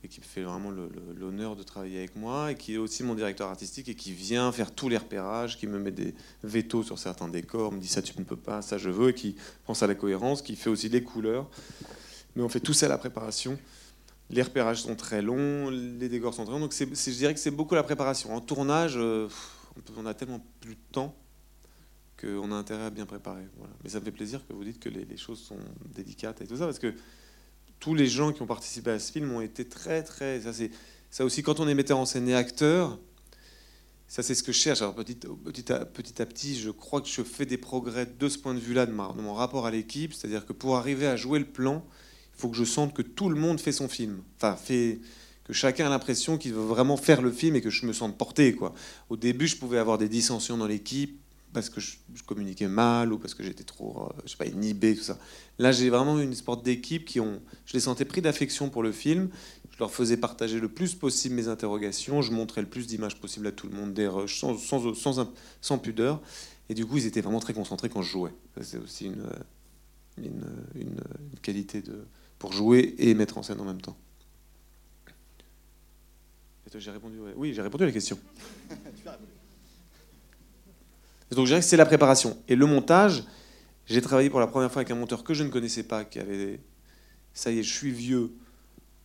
et 0.03 0.09
qui 0.09 0.21
fait 0.21 0.43
vraiment 0.43 0.71
l'honneur 1.17 1.57
de 1.57 1.63
travailler 1.63 1.99
avec 1.99 2.17
moi, 2.17 2.53
et 2.53 2.57
qui 2.57 2.75
est 2.75 2.77
aussi 2.77 3.05
mon 3.05 3.15
directeur 3.15 3.49
artistique, 3.49 3.89
et 3.89 3.95
qui 3.95 4.13
vient 4.13 4.51
faire 4.53 4.75
tous 4.75 4.89
les 4.89 4.99
repérages, 4.99 5.57
qui 5.57 5.67
me 5.67 5.79
met 5.79 5.93
des 5.93 6.15
vétos 6.43 6.83
sur 6.83 6.99
certains 6.99 7.29
décors, 7.29 7.73
me 7.73 7.79
dit 7.79 7.89
ça 7.89 8.03
tu 8.03 8.19
ne 8.19 8.25
peux 8.25 8.37
pas, 8.37 8.63
ça 8.63 8.79
je 8.79 8.91
veux, 8.91 9.11
et 9.11 9.15
qui 9.15 9.37
pense 9.65 9.83
à 9.83 9.87
la 9.87 9.95
cohérence, 9.95 10.43
qui 10.43 10.57
fait 10.57 10.71
aussi 10.71 10.89
les 10.89 11.03
couleurs. 11.03 11.49
Mais 12.37 12.43
on 12.43 12.49
fait 12.49 12.61
tout 12.61 12.75
ça 12.75 12.87
à 12.87 12.89
la 12.89 12.99
préparation. 12.99 13.59
Les 14.31 14.43
repérages 14.43 14.83
sont 14.83 14.97
très 14.97 15.23
longs, 15.23 15.71
les 15.71 16.09
décors 16.09 16.35
sont 16.35 16.45
très 16.45 16.55
longs, 16.55 16.61
donc 16.61 16.75
je 16.75 17.11
dirais 17.11 17.35
que 17.35 17.41
c'est 17.41 17.51
beaucoup 17.51 17.75
la 17.75 17.83
préparation. 17.83 18.35
En 18.35 18.41
tournage, 18.41 18.95
euh, 18.97 19.29
on 19.97 20.07
a 20.07 20.15
tellement 20.15 20.45
plus 20.61 20.75
de 20.75 20.81
temps 20.93 21.15
qu'on 22.21 22.53
a 22.53 22.55
intérêt 22.55 22.85
à 22.85 22.91
bien 22.91 23.07
préparer. 23.07 23.47
Mais 23.83 23.91
ça 23.91 24.01
me 24.01 24.05
fait 24.05 24.13
plaisir 24.13 24.47
que 24.47 24.53
vous 24.53 24.65
dites 24.65 24.81
que 24.81 24.89
les, 24.89 25.17
choses 25.17 25.41
sont 25.41 25.59
délicates 25.95 26.41
et 26.41 26.47
tout 26.47 26.57
ça, 26.57 26.65
parce 26.65 26.79
que 26.79 26.95
tous 27.81 27.95
les 27.95 28.07
gens 28.07 28.33
qui 28.33 28.41
ont 28.41 28.47
participé 28.47 28.91
à 28.91 28.99
ce 28.99 29.13
film 29.13 29.31
ont 29.33 29.41
été 29.41 29.67
très, 29.67 30.03
très. 30.03 30.41
Ça, 31.11 31.25
aussi, 31.25 31.43
quand 31.43 31.61
on 31.61 31.69
est 31.69 31.75
metteur 31.75 31.99
en 31.99 32.07
scène 32.07 32.29
et 32.29 32.35
acteur, 32.35 32.99
ça, 34.07 34.23
c'est 34.23 34.35
ce 34.35 34.43
que 34.43 34.53
je 34.53 34.59
cherche. 34.59 34.81
Alors, 34.81 34.95
petit, 34.95 35.73
à, 35.73 35.85
petit 35.85 36.23
à 36.23 36.27
petit, 36.27 36.59
je 36.59 36.71
crois 36.71 37.01
que 37.01 37.09
je 37.09 37.23
fais 37.23 37.47
des 37.47 37.59
progrès 37.59 38.07
de 38.07 38.29
ce 38.29 38.39
point 38.39 38.55
de 38.55 38.61
vue-là, 38.61 38.87
de 38.87 38.93
mon 38.93 39.35
rapport 39.35 39.67
à 39.67 39.71
l'équipe. 39.71 40.15
C'est-à-dire 40.15 40.47
que 40.47 40.53
pour 40.53 40.77
arriver 40.77 41.07
à 41.07 41.17
jouer 41.17 41.39
le 41.39 41.47
plan, 41.47 41.85
il 42.37 42.41
faut 42.41 42.49
que 42.49 42.57
je 42.57 42.65
sente 42.65 42.95
que 42.95 43.03
tout 43.03 43.29
le 43.29 43.39
monde 43.39 43.61
fait 43.61 43.73
son 43.73 43.89
film. 43.89 44.23
Enfin, 44.37 44.57
fait 44.57 45.01
que 45.45 45.53
chacun 45.53 45.87
a 45.87 45.91
l'impression 45.91 46.39
qu'il 46.39 46.55
veut 46.55 46.63
vraiment 46.63 46.97
faire 46.97 47.23
le 47.23 47.31
film 47.31 47.55
et 47.57 47.61
que 47.61 47.71
je 47.71 47.87
me 47.87 47.93
sente 47.93 48.17
porté. 48.17 48.55
Quoi. 48.55 48.75
Au 49.11 49.17
début, 49.17 49.47
je 49.47 49.57
pouvais 49.57 49.79
avoir 49.79 49.99
des 49.99 50.09
dissensions 50.09 50.57
dans 50.57 50.67
l'équipe 50.67 51.21
parce 51.53 51.71
que 51.71 51.81
je, 51.81 51.97
communiquais 52.27 52.67
mal 52.67 53.13
ou 53.13 53.19
parce 53.19 53.35
que 53.35 53.45
j'étais 53.45 53.63
trop, 53.63 54.09
euh, 54.11 54.23
je 54.25 54.33
sais 54.33 54.37
pas, 54.37 54.47
inhibé, 54.47 54.97
tout 54.97 55.05
ça. 55.05 55.19
Là, 55.59 55.71
j'ai 55.71 55.89
vraiment 55.89 56.19
une 56.19 56.35
sorte 56.35 56.65
d'équipe 56.65 57.05
qui 57.05 57.21
ont, 57.21 57.41
je 57.65 57.75
les 57.75 57.81
sentais 57.81 58.05
pris 58.05 58.21
d'affection 58.21 58.71
pour 58.71 58.83
le 58.83 58.91
film. 58.91 59.29
Je 59.71 59.79
leur 59.79 59.93
faisais 59.93 60.17
partager 60.17 60.59
le 60.59 60.69
plus 60.69 60.95
possible 60.95 61.37
mes 61.37 61.47
interrogations. 61.47 62.23
Je 62.23 62.33
montrais 62.33 62.61
le 62.61 62.69
plus 62.69 62.87
d'images 62.87 63.21
possible 63.21 63.47
à 63.47 63.53
tout 63.53 63.69
le 63.69 63.77
monde, 63.77 63.93
des 63.95 64.09
rushs, 64.09 64.41
sans, 64.41 64.59
sans, 64.59 65.31
sans, 65.61 65.79
pudeur. 65.79 66.21
Et 66.69 66.75
du 66.75 66.87
coup, 66.87 66.97
ils 66.97 67.07
étaient 67.07 67.21
vraiment 67.21 67.41
très 67.41 67.55
concentrés 67.55 67.89
quand 67.89 68.03
je 68.03 68.11
jouais. 68.11 68.35
C'est 68.61 68.79
aussi 68.79 69.07
une, 69.07 69.21
euh, 69.21 70.19
une, 70.19 70.45
une 70.75 71.39
qualité 71.41 71.83
de, 71.83 72.05
pour 72.45 72.53
jouer 72.53 72.95
et 72.99 73.15
mettre 73.15 73.39
en 73.39 73.43
scène 73.43 73.59
en 73.59 73.65
même 73.65 73.81
temps. 73.81 73.97
J'ai 76.77 76.91
répondu, 76.91 77.19
ouais. 77.19 77.33
Oui, 77.37 77.55
j'ai 77.55 77.63
répondu 77.63 77.85
à 77.85 77.87
la 77.87 77.93
question. 77.93 78.19
Donc 81.31 81.47
je 81.47 81.53
dirais 81.53 81.61
que 81.61 81.67
c'est 81.67 81.79
la 81.79 81.87
préparation. 81.87 82.37
Et 82.47 82.55
le 82.55 82.67
montage, 82.67 83.25
j'ai 83.87 84.03
travaillé 84.03 84.29
pour 84.29 84.41
la 84.41 84.47
première 84.47 84.71
fois 84.71 84.81
avec 84.81 84.91
un 84.91 84.95
monteur 84.95 85.25
que 85.25 85.33
je 85.33 85.43
ne 85.43 85.49
connaissais 85.49 85.85
pas, 85.85 86.05
qui 86.05 86.19
avait... 86.19 86.61
Ça 87.33 87.51
y 87.51 87.61
est, 87.61 87.63
je 87.63 87.73
suis 87.73 87.93
vieux. 87.93 88.35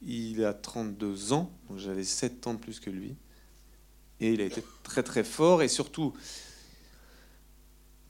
Il 0.01 0.43
a 0.43 0.53
32 0.53 1.31
ans, 1.31 1.49
donc 1.69 1.77
j'avais 1.77 2.03
7 2.03 2.45
ans 2.45 2.55
de 2.55 2.59
plus 2.59 2.81
que 2.81 2.89
lui. 2.89 3.15
Et 4.19 4.33
il 4.33 4.41
a 4.41 4.43
été 4.43 4.61
très 4.83 5.01
très 5.01 5.23
fort. 5.23 5.61
Et 5.61 5.69
surtout, 5.69 6.11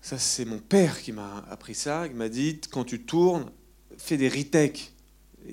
ça 0.02 0.18
c'est 0.18 0.46
mon 0.46 0.58
père 0.58 1.00
qui 1.00 1.12
m'a 1.12 1.46
appris 1.52 1.76
ça, 1.76 2.10
qui 2.10 2.15
m'a 2.15 2.30
dit, 2.30 2.60
quand 2.72 2.84
tu 2.84 3.04
tournes, 3.04 3.52
fais 3.96 4.18
des 4.18 4.28
retakes. 4.28 4.92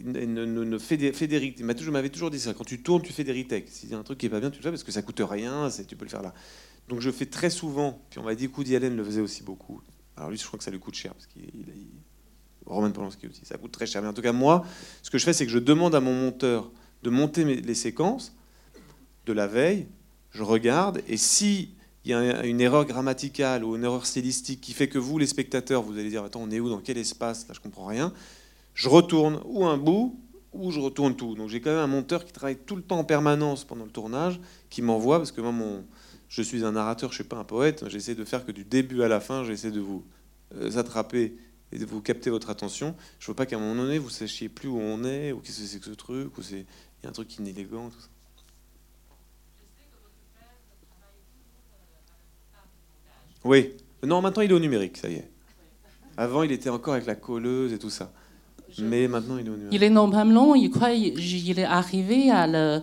Ne, 0.05 0.25
ne, 0.25 0.65
ne- 0.65 0.97
des, 0.97 1.13
fais 1.13 1.27
des. 1.27 1.55
Il 1.59 1.65
m'avait 1.65 2.09
toujours 2.11 2.31
dit 2.31 2.41
ça. 2.41 2.55
Quand 2.55 2.65
tu 2.65 2.83
tournes, 2.83 3.03
tu 3.03 3.13
fais 3.13 3.25
des 3.25 3.33
retakes. 3.33 3.69
S'il 3.69 3.91
y 3.91 3.95
a 3.95 3.99
un 3.99 4.03
truc 4.03 4.19
qui 4.19 4.27
est 4.27 4.31
pas 4.31 4.41
bien, 4.41 4.51
tu 4.51 4.59
le 4.59 4.63
fais 4.63 4.71
parce 4.71 4.85
que 4.85 4.93
ça 4.93 5.03
coûte 5.03 5.21
rien, 5.21 5.69
tu 5.89 5.97
peux 5.97 6.05
le 6.05 6.11
faire 6.11 6.23
là. 6.23 6.35
Donc 6.89 7.01
je 7.01 7.11
fais 7.11 7.27
très 7.27 7.51
souvent, 7.51 8.01
puis 8.11 8.19
on 8.21 8.23
m'a 8.23 8.35
dit 8.35 8.49
Woody 8.49 8.77
Allen 8.77 8.97
le 8.97 9.05
faisait 9.05 9.21
aussi 9.21 9.43
beaucoup. 9.43 9.81
Alors 10.17 10.31
lui, 10.31 10.39
je 10.39 10.47
crois 10.47 10.59
que 10.59 10.65
ça 10.65 10.71
lui 10.71 10.79
coûte 10.79 10.95
cher, 10.95 11.13
parce 11.15 11.27
qu'il 11.27 11.43
il- 11.43 11.69
il- 11.75 11.87
Roman 12.65 12.91
Polanski 12.91 13.29
aussi, 13.29 13.43
ça 13.45 13.59
coûte 13.59 13.73
très 13.73 13.87
cher. 13.87 14.03
Mais 14.03 14.09
en 14.09 14.13
tout 14.13 14.23
cas, 14.23 14.33
moi, 14.33 14.65
ce 15.03 15.11
que 15.11 15.19
je 15.19 15.25
fais, 15.25 15.33
c'est 15.33 15.47
que 15.47 15.53
je 15.53 15.59
demande 15.59 15.95
à 15.95 16.01
mon 16.01 16.13
monteur 16.15 16.71
de 17.03 17.11
monter 17.11 17.45
les 17.45 17.75
séquences 17.75 18.35
de 19.27 19.33
la 19.33 19.47
veille, 19.47 19.87
je 20.33 20.43
regarde, 20.43 21.01
et 21.09 21.17
si 21.17 21.71
il 22.05 22.11
y 22.11 22.15
a 22.15 22.45
une 22.47 22.61
erreur 22.61 22.85
grammaticale 22.85 23.65
ou 23.65 23.75
une 23.77 23.83
erreur 23.85 24.07
stylistique 24.07 24.61
qui 24.61 24.73
fait 24.73 24.89
que 24.89 24.99
vous, 24.99 25.19
les 25.19 25.27
spectateurs, 25.27 25.83
vous 25.83 25.93
allez 25.99 26.09
dire 26.11 26.23
attends, 26.25 26.43
on 26.43 26.51
est 26.51 26.61
où, 26.61 26.69
dans 26.69 26.81
quel 26.81 26.99
espace, 26.99 27.47
là 27.49 27.55
je 27.55 27.61
comprends 27.61 27.87
rien, 27.87 28.13
je 28.77 28.91
retourne 28.91 29.41
ou 29.47 29.67
un 29.67 29.79
bout 29.79 30.21
ou 30.53 30.71
je 30.71 30.79
retourne 30.79 31.17
tout. 31.17 31.35
Donc 31.35 31.49
j'ai 31.49 31.61
quand 31.61 31.71
même 31.71 31.81
un 31.81 31.87
monteur 31.89 32.25
qui 32.25 32.33
travaille 32.33 32.59
tout 32.59 32.77
le 32.77 32.83
temps 32.83 32.99
en 32.99 33.05
permanence 33.05 33.65
pendant 33.65 33.85
le 33.85 33.91
tournage, 33.91 34.39
qui 34.71 34.83
m'envoie 34.83 35.19
parce 35.19 35.33
que 35.33 35.41
moi 35.41 35.81
je 36.29 36.43
suis 36.43 36.65
un 36.65 36.73
narrateur, 36.73 37.11
je 37.11 37.17
suis 37.17 37.25
pas 37.25 37.39
un 37.39 37.45
poète. 37.45 37.89
J'essaie 37.89 38.15
de 38.15 38.25
faire 38.25 38.45
que 38.45 38.53
du 38.53 38.65
début 38.65 39.03
à 39.03 39.09
la 39.09 39.19
fin, 39.19 39.45
j'essaie 39.45 39.71
de 39.71 39.81
vous 39.81 40.05
euh, 40.55 40.77
attraper 40.77 41.37
et 41.73 41.79
de 41.79 41.87
vous 41.87 42.03
capter 42.03 42.29
votre 42.29 42.51
attention. 42.51 42.95
Je 43.19 43.27
veux 43.29 43.35
pas 43.35 43.47
qu'à 43.47 43.57
un 43.57 43.61
moment 43.61 43.83
donné, 43.83 43.99
vous 43.99 44.11
sachiez 44.11 44.51
plus 44.51 44.69
où 44.69 44.79
on 44.79 45.05
est, 45.05 45.33
ou 45.33 45.41
qu'est-ce 45.41 45.61
que 45.61 45.67
c'est 45.67 45.81
que 45.81 45.87
ce 45.87 45.91
truc, 45.93 46.37
ou 46.37 46.43
c'est 46.43 46.67
il 47.01 47.05
y 47.05 47.07
a 47.07 47.09
un 47.09 47.13
truc 47.13 47.35
inélégant, 47.39 47.89
tout 47.89 48.01
ça. 48.01 48.09
Oui. 53.43 53.75
Non, 54.03 54.21
maintenant 54.21 54.43
il 54.43 54.51
est 54.51 54.55
au 54.55 54.61
numérique, 54.61 54.99
ça 54.99 55.09
y 55.09 55.15
est. 55.15 55.31
Avant, 56.19 56.43
il 56.43 56.53
était 56.53 56.71
encore 56.71 56.95
avec 56.95 57.07
la 57.07 57.15
colleuse 57.15 57.73
et 57.73 57.79
tout 57.79 57.91
ça. 57.91 58.13
Mais 58.79 59.09
maintenant, 59.09 59.39
il 59.39 59.47
est 59.47 59.51
au 59.51 59.53
numérique. 59.57 59.73
Il 59.73 59.83
est 59.83 59.91
normalement, 59.91 60.55
il, 60.55 60.71
croit, 60.71 60.93
il 60.93 61.59
est 61.59 61.65
arrivé 61.65 62.31
à 62.31 62.47
la, 62.47 62.83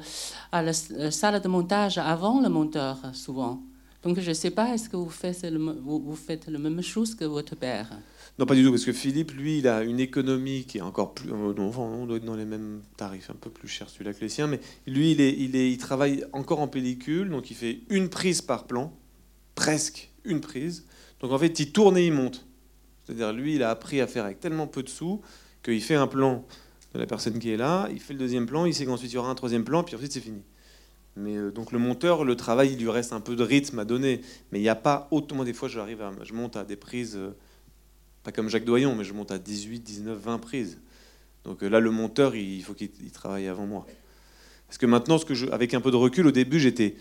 à 0.51 0.61
la 0.61 0.71
s- 0.71 0.91
euh, 0.97 1.11
salle 1.11 1.41
de 1.41 1.47
montage 1.47 1.97
avant 1.97 2.41
le 2.41 2.49
monteur, 2.49 2.97
souvent. 3.13 3.61
Donc 4.01 4.19
je 4.19 4.29
ne 4.29 4.33
sais 4.33 4.51
pas, 4.51 4.73
est-ce 4.73 4.89
que 4.89 4.97
vous 4.97 5.09
faites, 5.09 5.43
le, 5.43 5.55
m- 5.55 5.77
vous, 5.81 5.99
vous 5.99 6.15
faites 6.15 6.47
la 6.47 6.59
même 6.59 6.81
chose 6.81 7.15
que 7.15 7.25
votre 7.25 7.55
père? 7.55 7.89
Non, 8.39 8.45
pas 8.45 8.55
du 8.55 8.63
tout, 8.63 8.71
parce 8.71 8.83
que 8.85 8.91
Philippe, 8.93 9.31
lui, 9.31 9.59
il 9.59 9.67
a 9.67 9.83
une 9.83 9.99
économie 9.99 10.65
qui 10.65 10.79
est 10.79 10.81
encore 10.81 11.13
plus. 11.13 11.29
euh, 11.31 11.53
on 11.57 12.05
doit 12.07 12.17
être 12.17 12.25
dans 12.25 12.35
les 12.35 12.45
mêmes 12.45 12.81
tarifs, 12.97 13.29
un 13.29 13.35
peu 13.35 13.49
plus 13.49 13.67
cher 13.67 13.89
celui-là 13.89 14.13
que 14.13 14.21
les 14.21 14.29
siens, 14.29 14.47
mais 14.47 14.59
lui, 14.87 15.11
il, 15.11 15.21
est, 15.21 15.33
il, 15.37 15.55
est, 15.55 15.71
il 15.71 15.77
travaille 15.77 16.25
encore 16.33 16.59
en 16.59 16.67
pellicule, 16.67 17.29
donc 17.29 17.51
il 17.51 17.55
fait 17.55 17.81
une 17.89 18.09
prise 18.09 18.41
par 18.41 18.65
plan, 18.65 18.91
presque 19.55 20.11
une 20.25 20.41
prise. 20.41 20.85
Donc 21.19 21.31
en 21.31 21.37
fait, 21.37 21.59
il 21.59 21.71
tourne 21.71 21.97
et 21.97 22.07
il 22.07 22.13
monte. 22.13 22.45
C'est-à-dire, 23.05 23.33
lui, 23.33 23.55
il 23.55 23.63
a 23.63 23.69
appris 23.69 24.01
à 24.01 24.07
faire 24.07 24.25
avec 24.25 24.39
tellement 24.39 24.67
peu 24.67 24.81
de 24.83 24.89
sous 24.89 25.21
qu'il 25.63 25.81
fait 25.81 25.95
un 25.95 26.07
plan 26.07 26.45
de 26.93 26.99
la 26.99 27.05
personne 27.07 27.39
qui 27.39 27.49
est 27.49 27.57
là, 27.57 27.87
il 27.91 27.99
fait 27.99 28.13
le 28.13 28.19
deuxième 28.19 28.45
plan, 28.45 28.65
il 28.65 28.73
sait 28.73 28.85
qu'ensuite 28.85 29.11
il 29.11 29.15
y 29.15 29.17
aura 29.17 29.29
un 29.29 29.35
troisième 29.35 29.63
plan, 29.63 29.83
puis 29.83 29.95
ensuite 29.95 30.11
c'est 30.11 30.19
fini. 30.19 30.43
Mais 31.15 31.35
euh, 31.37 31.51
donc 31.51 31.71
le 31.71 31.79
monteur, 31.79 32.23
le 32.23 32.35
travail, 32.35 32.73
il 32.73 32.79
lui 32.79 32.89
reste 32.89 33.13
un 33.13 33.21
peu 33.21 33.35
de 33.35 33.43
rythme 33.43 33.79
à 33.79 33.85
donner, 33.85 34.21
mais 34.51 34.59
il 34.59 34.63
n'y 34.63 34.69
a 34.69 34.75
pas 34.75 35.07
autant. 35.11 35.35
Moi, 35.35 35.45
des 35.45 35.53
fois, 35.53 35.69
à, 35.69 36.23
je 36.23 36.33
monte 36.33 36.55
à 36.55 36.63
des 36.63 36.75
prises. 36.75 37.15
euh, 37.15 37.35
pas 38.23 38.31
comme 38.31 38.49
Jacques 38.49 38.65
Doyon, 38.65 38.95
mais 38.95 39.03
je 39.03 39.13
monte 39.13 39.31
à 39.31 39.37
18, 39.37 39.81
19, 39.81 40.17
20 40.17 40.39
prises. 40.39 40.79
Donc 41.43 41.61
euh, 41.61 41.69
là, 41.69 41.79
le 41.79 41.91
monteur, 41.91 42.35
il 42.35 42.63
faut 42.63 42.73
qu'il 42.73 42.89
il 43.01 43.11
travaille 43.11 43.47
avant 43.47 43.65
moi. 43.65 43.85
Parce 44.67 44.77
que 44.77 44.85
maintenant, 44.85 45.17
je, 45.29 45.47
avec 45.51 45.73
un 45.73 45.81
peu 45.81 45.91
de 45.91 45.97
recul, 45.97 46.25
au 46.25 46.31
début, 46.31 46.59
j'étais 46.59 46.95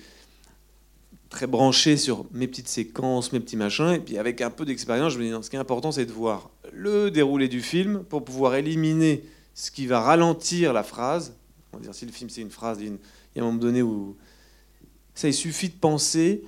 très 1.32 1.48
branché 1.48 1.96
sur 1.96 2.26
mes 2.32 2.46
petites 2.46 2.68
séquences, 2.68 3.32
mes 3.32 3.40
petits 3.40 3.56
machins, 3.56 3.90
et 3.90 3.98
puis 3.98 4.18
avec 4.18 4.40
un 4.40 4.50
peu 4.50 4.64
d'expérience, 4.64 5.14
je 5.14 5.18
me 5.18 5.24
dis, 5.24 5.44
ce 5.44 5.50
qui 5.50 5.56
est 5.56 5.58
important, 5.58 5.90
c'est 5.90 6.06
de 6.06 6.12
voir 6.12 6.50
le 6.72 7.10
déroulé 7.10 7.48
du 7.48 7.60
film 7.60 8.04
pour 8.04 8.24
pouvoir 8.24 8.54
éliminer 8.54 9.24
ce 9.54 9.70
qui 9.70 9.86
va 9.86 10.00
ralentir 10.00 10.72
la 10.72 10.84
phrase. 10.84 11.34
On 11.72 11.78
va 11.78 11.82
dire, 11.82 11.94
si 11.94 12.06
le 12.06 12.12
film, 12.12 12.30
c'est 12.30 12.42
une 12.42 12.50
phrase, 12.50 12.78
il 12.80 12.98
y 13.36 13.40
a 13.40 13.42
un 13.42 13.46
moment 13.46 13.58
donné 13.58 13.82
où 13.82 14.16
ça, 15.14 15.28
il 15.28 15.34
suffit 15.34 15.68
de 15.68 15.74
penser 15.74 16.44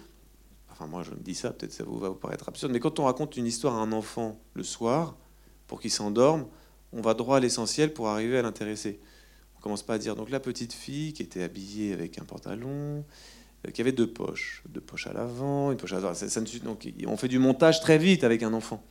enfin 0.75 0.89
moi 0.89 1.05
je 1.05 1.13
me 1.13 1.21
dis 1.21 1.35
ça, 1.37 1.51
peut-être 1.51 1.73
ça 1.73 1.85
va 1.85 2.09
vous 2.09 2.15
paraître 2.15 2.49
absurde, 2.49 2.73
mais 2.73 2.81
quand 2.81 2.99
on 2.99 3.05
raconte 3.05 3.37
une 3.37 3.47
histoire 3.47 3.77
à 3.77 3.79
un 3.79 3.93
enfant 3.93 4.41
le 4.55 4.65
soir, 4.65 5.17
pour 5.67 5.81
qu'il 5.81 5.91
s'endorme, 5.91 6.47
on 6.93 7.01
va 7.01 7.15
droit 7.15 7.39
à 7.39 7.41
l'essentiel 7.41 7.93
pour 7.93 8.09
arriver 8.09 8.39
à 8.39 8.43
l'intéresser. 8.43 9.01
On 9.57 9.61
commence 9.61 9.83
pas 9.83 9.95
à 9.95 9.99
dire, 9.99 10.15
donc 10.15 10.31
la 10.31 10.41
petite 10.41 10.73
fille 10.73 11.13
qui 11.13 11.23
était 11.23 11.43
habillée 11.43 11.93
avec 11.93 12.19
un 12.19 12.25
pantalon, 12.25 13.05
qui 13.73 13.81
avait 13.81 13.93
deux 13.93 14.07
poches, 14.07 14.63
deux 14.69 14.81
poches 14.81 15.07
à 15.07 15.13
l'avant, 15.13 15.73
une 15.73 15.79
poche 15.79 15.93
à 15.93 15.97
l'avant, 15.97 16.15
ça, 16.15 16.41
donc 16.65 16.89
on 17.07 17.17
fait 17.17 17.29
du 17.29 17.39
montage 17.39 17.81
très 17.81 17.99
vite 17.99 18.25
avec 18.25 18.43
un 18.43 18.53
enfant. 18.53 18.85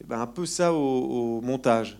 Et 0.00 0.04
ben, 0.04 0.20
un 0.20 0.26
peu 0.26 0.46
ça 0.46 0.72
au, 0.72 1.40
montage. 1.40 1.98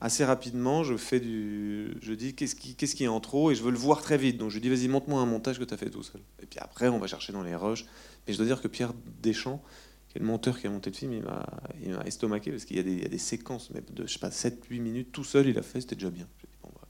Assez 0.00 0.24
rapidement, 0.26 0.84
je 0.84 0.96
fais 0.96 1.20
du, 1.20 1.96
je 2.02 2.12
dis 2.12 2.34
qu'est-ce 2.34 2.54
qui, 2.54 2.74
qu'est-ce 2.74 2.94
qui 2.94 3.04
est 3.04 3.08
en 3.08 3.20
trop 3.20 3.50
et 3.50 3.54
je 3.54 3.62
veux 3.62 3.70
le 3.70 3.78
voir 3.78 4.02
très 4.02 4.18
vite. 4.18 4.36
Donc 4.36 4.50
je 4.50 4.58
dis 4.58 4.68
vas-y 4.68 4.88
monte-moi 4.88 5.18
un 5.20 5.26
montage 5.26 5.58
que 5.58 5.64
tu 5.64 5.72
as 5.72 5.78
fait 5.78 5.88
tout 5.88 6.02
seul. 6.02 6.20
Et 6.42 6.46
puis 6.46 6.58
après 6.60 6.88
on 6.88 6.98
va 6.98 7.06
chercher 7.06 7.32
dans 7.32 7.42
les 7.42 7.54
rushs. 7.54 7.86
Mais 8.26 8.34
je 8.34 8.38
dois 8.38 8.46
dire 8.46 8.60
que 8.60 8.68
Pierre 8.68 8.92
Deschamps, 9.22 9.62
qui 10.08 10.18
est 10.18 10.20
le 10.20 10.26
monteur 10.26 10.60
qui 10.60 10.66
a 10.66 10.70
monté 10.70 10.90
le 10.90 10.96
film, 10.96 11.14
il 11.14 11.22
m'a, 11.22 12.04
estomaqué 12.04 12.50
parce 12.50 12.66
qu'il 12.66 12.76
y 12.76 12.80
a 12.80 12.82
des, 12.82 12.92
il 12.92 13.02
y 13.02 13.06
a 13.06 13.08
des 13.08 13.18
séquences 13.18 13.70
même 13.70 13.84
de, 13.90 14.06
je 14.06 14.12
sais 14.12 14.18
pas, 14.18 14.28
7-8 14.28 14.80
minutes, 14.80 15.12
tout 15.12 15.24
seul, 15.24 15.46
il 15.46 15.58
a 15.58 15.62
fait, 15.62 15.80
c'était 15.80 15.94
déjà 15.94 16.10
bien. 16.10 16.28
J'ai 16.40 16.48
dit, 16.48 16.58
bon, 16.62 16.70
bah, 16.74 16.88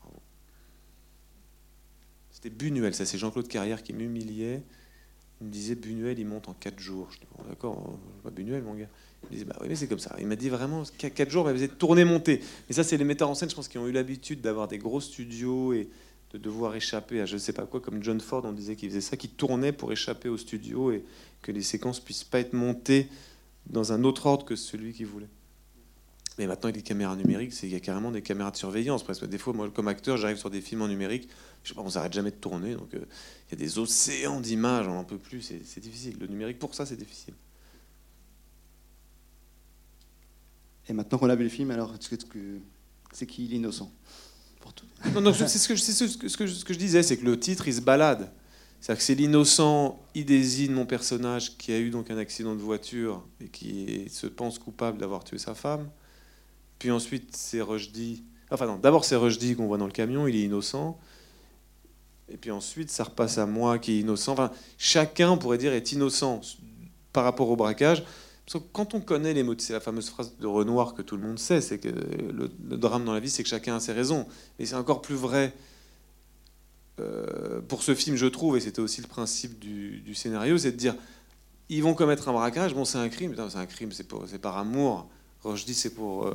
bravo. 0.00 0.16
C'était 2.40 2.54
Buñuel, 2.54 2.94
ça 2.94 3.04
c'est 3.04 3.18
Jean-Claude 3.18 3.48
Carrière 3.48 3.82
qui 3.82 3.92
m'humiliait. 3.92 4.62
Il 5.40 5.48
me 5.48 5.52
disait, 5.52 5.74
Buñuel, 5.74 6.20
il 6.20 6.24
monte 6.24 6.48
en 6.48 6.54
4 6.54 6.78
jours. 6.78 7.08
Je 7.10 7.18
dis, 7.18 7.26
bon, 7.36 7.42
d'accord, 7.48 7.98
pas 8.22 8.30
Buñuel, 8.30 8.62
mon 8.62 8.74
gars. 8.74 8.86
Il 9.24 9.26
me 9.26 9.32
disait, 9.32 9.44
bah 9.44 9.56
oui, 9.60 9.66
mais 9.68 9.74
c'est 9.74 9.88
comme 9.88 9.98
ça. 9.98 10.14
Il 10.20 10.26
m'a 10.28 10.36
dit 10.36 10.48
vraiment, 10.48 10.84
4 10.98 11.28
jours, 11.28 11.50
il 11.50 11.54
faisait 11.54 11.66
tourner, 11.66 12.04
monter. 12.04 12.40
Mais 12.68 12.76
ça, 12.76 12.84
c'est 12.84 12.96
les 12.96 13.02
metteurs 13.02 13.28
en 13.28 13.34
scène, 13.34 13.50
je 13.50 13.56
pense, 13.56 13.66
qui 13.66 13.76
ont 13.76 13.88
eu 13.88 13.90
l'habitude 13.90 14.40
d'avoir 14.40 14.68
des 14.68 14.78
gros 14.78 15.00
studios 15.00 15.72
et 15.72 15.88
de 16.32 16.38
devoir 16.38 16.76
échapper 16.76 17.20
à 17.20 17.26
je 17.26 17.36
sais 17.36 17.52
pas 17.52 17.66
quoi, 17.66 17.80
comme 17.80 18.04
John 18.04 18.20
Ford, 18.20 18.44
on 18.44 18.52
disait 18.52 18.76
qu'il 18.76 18.88
faisait 18.90 19.00
ça, 19.00 19.16
qui 19.16 19.28
tournait 19.28 19.72
pour 19.72 19.90
échapper 19.90 20.28
au 20.28 20.36
studio 20.36 20.92
et 20.92 21.02
que 21.42 21.50
les 21.50 21.62
séquences 21.62 21.98
puissent 21.98 22.22
pas 22.22 22.38
être 22.38 22.52
montées 22.52 23.08
dans 23.66 23.92
un 23.92 24.04
autre 24.04 24.26
ordre 24.26 24.44
que 24.44 24.54
celui 24.54 24.92
qu'il 24.92 25.06
voulait. 25.06 25.28
Mais 26.38 26.46
maintenant, 26.46 26.68
avec 26.68 26.76
les 26.76 26.82
caméras 26.82 27.16
numériques, 27.16 27.52
il 27.64 27.70
y 27.70 27.74
a 27.74 27.80
carrément 27.80 28.10
des 28.12 28.22
caméras 28.22 28.50
de 28.52 28.56
surveillance. 28.56 29.02
Parce 29.04 29.18
que 29.18 29.26
des 29.26 29.38
fois, 29.38 29.52
moi, 29.52 29.68
comme 29.70 29.88
acteur, 29.88 30.16
j'arrive 30.16 30.36
sur 30.36 30.50
des 30.50 30.60
films 30.60 30.82
en 30.82 30.88
numérique, 30.88 31.28
je 31.64 31.70
sais 31.70 31.74
pas, 31.74 31.80
on 31.82 31.90
s'arrête 31.90 32.12
jamais 32.12 32.30
de 32.30 32.36
tourner, 32.36 32.74
donc 32.74 32.94
euh, 32.94 33.00
il 33.50 33.58
y 33.58 33.62
a 33.62 33.64
des 33.64 33.78
océans 33.78 34.40
d'images, 34.40 34.86
on 34.86 34.94
n'en 34.94 35.04
peut 35.04 35.18
plus, 35.18 35.42
c'est 35.42 35.80
difficile. 35.80 36.16
Le 36.20 36.28
numérique, 36.28 36.58
pour 36.60 36.74
ça, 36.74 36.86
c'est 36.86 36.96
difficile. 36.96 37.34
Et 40.88 40.92
maintenant 40.92 41.18
qu'on 41.18 41.28
a 41.28 41.34
vu 41.36 41.44
le 41.44 41.50
film, 41.50 41.70
alors 41.70 41.94
c'est 43.12 43.26
qui 43.26 43.42
l'innocent 43.42 43.90
Pour 44.60 44.72
tout. 44.72 44.86
Non, 45.14 45.20
non, 45.20 45.34
c'est 45.34 45.48
ce 45.58 45.68
que, 45.68 45.74
je- 45.74 45.82
c'est 45.82 45.92
ce 45.92 46.16
que, 46.16 46.28
ce 46.28 46.36
que 46.36 46.46
je- 46.46 46.54
ce 46.54 46.64
que 46.64 46.72
je 46.72 46.78
disais, 46.78 47.02
c'est 47.02 47.16
que 47.18 47.24
le 47.24 47.38
titre, 47.38 47.68
il 47.68 47.74
se 47.74 47.80
balade. 47.80 48.30
C'est-à-dire 48.80 48.98
que 49.00 49.04
c'est 49.04 49.14
l'innocent, 49.16 50.00
il 50.14 50.24
désigne 50.24 50.72
mon 50.72 50.86
personnage 50.86 51.58
qui 51.58 51.72
a 51.72 51.78
eu 51.80 51.90
donc 51.90 52.10
un 52.10 52.16
accident 52.16 52.54
de 52.54 52.60
voiture 52.60 53.26
et 53.40 53.48
qui 53.48 54.08
se 54.08 54.26
pense 54.28 54.58
coupable 54.58 54.98
d'avoir 54.98 55.24
tué 55.24 55.36
sa 55.38 55.54
femme. 55.54 55.88
Puis 56.78 56.90
ensuite, 56.90 57.36
c'est 57.36 57.60
Rushdie. 57.60 58.24
Enfin 58.50 58.66
non, 58.66 58.76
d'abord 58.76 59.04
c'est 59.04 59.16
Rushdie 59.16 59.56
qu'on 59.56 59.66
voit 59.66 59.78
dans 59.78 59.86
le 59.86 59.92
camion, 59.92 60.26
il 60.26 60.36
est 60.36 60.42
innocent. 60.42 60.98
Et 62.30 62.36
puis 62.36 62.50
ensuite, 62.50 62.90
ça 62.90 63.04
repasse 63.04 63.38
à 63.38 63.46
moi 63.46 63.78
qui 63.78 63.92
est 63.92 64.00
innocent. 64.00 64.32
Enfin, 64.32 64.50
chacun, 64.76 65.30
on 65.30 65.38
pourrait 65.38 65.58
dire, 65.58 65.72
est 65.72 65.92
innocent 65.92 66.40
par 67.12 67.24
rapport 67.24 67.48
au 67.48 67.56
braquage. 67.56 68.04
Parce 68.44 68.64
que 68.64 68.68
quand 68.72 68.94
on 68.94 69.00
connaît 69.00 69.34
les 69.34 69.42
mots, 69.42 69.54
c'est 69.58 69.72
la 69.72 69.80
fameuse 69.80 70.08
phrase 70.08 70.34
de 70.38 70.46
Renoir 70.46 70.94
que 70.94 71.02
tout 71.02 71.16
le 71.16 71.22
monde 71.22 71.38
sait, 71.38 71.60
c'est 71.60 71.78
que 71.78 71.88
le, 71.88 72.48
drame 72.76 73.04
dans 73.04 73.12
la 73.12 73.20
vie, 73.20 73.30
c'est 73.30 73.42
que 73.42 73.48
chacun 73.48 73.76
a 73.76 73.80
ses 73.80 73.92
raisons. 73.92 74.26
Et 74.58 74.66
c'est 74.66 74.74
encore 74.74 75.02
plus 75.02 75.16
vrai 75.16 75.54
euh, 77.00 77.60
pour 77.60 77.82
ce 77.82 77.94
film, 77.94 78.16
je 78.16 78.26
trouve, 78.26 78.56
et 78.56 78.60
c'était 78.60 78.80
aussi 78.80 79.00
le 79.02 79.06
principe 79.06 79.58
du, 79.58 80.00
du 80.00 80.14
scénario, 80.14 80.56
c'est 80.58 80.72
de 80.72 80.76
dire, 80.76 80.94
ils 81.68 81.82
vont 81.82 81.94
commettre 81.94 82.28
un 82.28 82.32
braquage, 82.32 82.74
bon 82.74 82.84
c'est 82.84 82.98
un 82.98 83.08
crime, 83.08 83.34
c'est 83.36 83.58
un 83.58 83.66
crime, 83.66 83.90
c'est 83.92 84.38
par 84.38 84.56
amour. 84.56 85.08
Rochdy 85.42 85.74
c'est 85.74 85.94
pour 85.94 86.26
euh, 86.26 86.32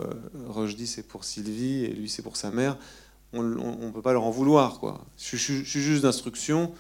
c'est 0.86 1.08
pour 1.08 1.24
Sylvie, 1.24 1.86
et 1.86 1.94
lui 1.94 2.10
c'est 2.10 2.22
pour 2.22 2.38
sa 2.38 2.52
mère. 2.52 2.78
On 3.36 3.42
ne 3.42 3.92
peut 3.92 4.04
pas 4.04 4.14
leur 4.14 4.24
en 4.24 4.30
vouloir, 4.30 4.80
quoi. 4.80 5.04
Je, 5.18 5.36
suis 5.36 5.64
juste 5.64 6.04
d'instruction, 6.04 6.72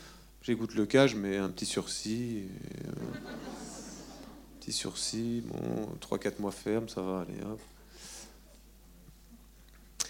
j'écoute 0.43 0.75
le 0.75 0.85
cas, 0.85 1.07
je 1.07 1.15
mets 1.15 1.37
un 1.37 1.49
petit 1.49 1.65
sursis. 1.65 2.43
euh, 2.85 2.91
petit 4.59 4.71
sursis, 4.71 5.43
bon, 5.45 5.89
3-4 5.99 6.39
mois 6.39 6.51
ferme, 6.51 6.87
ça 6.87 7.01
va 7.01 7.21
aller. 7.21 7.39
hop. 7.43 7.59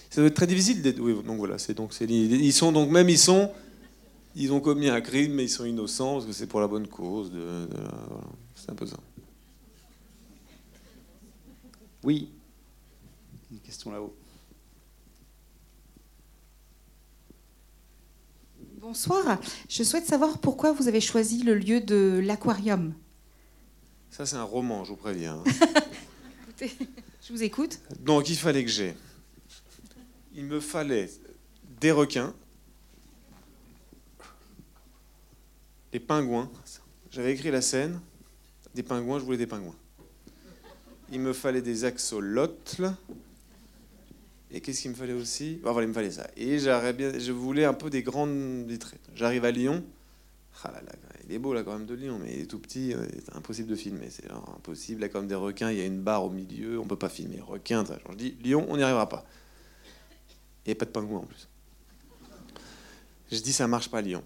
Ça 0.09 0.21
doit 0.21 0.27
être 0.27 0.35
très 0.35 0.47
difficile 0.47 0.81
d'être. 0.81 0.97
Donc 0.97 1.37
voilà, 1.37 1.57
c'est 1.57 1.73
donc 1.73 1.91
ils 2.01 2.53
sont 2.53 2.71
donc 2.71 2.91
même 2.91 3.09
ils 3.09 3.17
sont 3.17 3.51
ils 4.35 4.51
ont 4.51 4.59
commis 4.59 4.89
un 4.89 5.01
crime 5.01 5.33
mais 5.33 5.45
ils 5.45 5.49
sont 5.49 5.65
innocents 5.65 6.15
parce 6.15 6.25
que 6.25 6.33
c'est 6.33 6.45
pour 6.45 6.59
la 6.59 6.67
bonne 6.67 6.87
cause. 6.87 7.31
C'est 8.55 8.69
un 8.69 8.75
peu 8.75 8.85
ça. 8.85 8.97
Oui. 12.03 12.31
Une 13.51 13.59
question 13.59 13.91
là-haut. 13.91 14.15
Bonsoir. 18.79 19.39
Je 19.69 19.83
souhaite 19.83 20.05
savoir 20.05 20.39
pourquoi 20.39 20.73
vous 20.73 20.89
avez 20.89 20.99
choisi 20.99 21.43
le 21.43 21.55
lieu 21.55 21.79
de 21.79 22.19
l'aquarium. 22.21 22.93
Ça 24.09 24.25
c'est 24.25 24.35
un 24.35 24.43
roman, 24.43 24.83
je 24.83 24.89
vous 24.89 24.97
préviens. 24.97 25.41
Écoutez, 26.43 26.71
je 27.21 27.31
vous 27.31 27.41
écoute. 27.43 27.79
Donc 28.01 28.29
il 28.29 28.35
fallait 28.37 28.63
que 28.63 28.69
j'ai. 28.69 28.95
Il 30.33 30.45
me 30.45 30.59
fallait 30.59 31.09
des 31.79 31.91
requins, 31.91 32.35
des 35.91 35.99
pingouins. 35.99 36.51
J'avais 37.11 37.33
écrit 37.33 37.51
la 37.51 37.61
scène. 37.61 38.01
Des 38.75 38.83
pingouins, 38.83 39.19
je 39.19 39.23
voulais 39.23 39.37
des 39.37 39.47
pingouins. 39.47 39.75
Il 41.11 41.19
me 41.19 41.33
fallait 41.33 41.61
des 41.61 41.85
axolotls. 41.85 42.93
Et 44.51 44.61
qu'est-ce 44.61 44.83
qu'il 44.83 44.91
me 44.91 44.95
fallait 44.95 45.13
aussi? 45.13 45.59
Bon, 45.63 45.71
voilà, 45.71 45.85
il 45.85 45.89
me 45.89 45.93
fallait 45.93 46.11
ça. 46.11 46.27
Et 46.37 46.57
bien, 46.93 47.17
je 47.17 47.31
voulais 47.31 47.65
un 47.65 47.73
peu 47.73 47.89
des 47.89 48.03
grandes 48.03 48.65
vitrées. 48.67 48.99
J'arrive 49.15 49.45
à 49.45 49.51
Lyon. 49.51 49.83
Ah 50.63 50.71
là 50.71 50.81
là, 50.81 50.93
il 51.27 51.33
est 51.33 51.39
beau 51.39 51.53
là 51.53 51.63
quand 51.63 51.73
même 51.73 51.87
de 51.87 51.95
Lyon, 51.95 52.19
mais 52.21 52.35
il 52.35 52.41
est 52.41 52.45
tout 52.45 52.59
petit, 52.59 52.93
euh, 52.93 53.05
c'est 53.25 53.35
impossible 53.35 53.69
de 53.69 53.75
filmer. 53.75 54.09
C'est 54.09 54.29
impossible. 54.31 55.01
Là, 55.01 55.09
même 55.13 55.27
des 55.27 55.35
requins, 55.35 55.71
il 55.71 55.77
y 55.77 55.81
a 55.81 55.85
une 55.85 56.01
barre 56.01 56.23
au 56.23 56.29
milieu, 56.29 56.79
on 56.79 56.85
peut 56.85 56.95
pas 56.95 57.09
filmer. 57.09 57.41
Requins, 57.41 57.85
ça. 57.85 57.97
Je 58.09 58.15
dis 58.15 58.37
Lyon, 58.43 58.65
on 58.69 58.77
n'y 58.77 58.83
arrivera 58.83 59.09
pas. 59.09 59.25
A 60.67 60.75
pas 60.75 60.85
de 60.85 60.91
pingouins 60.91 61.19
en 61.19 61.25
plus. 61.25 61.49
Je 63.31 63.39
dis 63.39 63.51
ça 63.51 63.67
marche 63.67 63.89
pas 63.89 64.01
Lyon. 64.01 64.23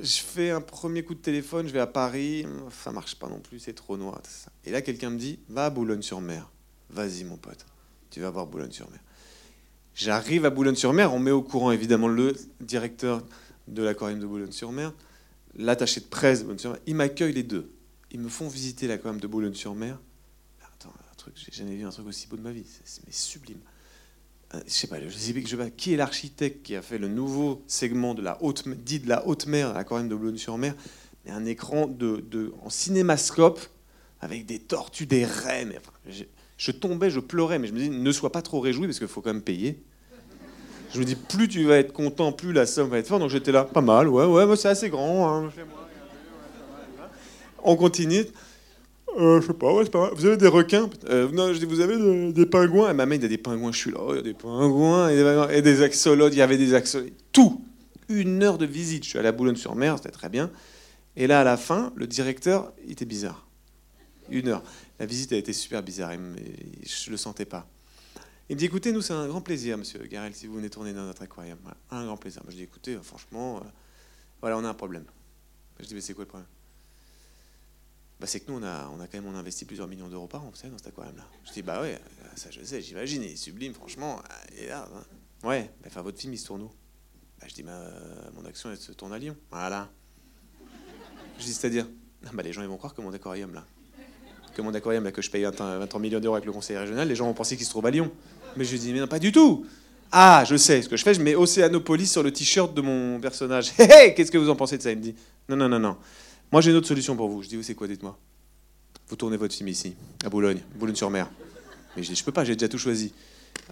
Je 0.00 0.20
fais 0.20 0.50
un 0.50 0.60
premier 0.60 1.02
coup 1.02 1.14
de 1.14 1.20
téléphone, 1.20 1.66
je 1.66 1.72
vais 1.72 1.80
à 1.80 1.86
Paris, 1.88 2.46
ça 2.84 2.92
marche 2.92 3.16
pas 3.16 3.28
non 3.28 3.40
plus, 3.40 3.58
c'est 3.58 3.72
trop 3.72 3.96
noir. 3.96 4.20
Et 4.64 4.70
là, 4.70 4.80
quelqu'un 4.80 5.10
me 5.10 5.18
dit 5.18 5.40
va 5.48 5.66
à 5.66 5.70
Boulogne-sur-Mer. 5.70 6.48
Vas-y, 6.90 7.24
mon 7.24 7.36
pote, 7.36 7.66
tu 8.10 8.20
vas 8.20 8.30
voir 8.30 8.46
Boulogne-sur-Mer. 8.46 9.00
J'arrive 9.94 10.44
à 10.44 10.50
Boulogne-sur-Mer, 10.50 11.12
on 11.12 11.18
met 11.18 11.32
au 11.32 11.42
courant 11.42 11.72
évidemment 11.72 12.06
le 12.06 12.36
directeur 12.60 13.24
de 13.66 13.82
l'aquarium 13.82 14.20
de 14.20 14.26
Boulogne-sur-Mer, 14.26 14.94
l'attaché 15.56 16.00
de 16.00 16.06
presse 16.06 16.40
de 16.40 16.44
Boulogne-sur-Mer. 16.44 16.80
Ils 16.86 16.94
m'accueillent 16.94 17.32
les 17.32 17.42
deux. 17.42 17.74
Ils 18.12 18.20
me 18.20 18.28
font 18.28 18.46
visiter 18.46 18.86
l'aquarium 18.86 19.20
de 19.20 19.26
Boulogne-sur-Mer. 19.26 19.98
Attends, 20.62 20.90
un 20.90 21.14
truc, 21.16 21.34
j'ai 21.36 21.50
jamais 21.50 21.74
vu 21.74 21.84
un 21.84 21.90
truc 21.90 22.06
aussi 22.06 22.28
beau 22.28 22.36
de 22.36 22.42
ma 22.42 22.52
vie. 22.52 22.64
C'est 22.84 23.12
sublime. 23.12 23.58
Euh, 24.54 24.60
Je 24.66 24.72
sais 24.72 24.86
pas, 24.86 24.96
je 25.00 25.08
sais 25.16 25.56
pas, 25.56 25.70
qui 25.70 25.92
est 25.92 25.96
l'architecte 25.96 26.62
qui 26.64 26.74
a 26.74 26.82
fait 26.82 26.98
le 26.98 27.08
nouveau 27.08 27.62
segment 27.66 28.14
de 28.14 28.22
la 28.22 28.42
haute, 28.42 28.66
dit 28.68 28.98
de 29.00 29.08
la 29.08 29.26
haute 29.26 29.46
mer, 29.46 29.74
l'aquarium 29.74 30.08
de 30.08 30.14
Boulogne-sur-Mer, 30.14 30.74
mais 31.24 31.30
un 31.32 31.44
écran 31.44 31.86
de, 31.86 32.52
en 32.62 32.70
cinémascope 32.70 33.60
avec 34.20 34.46
des 34.46 34.58
tortues, 34.58 35.06
des 35.06 35.24
raies. 35.24 35.64
mais 35.66 35.78
je 36.56 36.70
tombais, 36.72 37.10
je 37.10 37.20
pleurais, 37.20 37.58
mais 37.58 37.68
je 37.68 37.72
me 37.72 37.78
dis 37.78 37.90
ne 37.90 38.12
sois 38.12 38.32
pas 38.32 38.42
trop 38.42 38.60
réjoui 38.60 38.86
parce 38.86 38.98
qu'il 38.98 39.06
faut 39.08 39.20
quand 39.20 39.32
même 39.32 39.42
payer. 39.42 39.82
Je 40.94 40.98
me 40.98 41.04
dis 41.04 41.14
plus 41.16 41.48
tu 41.48 41.64
vas 41.64 41.76
être 41.76 41.92
content, 41.92 42.32
plus 42.32 42.52
la 42.52 42.64
somme 42.64 42.88
va 42.88 42.98
être 42.98 43.06
forte. 43.06 43.20
Donc 43.20 43.30
j'étais 43.30 43.52
là, 43.52 43.64
pas 43.64 43.82
mal, 43.82 44.08
ouais, 44.08 44.24
ouais, 44.24 44.56
c'est 44.56 44.68
assez 44.68 44.88
grand. 44.88 45.44
hein. 45.46 45.52
On 47.62 47.76
continue. 47.76 48.24
Euh, 49.16 49.40
je 49.40 49.46
sais 49.48 49.54
pas, 49.54 49.72
ouais, 49.72 49.84
c'est 49.84 49.90
pas 49.90 50.02
mal. 50.02 50.10
Vous 50.14 50.26
avez 50.26 50.36
des 50.36 50.46
requins 50.46 50.88
Euh, 51.08 51.28
Non, 51.32 51.52
je 51.52 51.58
dis, 51.58 51.64
vous 51.64 51.80
avez 51.80 51.96
de- 51.96 52.30
des 52.30 52.46
pingouins? 52.46 52.90
Et 52.90 52.94
ma 52.94 53.06
main, 53.06 53.16
il 53.16 53.22
y 53.22 53.24
a 53.24 53.28
des 53.28 53.38
pingouins. 53.38 53.72
Je 53.72 53.78
suis 53.78 53.90
là, 53.90 54.00
il 54.10 54.16
y 54.16 54.18
a 54.18 54.22
des 54.22 54.34
pingouins 54.34 55.08
et 55.08 55.16
des, 55.16 55.24
pingouins, 55.24 55.48
et 55.48 55.62
des 55.62 55.82
axolotes. 55.82 56.32
Il 56.34 56.38
y 56.38 56.42
avait 56.42 56.58
des 56.58 56.74
axolotes. 56.74 57.12
Tout 57.32 57.64
Une 58.10 58.42
heure 58.42 58.58
de 58.58 58.66
visite. 58.66 59.04
Je 59.04 59.10
suis 59.10 59.18
allé 59.18 59.28
à 59.28 59.32
Boulogne-sur-Mer, 59.32 59.96
c'était 59.98 60.10
très 60.10 60.28
bien. 60.28 60.50
Et 61.16 61.26
là, 61.26 61.40
à 61.40 61.44
la 61.44 61.56
fin, 61.56 61.92
le 61.96 62.06
directeur, 62.06 62.72
il 62.84 62.92
était 62.92 63.04
bizarre. 63.04 63.46
Une 64.30 64.48
heure. 64.48 64.62
La 64.98 65.06
visite 65.06 65.32
a 65.32 65.36
été 65.36 65.52
super 65.52 65.82
bizarre. 65.82 66.12
me- 66.16 66.36
Je 66.86 67.10
le 67.10 67.16
sentais 67.16 67.44
pas. 67.44 67.66
Il 68.48 68.54
me 68.54 68.58
dit 68.58 68.64
écoutez, 68.66 68.92
nous, 68.92 69.02
c'est 69.02 69.12
un 69.12 69.26
grand 69.26 69.40
plaisir, 69.42 69.76
monsieur 69.76 69.98
Garel, 70.10 70.34
si 70.34 70.46
vous 70.46 70.54
venez 70.54 70.70
tourner 70.70 70.92
dans 70.94 71.04
notre 71.04 71.20
aquarium. 71.22 71.58
Un 71.90 72.06
grand 72.06 72.16
plaisir. 72.16 72.40
Moi, 72.44 72.50
je 72.52 72.56
dis 72.56 72.62
écoutez, 72.62 72.94
euh, 72.94 73.02
franchement, 73.02 73.58
euh, 73.58 73.68
voilà, 74.40 74.56
on 74.56 74.64
a 74.64 74.68
un 74.70 74.74
problème. 74.74 75.04
Je 75.80 75.86
dis 75.86 75.94
mais 75.94 76.00
c'est 76.00 76.14
quoi 76.14 76.24
le 76.24 76.28
problème? 76.28 76.48
Bah, 78.20 78.26
c'est 78.26 78.40
que 78.40 78.50
nous, 78.50 78.58
on 78.58 78.62
a, 78.62 78.88
on 78.88 79.00
a 79.00 79.06
quand 79.06 79.18
même 79.20 79.26
on 79.26 79.36
a 79.36 79.38
investi 79.38 79.64
plusieurs 79.64 79.86
millions 79.86 80.08
d'euros 80.08 80.26
par 80.26 80.42
an, 80.42 80.50
vous 80.50 80.56
savez, 80.56 80.70
dans 80.70 80.78
cet 80.78 80.88
aquarium-là. 80.88 81.24
Je 81.46 81.52
dis, 81.52 81.62
bah 81.62 81.80
ouais, 81.80 81.94
euh, 81.94 82.26
ça 82.34 82.50
je 82.50 82.62
sais, 82.64 82.80
j'imagine, 82.82 83.22
il 83.22 83.32
est 83.32 83.36
sublime, 83.36 83.74
franchement. 83.74 84.20
Et 84.56 84.66
là, 84.66 84.88
hein. 84.92 85.48
ouais, 85.48 85.70
bah, 85.80 85.88
enfin, 85.88 86.02
votre 86.02 86.18
film, 86.18 86.32
il 86.32 86.38
se 86.38 86.46
tourne 86.46 86.62
où? 86.62 86.70
Bah, 87.40 87.46
Je 87.48 87.54
dis, 87.54 87.62
bah, 87.62 87.72
euh, 87.72 88.30
mon 88.34 88.44
action, 88.44 88.70
elle 88.70 88.76
se 88.76 88.90
tourne 88.92 89.12
à 89.12 89.18
Lyon. 89.18 89.36
Voilà. 89.50 89.88
Je 91.38 91.44
dis, 91.44 91.52
c'est-à-dire? 91.52 91.86
Ah, 92.26 92.30
bah, 92.32 92.42
Les 92.42 92.52
gens, 92.52 92.62
ils 92.62 92.68
vont 92.68 92.76
croire 92.76 92.92
que 92.92 93.00
mon 93.00 93.12
aquarium, 93.12 93.54
là, 93.54 93.64
que 94.52 94.62
mon 94.62 94.74
aquarium, 94.74 95.04
là, 95.04 95.12
que 95.12 95.22
je 95.22 95.30
paye 95.30 95.44
20, 95.44 95.86
20 95.86 95.98
millions 96.00 96.18
d'euros 96.18 96.34
avec 96.34 96.44
le 96.44 96.52
conseil 96.52 96.76
régional, 96.76 97.06
les 97.06 97.14
gens 97.14 97.26
vont 97.26 97.34
penser 97.34 97.56
qu'il 97.56 97.66
se 97.66 97.70
trouve 97.70 97.86
à 97.86 97.92
Lyon. 97.92 98.10
Mais 98.56 98.64
je 98.64 98.76
dis, 98.76 98.92
mais 98.92 98.98
non, 98.98 99.06
pas 99.06 99.20
du 99.20 99.30
tout 99.30 99.64
Ah, 100.10 100.42
je 100.44 100.56
sais, 100.56 100.82
ce 100.82 100.88
que 100.88 100.96
je 100.96 101.04
fais, 101.04 101.14
je 101.14 101.22
mets 101.22 101.36
Océanopolis 101.36 102.10
sur 102.10 102.24
le 102.24 102.32
t-shirt 102.32 102.74
de 102.74 102.80
mon 102.80 103.20
personnage. 103.20 103.70
Hé, 103.78 103.84
hé, 103.84 104.14
qu'est-ce 104.14 104.32
que 104.32 104.38
vous 104.38 104.50
en 104.50 104.56
pensez 104.56 104.76
de 104.76 104.82
ça? 104.82 104.90
Il 104.90 104.98
me 104.98 105.02
dit, 105.02 105.14
non, 105.48 105.54
non, 105.54 105.68
non, 105.68 105.78
non. 105.78 105.96
Moi, 106.50 106.60
j'ai 106.60 106.70
une 106.70 106.76
autre 106.76 106.86
solution 106.86 107.16
pour 107.16 107.28
vous. 107.28 107.42
Je 107.42 107.48
dis, 107.48 107.56
oui, 107.56 107.64
c'est 107.64 107.74
quoi, 107.74 107.86
dites-moi? 107.86 108.18
Vous 109.08 109.16
tournez 109.16 109.36
votre 109.36 109.54
film 109.54 109.68
ici, 109.68 109.94
à 110.24 110.28
Boulogne, 110.28 110.60
Boulogne-sur-Mer. 110.76 111.30
Mais 111.96 112.02
je 112.02 112.08
dis, 112.10 112.14
je 112.14 112.24
peux 112.24 112.32
pas, 112.32 112.44
j'ai 112.44 112.54
déjà 112.54 112.68
tout 112.68 112.78
choisi. 112.78 113.12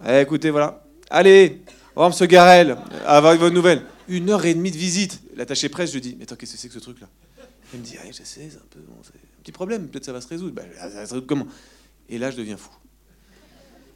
Eh, 0.07 0.21
écoutez, 0.21 0.49
voilà. 0.49 0.83
Allez, 1.09 1.61
revoir, 1.89 2.09
monsieur 2.09 2.25
Garel, 2.25 2.77
avec 3.05 3.39
votre 3.39 3.53
nouvelle. 3.53 3.83
Une 4.07 4.29
heure 4.29 4.45
et 4.45 4.53
demie 4.53 4.71
de 4.71 4.77
visite. 4.77 5.21
L'attaché 5.35 5.69
presse, 5.69 5.91
je 5.91 5.99
dis, 5.99 6.15
mais 6.17 6.23
attends, 6.23 6.35
qu'est-ce 6.35 6.53
que 6.53 6.57
c'est 6.57 6.67
que 6.67 6.73
ce 6.73 6.79
truc-là? 6.79 7.07
Il 7.73 7.79
me 7.79 7.85
dit, 7.85 7.95
ah, 7.99 8.05
je 8.07 8.13
sais, 8.13 8.23
c'est 8.23 8.55
un 8.55 8.65
peu, 8.69 8.79
un 8.79 9.41
petit 9.43 9.51
problème, 9.51 9.87
peut-être 9.87 10.05
ça 10.05 10.13
va 10.13 10.21
se 10.21 10.27
résoudre. 10.27 10.53
Bah, 10.53 10.63
ça 10.77 10.87
va 10.87 11.05
se 11.05 11.13
résoudre 11.13 11.27
comment? 11.27 11.47
Et 12.09 12.17
là, 12.17 12.31
je 12.31 12.37
deviens 12.37 12.57
fou. 12.57 12.71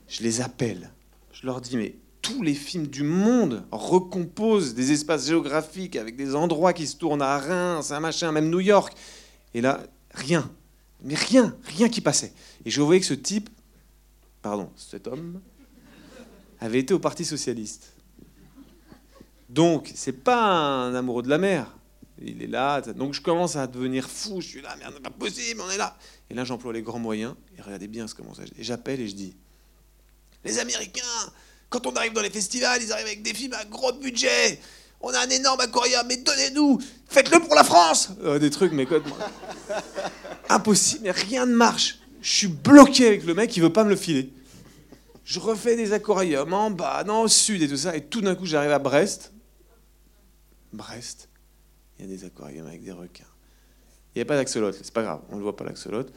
Je 0.08 0.22
les 0.24 0.42
appelle. 0.42 0.92
Je 1.32 1.46
leur 1.46 1.62
dis, 1.62 1.78
mais 1.78 1.96
tous 2.22 2.42
les 2.42 2.54
films 2.54 2.88
du 2.88 3.04
monde 3.04 3.66
recomposent 3.72 4.74
des 4.74 4.92
espaces 4.92 5.28
géographiques 5.28 5.96
avec 5.96 6.16
des 6.16 6.36
endroits 6.36 6.74
qui 6.74 6.88
se 6.88 6.96
tournent 6.96 7.22
à 7.22 7.38
Reims, 7.38 7.92
un 7.92 8.00
machin, 8.00 8.32
même 8.32 8.50
New 8.50 8.60
York. 8.60 8.94
Et 9.54 9.62
là, 9.62 9.82
rien. 10.14 10.50
Mais 11.04 11.16
rien, 11.16 11.56
rien 11.64 11.90
qui 11.90 12.02
passait. 12.02 12.34
Et 12.64 12.70
je 12.70 12.82
voyais 12.82 13.00
que 13.00 13.08
ce 13.08 13.16
type, 13.16 13.50
pardon, 14.42 14.70
cet 14.76 15.08
homme, 15.08 15.42
avait 16.60 16.80
été 16.80 16.94
au 16.94 17.00
Parti 17.00 17.26
Socialiste. 17.26 17.94
Donc, 19.50 19.92
c'est 19.96 20.14
pas 20.14 20.46
un 20.46 20.96
amoureux 20.96 21.24
de 21.24 21.30
la 21.30 21.38
mer. 21.38 21.76
Il 22.24 22.44
est 22.44 22.48
là. 22.48 22.82
Donc, 22.82 23.14
je 23.14 23.22
commence 23.22 23.56
à 23.56 23.66
devenir 23.66 24.08
fou. 24.10 24.42
Je 24.42 24.48
suis 24.48 24.62
là, 24.62 24.76
merde, 24.78 25.00
pas 25.00 25.10
possible, 25.10 25.62
on 25.66 25.70
est 25.72 25.78
là. 25.78 25.98
Et 26.30 26.36
là, 26.36 26.46
j'emploie 26.46 26.72
les 26.72 26.84
grands 26.84 27.00
moyens. 27.00 27.36
Et 27.58 27.62
regardez 27.62 27.88
bien 27.88 28.08
ce 28.08 28.14
comment 28.14 28.34
ça. 28.34 28.44
Et 28.58 28.64
j'appelle 28.64 29.02
et 29.02 29.08
je 29.08 29.16
dis 29.16 29.36
Les 30.46 30.60
Américains, 30.60 31.02
quand 31.72 31.88
on 31.88 31.94
arrive 31.94 32.12
dans 32.14 32.22
les 32.22 32.30
festivals, 32.30 32.84
ils 32.84 32.92
arrivent 32.92 33.08
avec 33.08 33.24
des 33.24 33.34
films 33.34 33.54
à 33.54 33.64
gros 33.64 33.94
budget. 33.94 34.60
On 35.00 35.10
a 35.10 35.20
un 35.20 35.30
énorme 35.30 35.62
aquarium, 35.62 36.06
mais 36.08 36.18
donnez-nous, 36.18 36.80
faites-le 37.08 37.40
pour 37.40 37.56
la 37.56 37.64
France. 37.64 38.10
Euh, 38.24 38.38
des 38.38 38.52
trucs, 38.52 38.74
mais 38.74 38.86
quoi 38.86 39.00
Impossible, 40.50 41.06
mais 41.06 41.12
rien 41.12 41.46
ne 41.46 41.56
marche. 41.56 42.00
Je 42.22 42.30
suis 42.30 42.48
bloqué 42.48 43.08
avec 43.08 43.26
le 43.26 43.34
mec, 43.34 43.56
il 43.56 43.64
veut 43.64 43.74
pas 43.74 43.86
me 43.86 43.90
le 43.90 43.96
filer. 43.96 44.32
Je 45.24 45.40
refais 45.40 45.78
des 45.78 45.94
aquariums 45.94 46.54
en 46.54 46.72
bas, 46.72 47.06
dans 47.06 47.24
le 47.24 47.30
sud 47.30 47.62
et 47.62 47.70
tout 47.70 47.78
ça, 47.78 47.96
et 47.96 48.04
tout 48.04 48.20
d'un 48.20 48.36
coup 48.36 48.46
j'arrive 48.46 48.72
à 48.72 48.80
Brest. 48.80 49.32
Brest, 50.74 51.30
il 51.98 52.06
y 52.06 52.14
a 52.14 52.18
des 52.18 52.26
aquariums 52.26 52.68
avec 52.68 52.84
des 52.84 52.92
requins. 52.92 53.24
Il 54.14 54.20
n'y 54.20 54.24
a 54.24 54.26
pas 54.26 54.36
d'axolote, 54.36 54.76
c'est 54.78 54.94
pas 54.94 55.04
grave, 55.04 55.22
on 55.30 55.38
ne 55.38 55.42
voit 55.42 55.56
pas 55.56 55.64
l'axolote. 55.64 56.12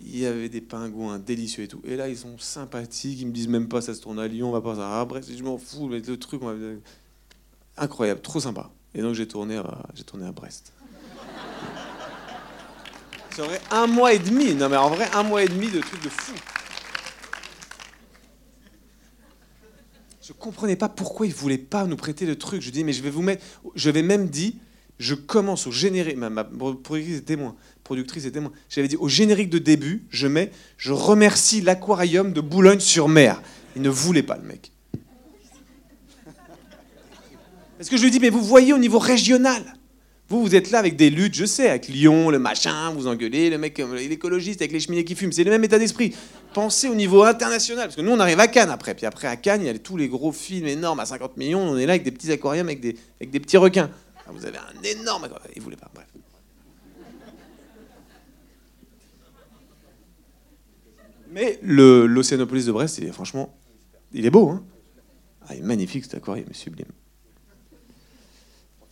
Il 0.00 0.18
y 0.18 0.26
avait 0.26 0.48
des 0.48 0.60
pingouins 0.60 1.18
délicieux 1.18 1.64
et 1.64 1.68
tout. 1.68 1.80
Et 1.84 1.96
là, 1.96 2.08
ils 2.08 2.16
sont 2.16 2.38
sympathiques, 2.38 3.20
ils 3.20 3.26
me 3.26 3.32
disent 3.32 3.48
même 3.48 3.68
pas 3.68 3.80
ça 3.80 3.94
se 3.94 4.00
tourne 4.00 4.20
à 4.20 4.28
Lyon, 4.28 4.48
on 4.48 4.52
va 4.52 4.60
pas 4.60 5.00
à 5.00 5.04
Brest. 5.04 5.30
Je 5.36 5.42
m'en 5.42 5.58
fous, 5.58 5.88
mais 5.88 6.00
le 6.00 6.16
truc, 6.16 6.42
on 6.42 6.46
va... 6.46 6.54
incroyable, 7.76 8.20
trop 8.20 8.40
sympa. 8.40 8.70
Et 8.94 9.02
donc 9.02 9.14
j'ai 9.14 9.26
tourné, 9.26 9.56
à... 9.56 9.86
j'ai 9.94 10.04
tourné 10.04 10.26
à 10.26 10.32
Brest. 10.32 10.72
C'est 13.30 13.42
vrai, 13.42 13.60
un 13.70 13.86
mois 13.86 14.12
et 14.12 14.18
demi. 14.18 14.54
Non 14.54 14.68
mais 14.68 14.76
en 14.76 14.90
vrai, 14.90 15.08
un 15.14 15.22
mois 15.22 15.42
et 15.42 15.48
demi 15.48 15.68
de 15.68 15.80
trucs 15.80 16.02
de 16.02 16.08
fou. 16.08 16.34
Je 20.22 20.32
comprenais 20.32 20.76
pas 20.76 20.88
pourquoi 20.88 21.26
ils 21.26 21.32
voulaient 21.32 21.56
pas 21.56 21.86
nous 21.86 21.96
prêter 21.96 22.26
le 22.26 22.36
truc. 22.36 22.60
Je 22.60 22.70
dis 22.70 22.84
mais 22.84 22.92
je 22.92 23.02
vais 23.02 23.10
vous 23.10 23.22
mettre. 23.22 23.44
Je 23.74 23.90
vais 23.90 24.02
même 24.02 24.28
dit, 24.28 24.58
je 24.98 25.14
commence 25.14 25.66
au 25.66 25.70
générique. 25.70 26.16
Ma, 26.16 26.44
productrice 26.44 27.18
est 27.18 27.22
témoin. 27.22 27.56
Productrice 27.88 28.26
et 28.26 28.32
témoin. 28.32 28.52
J'avais 28.68 28.86
dit 28.86 28.96
au 28.96 29.08
générique 29.08 29.48
de 29.48 29.58
début, 29.58 30.04
je 30.10 30.26
mets, 30.26 30.52
je 30.76 30.92
remercie 30.92 31.62
l'aquarium 31.62 32.34
de 32.34 32.42
Boulogne-sur-Mer. 32.42 33.40
Il 33.76 33.80
ne 33.80 33.88
voulait 33.88 34.22
pas 34.22 34.36
le 34.36 34.42
mec. 34.42 34.72
Parce 37.78 37.88
que 37.88 37.96
je 37.96 38.02
lui 38.02 38.10
dis 38.10 38.20
mais 38.20 38.28
vous 38.28 38.44
voyez 38.44 38.74
au 38.74 38.78
niveau 38.78 38.98
régional. 38.98 39.64
Vous, 40.28 40.42
vous 40.42 40.54
êtes 40.54 40.70
là 40.70 40.80
avec 40.80 40.96
des 40.96 41.08
luttes, 41.08 41.32
je 41.32 41.46
sais, 41.46 41.70
avec 41.70 41.88
Lyon, 41.88 42.28
le 42.28 42.38
machin, 42.38 42.90
vous 42.90 43.06
engueulez, 43.06 43.48
le 43.48 43.56
mec, 43.56 43.78
l'écologiste 43.78 44.60
avec 44.60 44.72
les 44.72 44.80
cheminées 44.80 45.04
qui 45.04 45.14
fument. 45.14 45.32
C'est 45.32 45.44
le 45.44 45.50
même 45.50 45.64
état 45.64 45.78
d'esprit. 45.78 46.14
Pensez 46.52 46.90
au 46.90 46.94
niveau 46.94 47.22
international, 47.22 47.86
parce 47.86 47.96
que 47.96 48.02
nous, 48.02 48.12
on 48.12 48.20
arrive 48.20 48.38
à 48.38 48.48
Cannes 48.48 48.68
après. 48.68 48.94
Puis 48.94 49.06
après, 49.06 49.28
à 49.28 49.36
Cannes, 49.36 49.62
il 49.62 49.66
y 49.66 49.70
a 49.70 49.78
tous 49.78 49.96
les 49.96 50.08
gros 50.08 50.32
films 50.32 50.66
énormes 50.66 51.00
à 51.00 51.06
50 51.06 51.38
millions. 51.38 51.62
On 51.62 51.78
est 51.78 51.86
là 51.86 51.94
avec 51.94 52.02
des 52.02 52.10
petits 52.10 52.30
aquariums, 52.30 52.66
avec 52.66 52.80
des, 52.80 52.96
avec 53.18 53.30
des 53.30 53.40
petits 53.40 53.56
requins. 53.56 53.88
Ah, 54.26 54.32
vous 54.34 54.44
avez 54.44 54.58
un 54.58 54.82
énorme 54.82 55.24
aquarium. 55.24 55.50
Il 55.56 55.62
voulait 55.62 55.76
pas, 55.76 55.90
bref. 55.94 56.06
Mais 61.30 61.58
l'Océanopolis 61.62 62.66
de 62.66 62.72
Brest, 62.72 62.98
il 62.98 63.04
est, 63.04 63.12
franchement, 63.12 63.54
il 64.12 64.24
est 64.24 64.30
beau. 64.30 64.48
Hein 64.48 64.64
ah, 65.46 65.54
il 65.54 65.60
est 65.60 65.66
magnifique 65.66 66.04
cet 66.04 66.14
aquarium, 66.14 66.44
il 66.46 66.50
est 66.50 66.54
sublime 66.54 66.88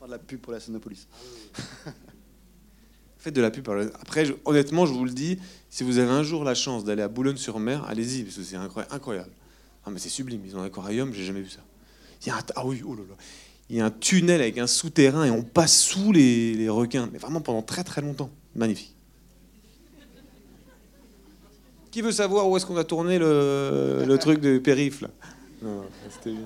de 0.06 0.12
la 0.12 0.18
pub 0.18 0.40
pour 0.40 0.52
la 0.52 0.60
Sonopolis. 0.60 1.06
Faites 3.18 3.34
de 3.34 3.40
la 3.40 3.50
pub. 3.50 3.68
Après, 4.00 4.26
honnêtement, 4.44 4.86
je 4.86 4.92
vous 4.92 5.04
le 5.04 5.10
dis, 5.10 5.38
si 5.68 5.84
vous 5.84 5.98
avez 5.98 6.10
un 6.10 6.22
jour 6.22 6.44
la 6.44 6.54
chance 6.54 6.84
d'aller 6.84 7.02
à 7.02 7.08
Boulogne-sur-Mer, 7.08 7.84
allez-y, 7.84 8.22
parce 8.22 8.36
que 8.36 8.42
c'est 8.42 8.56
incroyable. 8.56 9.30
Ah, 9.84 9.90
mais 9.90 9.98
c'est 9.98 10.08
sublime, 10.08 10.42
ils 10.44 10.56
ont 10.56 10.60
un 10.60 10.66
aquarium, 10.66 11.12
j'ai 11.12 11.24
jamais 11.24 11.42
vu 11.42 11.50
ça. 11.50 11.60
Il 12.22 12.28
y 12.28 12.30
a 12.30 12.36
un, 12.36 12.40
ah 12.54 12.66
oui, 12.66 12.82
oh 12.84 12.94
là 12.94 13.02
là. 13.08 13.16
Il 13.68 13.76
y 13.76 13.80
a 13.80 13.86
un 13.86 13.90
tunnel 13.90 14.40
avec 14.40 14.58
un 14.58 14.68
souterrain 14.68 15.24
et 15.24 15.30
on 15.30 15.42
passe 15.42 15.76
sous 15.76 16.12
les, 16.12 16.68
requins, 16.68 17.08
mais 17.12 17.18
vraiment 17.18 17.40
pendant 17.40 17.62
très 17.62 17.82
très 17.82 18.00
longtemps. 18.00 18.30
Magnifique. 18.54 18.94
Qui 21.96 22.02
veut 22.02 22.12
savoir 22.12 22.46
où 22.46 22.54
est-ce 22.54 22.66
qu'on 22.66 22.76
a 22.76 22.84
tourné 22.84 23.18
le, 23.18 24.04
le 24.06 24.18
truc 24.24 24.38
de 24.38 24.58
périph' 24.58 25.00
là 25.00 25.08
Non, 25.62 25.82
c'était 26.10 26.32
bien. 26.32 26.42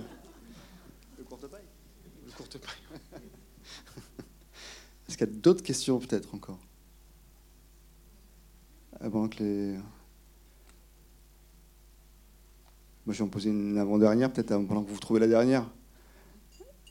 y 5.19 5.23
a 5.25 5.27
d'autres 5.27 5.65
questions 5.65 5.99
peut-être 5.99 6.33
encore? 6.37 6.61
Avant 9.01 9.29
que 9.29 9.43
les... 9.43 9.73
Moi, 13.05 13.13
je 13.13 13.19
vais 13.19 13.25
en 13.25 13.29
poser 13.29 13.51
une 13.51 13.77
avant-dernière, 13.77 14.33
peut-être 14.33 14.51
pendant 14.51 14.85
que 14.85 14.91
vous 14.93 15.01
trouvez 15.01 15.19
la 15.19 15.27
dernière. 15.27 15.69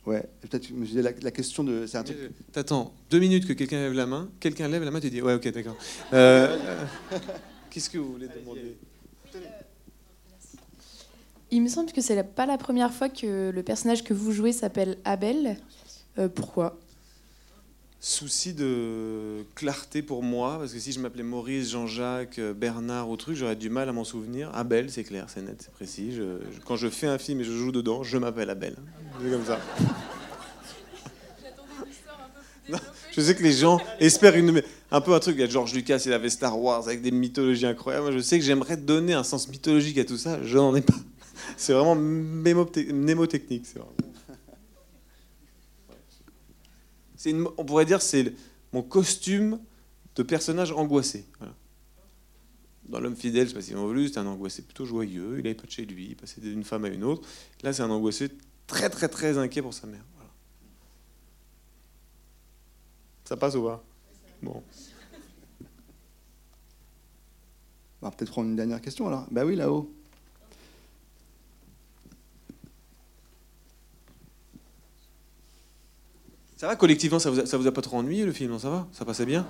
Ouais, 0.05 0.28
peut-être 0.41 0.70
me 0.72 0.86
disais 0.86 1.01
la, 1.01 1.32
question 1.32 1.64
de. 1.64 1.86
C'est 1.88 1.97
un 1.97 2.03
truc... 2.03 2.18
T'attends 2.51 2.93
deux 3.10 3.20
minutes 3.20 3.47
que 3.47 3.53
quelqu'un 3.53 3.78
lève 3.78 3.93
la 3.93 4.05
main, 4.05 4.30
quelqu'un 4.41 4.68
lève 4.68 4.84
la 4.84 4.91
main, 4.91 4.99
tu 4.99 5.10
dis 5.10 5.22
ouais, 5.22 5.36
ok, 5.36 5.47
d'accord. 5.47 5.78
Euh, 6.14 6.57
qu'est-ce 7.70 7.89
que 7.89 7.97
vous 7.97 8.13
voulez 8.13 8.28
demander 8.28 8.76
Il 11.51 11.61
me 11.61 11.67
semble 11.67 11.91
que 11.91 12.01
c'est 12.01 12.22
pas 12.24 12.45
la 12.45 12.57
première 12.57 12.93
fois 12.93 13.09
que 13.09 13.49
le 13.49 13.63
personnage 13.63 14.03
que 14.03 14.13
vous 14.13 14.32
jouez 14.32 14.51
s'appelle 14.51 14.97
Abel. 15.05 15.57
Euh, 16.17 16.30
pourquoi? 16.30 16.78
Souci 18.01 18.53
de 18.53 19.43
clarté 19.55 20.01
pour 20.01 20.24
moi, 20.24 20.57
parce 20.57 20.74
que 20.74 20.80
si 20.80 20.93
je 20.93 20.99
m'appelais 21.01 21.24
Maurice, 21.24 21.70
Jean-Jacques, 21.72 22.39
Bernard 22.39 23.09
ou 23.09 23.17
truc, 23.17 23.36
j'aurais 23.36 23.57
du 23.57 23.70
mal 23.70 23.89
à 23.89 23.91
m'en 23.91 24.05
souvenir. 24.05 24.49
Abel, 24.55 24.89
c'est 24.89 25.03
clair, 25.03 25.26
c'est 25.28 25.41
net, 25.41 25.61
c'est 25.63 25.72
précis. 25.72 26.17
quand 26.65 26.78
je 26.78 26.88
fais 26.88 27.07
un 27.07 27.17
film 27.17 27.41
et 27.41 27.43
je 27.43 27.51
joue 27.51 27.74
dedans, 27.74 28.03
je 28.03 28.17
m'appelle 28.17 28.49
Abel. 28.49 28.76
C'est 29.22 29.32
comme 29.32 29.45
ça. 29.45 29.59
Je 33.12 33.22
sais 33.22 33.36
que 33.36 33.43
les 33.43 33.51
gens 33.51 33.80
espèrent 33.99 34.36
une, 34.36 34.62
un 34.91 35.01
peu 35.01 35.14
un 35.14 35.20
truc. 35.20 35.36
Il 35.38 35.41
y 35.41 35.43
a 35.43 35.49
George 35.49 35.74
Lucas, 35.74 36.01
il 36.05 36.14
avait 36.14 36.30
Star 36.30 36.60
Wars 36.60 36.88
avec 36.88 37.01
des 37.01 37.12
mythologies 37.12 37.66
incroyables. 37.66 38.12
je 38.12 38.20
sais 38.20 38.39
que 38.39 38.45
j'aimerais 38.45 38.78
donner 38.78 39.14
un 39.14 39.24
sens 39.24 39.47
mythologique 39.47 39.97
à 39.97 40.05
tout 40.05 40.18
ça. 40.18 40.41
Je 40.43 40.57
n'en 40.57 40.76
ai 40.76 40.82
pas. 40.82 40.95
C'est 41.57 41.74
vraiment 41.74 41.95
mnémotechnique. 41.95 43.66
C'est 43.66 43.80
on 47.57 47.66
pourrait 47.66 47.86
dire 47.86 48.01
c'est 48.01 48.34
mon 48.72 48.82
costume 48.82 49.60
de 50.16 50.24
personnage 50.24 50.72
angoissé. 50.72 51.26
Dans 52.88 52.99
L'homme 52.99 53.16
fidèle, 53.16 53.43
je 53.43 53.49
sais 53.49 53.55
pas 53.55 53.62
si 53.62 53.74
voulu, 53.74 54.07
c'était 54.07 54.20
un 54.20 54.26
angoissé 54.26 54.62
plutôt 54.62 54.86
joyeux, 54.86 55.36
il 55.38 55.43
n'avait 55.43 55.53
pas 55.53 55.68
de 55.68 55.72
chez 55.72 55.86
lui, 55.86 56.07
il 56.10 56.16
passait 56.16 56.41
d'une 56.41 56.64
femme 56.64 56.86
à 56.86 56.88
une 56.88 57.03
autre. 57.03 57.28
Là, 57.62 57.72
c'est 57.72 57.84
un 57.84 57.89
angoissé 57.89 58.30
très 58.68 58.89
très 58.89 59.10
très 59.10 59.38
inquiet 59.38 59.62
pour 59.62 59.74
sa 59.74 59.86
mère. 59.86 60.03
Ça 63.30 63.38
passe 63.38 63.53
ou 63.53 63.61
pas 63.61 63.84
Bon. 64.41 64.63
On 68.01 68.07
va 68.07 68.11
peut-être 68.11 68.32
prendre 68.32 68.49
une 68.49 68.55
dernière 68.55 68.82
question 68.82 69.05
alors. 69.05 69.27
Bah 69.30 69.45
oui, 69.45 69.55
là-haut. 69.55 69.93
Ça 76.57 76.65
va 76.65 76.75
collectivement, 76.75 77.19
ça 77.19 77.30
vous, 77.30 77.41
a, 77.41 77.45
ça 77.45 77.59
vous 77.59 77.67
a 77.67 77.71
pas 77.71 77.84
trop 77.84 77.97
ennuyé 77.97 78.25
le 78.25 78.34
film, 78.34 78.57
ça 78.57 78.71
va 78.71 78.88
Ça 78.93 79.05
passait 79.05 79.27
bien 79.27 79.47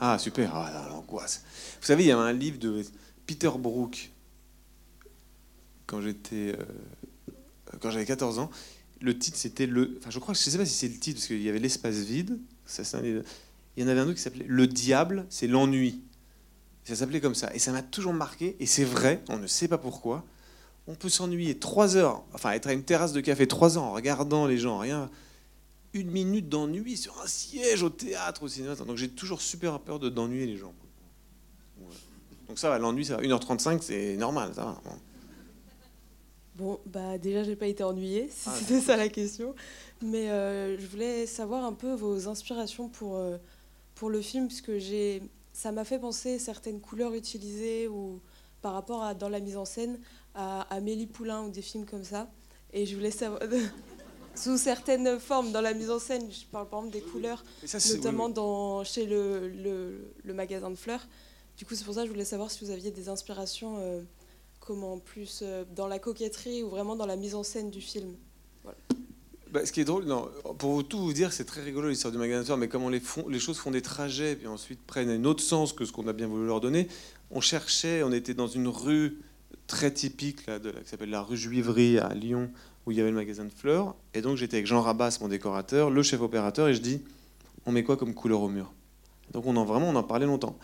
Ah 0.00 0.20
super, 0.20 0.54
ah 0.54 0.86
l'angoisse. 0.88 1.42
Vous 1.80 1.86
savez, 1.86 2.04
il 2.04 2.06
y 2.06 2.12
a 2.12 2.18
un 2.18 2.32
livre 2.32 2.60
de 2.60 2.84
Peter 3.26 3.50
Brook 3.58 4.12
quand 5.88 6.00
j'étais 6.00 6.56
euh, 6.56 7.32
quand 7.80 7.90
j'avais 7.90 8.06
14 8.06 8.38
ans. 8.38 8.52
Le 9.00 9.18
titre 9.18 9.36
c'était 9.36 9.66
le, 9.66 9.96
enfin 9.98 10.10
je 10.10 10.20
crois, 10.20 10.32
je 10.32 10.38
sais 10.38 10.56
pas 10.56 10.64
si 10.64 10.74
c'est 10.74 10.88
le 10.88 11.00
titre 11.00 11.18
parce 11.18 11.26
qu'il 11.26 11.42
y 11.42 11.48
avait 11.48 11.58
l'espace 11.58 11.96
vide. 11.96 12.38
Ça, 12.66 12.82
il 13.02 13.22
y 13.76 13.84
en 13.84 13.88
avait 13.88 14.00
un 14.00 14.04
autre 14.04 14.14
qui 14.14 14.22
s'appelait 14.22 14.46
Le 14.48 14.66
diable, 14.66 15.26
c'est 15.28 15.46
l'ennui. 15.46 16.02
Ça 16.84 16.94
s'appelait 16.94 17.20
comme 17.20 17.34
ça 17.34 17.52
et 17.54 17.58
ça 17.58 17.72
m'a 17.72 17.82
toujours 17.82 18.12
marqué 18.12 18.56
et 18.60 18.66
c'est 18.66 18.84
vrai, 18.84 19.22
on 19.28 19.38
ne 19.38 19.46
sait 19.46 19.66
pas 19.68 19.78
pourquoi. 19.78 20.24
On 20.86 20.94
peut 20.94 21.08
s'ennuyer 21.08 21.58
trois 21.58 21.96
heures, 21.96 22.22
enfin 22.32 22.52
être 22.52 22.68
à 22.68 22.72
une 22.72 22.84
terrasse 22.84 23.12
de 23.12 23.20
café 23.20 23.48
trois 23.48 23.76
heures 23.76 23.82
en 23.82 23.92
regardant 23.92 24.46
les 24.46 24.56
gens, 24.56 24.78
rien 24.78 25.10
une 25.96 26.10
minute 26.10 26.48
d'ennui 26.48 26.96
sur 26.96 27.20
un 27.22 27.26
siège 27.26 27.82
au 27.82 27.90
théâtre, 27.90 28.42
au 28.42 28.48
cinéma. 28.48 28.74
Donc 28.74 28.96
j'ai 28.96 29.08
toujours 29.08 29.40
super 29.40 29.80
peur 29.80 29.98
de 29.98 30.08
d'ennuyer 30.08 30.46
les 30.46 30.56
gens. 30.56 30.74
Donc 32.48 32.58
ça 32.58 32.68
va, 32.68 32.78
l'ennui, 32.78 33.04
ça 33.04 33.16
va. 33.16 33.22
1h35, 33.22 33.80
c'est 33.82 34.16
normal, 34.16 34.52
ça 34.54 34.64
va. 34.64 34.82
Bon, 36.54 36.78
bah 36.86 37.18
déjà, 37.18 37.42
j'ai 37.42 37.56
pas 37.56 37.66
été 37.66 37.82
ennuyée, 37.82 38.28
si 38.30 38.48
ah, 38.48 38.54
c'était 38.58 38.80
ça 38.80 38.96
la 38.96 39.08
question. 39.08 39.54
Mais 40.02 40.30
euh, 40.30 40.78
je 40.78 40.86
voulais 40.86 41.26
savoir 41.26 41.64
un 41.64 41.72
peu 41.72 41.94
vos 41.94 42.28
inspirations 42.28 42.88
pour, 42.88 43.16
euh, 43.16 43.38
pour 43.94 44.10
le 44.10 44.20
film, 44.20 44.46
puisque 44.48 44.76
j'ai 44.78 45.22
ça 45.52 45.72
m'a 45.72 45.84
fait 45.84 45.98
penser 45.98 46.38
certaines 46.38 46.80
couleurs 46.82 47.14
utilisées 47.14 47.88
ou 47.88 48.20
par 48.60 48.74
rapport 48.74 49.02
à 49.02 49.14
dans 49.14 49.30
la 49.30 49.40
mise 49.40 49.56
en 49.56 49.64
scène 49.64 49.98
à 50.34 50.62
Amélie 50.74 51.06
Poulain 51.06 51.44
ou 51.44 51.50
des 51.50 51.62
films 51.62 51.86
comme 51.86 52.04
ça. 52.04 52.30
Et 52.74 52.84
je 52.84 52.94
voulais 52.94 53.10
savoir 53.10 53.40
sous 54.34 54.58
certaines 54.58 55.18
formes 55.18 55.50
dans 55.52 55.62
la 55.62 55.72
mise 55.72 55.90
en 55.90 55.98
scène. 55.98 56.30
Je 56.30 56.44
parle 56.46 56.68
par 56.68 56.80
exemple 56.80 56.92
des 56.92 57.00
couleurs, 57.00 57.42
ça, 57.64 57.78
notamment 57.88 58.24
oui, 58.24 58.28
oui. 58.30 58.34
Dans, 58.34 58.84
chez 58.84 59.06
le, 59.06 59.48
le- 59.48 60.12
le 60.22 60.34
magasin 60.34 60.70
de 60.70 60.76
fleurs. 60.76 61.06
Du 61.56 61.64
coup, 61.64 61.74
c'est 61.74 61.84
pour 61.84 61.94
ça 61.94 62.02
que 62.02 62.06
je 62.08 62.12
voulais 62.12 62.26
savoir 62.26 62.50
si 62.50 62.62
vous 62.62 62.70
aviez 62.70 62.90
des 62.90 63.08
inspirations, 63.08 63.78
euh, 63.78 64.02
comment 64.60 64.98
plus 64.98 65.42
dans 65.74 65.86
la 65.86 65.98
coquetterie 65.98 66.62
ou 66.62 66.68
vraiment 66.68 66.96
dans 66.96 67.06
la 67.06 67.16
mise 67.16 67.34
en 67.34 67.42
scène 67.42 67.70
du 67.70 67.80
film. 67.80 68.14
Bah, 69.56 69.64
ce 69.64 69.72
qui 69.72 69.80
est 69.80 69.84
drôle, 69.84 70.04
pour 70.58 70.86
tout 70.86 70.98
vous 70.98 71.14
dire, 71.14 71.32
c'est 71.32 71.46
très 71.46 71.62
rigolo 71.62 71.88
l'histoire 71.88 72.12
du 72.12 72.18
magasin 72.18 72.40
de 72.40 72.44
fleurs, 72.44 72.58
mais 72.58 72.68
comment 72.68 72.90
les, 72.90 73.00
choses 73.38 73.56
font 73.56 73.70
des 73.70 73.80
trajets, 73.80 74.36
puis 74.36 74.46
ensuite 74.46 74.78
prennent 74.86 75.08
un 75.08 75.24
autre 75.24 75.42
sens 75.42 75.72
que 75.72 75.86
ce 75.86 75.92
qu'on 75.92 76.06
a 76.08 76.12
bien 76.12 76.26
voulu 76.26 76.46
leur 76.46 76.60
donner. 76.60 76.88
On 77.30 77.40
cherchait, 77.40 78.02
on 78.02 78.12
était 78.12 78.34
dans 78.34 78.48
une 78.48 78.68
rue 78.68 79.16
très 79.66 79.90
typique 79.90 80.44
qui 80.44 80.44
s'appelle 80.84 81.08
la 81.08 81.22
rue 81.22 81.38
Juiverie 81.38 81.98
à 81.98 82.12
Lyon, 82.12 82.50
où 82.84 82.90
il 82.92 82.98
y 82.98 83.00
avait 83.00 83.08
le 83.08 83.16
magasin 83.16 83.46
de 83.46 83.50
fleurs. 83.50 83.94
Et 84.12 84.20
donc 84.20 84.36
j'étais 84.36 84.58
avec 84.58 84.66
Jean 84.66 84.82
Rabas, 84.82 85.16
mon 85.22 85.28
décorateur, 85.28 85.88
le 85.88 86.02
chef 86.02 86.20
opérateur, 86.20 86.68
et 86.68 86.74
je 86.74 86.82
dis, 86.82 87.00
on 87.64 87.72
met 87.72 87.82
quoi 87.82 87.96
comme 87.96 88.12
couleur 88.12 88.42
au 88.42 88.50
mur? 88.50 88.74
Donc 89.32 89.46
on 89.46 89.56
en 89.56 89.64
vraiment, 89.64 89.88
on 89.88 89.96
en 89.96 90.02
parlait 90.02 90.26
longtemps. 90.26 90.58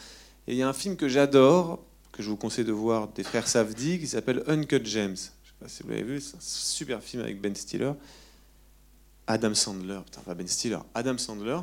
Et 0.46 0.52
il 0.52 0.58
y 0.58 0.62
a 0.62 0.68
un 0.68 0.74
film 0.74 0.96
que 0.96 1.08
j'adore, 1.08 1.82
que 2.12 2.22
je 2.22 2.28
vous 2.28 2.36
conseille 2.36 2.66
de 2.66 2.72
voir, 2.72 3.08
des 3.08 3.22
frères 3.22 3.48
Safdie, 3.48 3.98
qui 3.98 4.06
s'appelle 4.06 4.42
Uncut 4.48 4.84
James. 4.84 5.16
Je 5.16 5.48
sais 5.48 5.56
pas 5.58 5.68
si 5.68 5.82
vous 5.82 5.88
l'avez 5.88 6.02
vu, 6.02 6.20
c'est 6.20 6.36
un 6.36 6.40
super 6.40 7.02
film 7.02 7.22
avec 7.22 7.40
Ben 7.40 7.56
Stiller. 7.56 7.92
Adam 9.32 9.54
Sandler, 9.54 10.00
Ben 10.36 10.46
Stiller, 10.46 10.78
Adam 10.94 11.16
Sandler, 11.16 11.58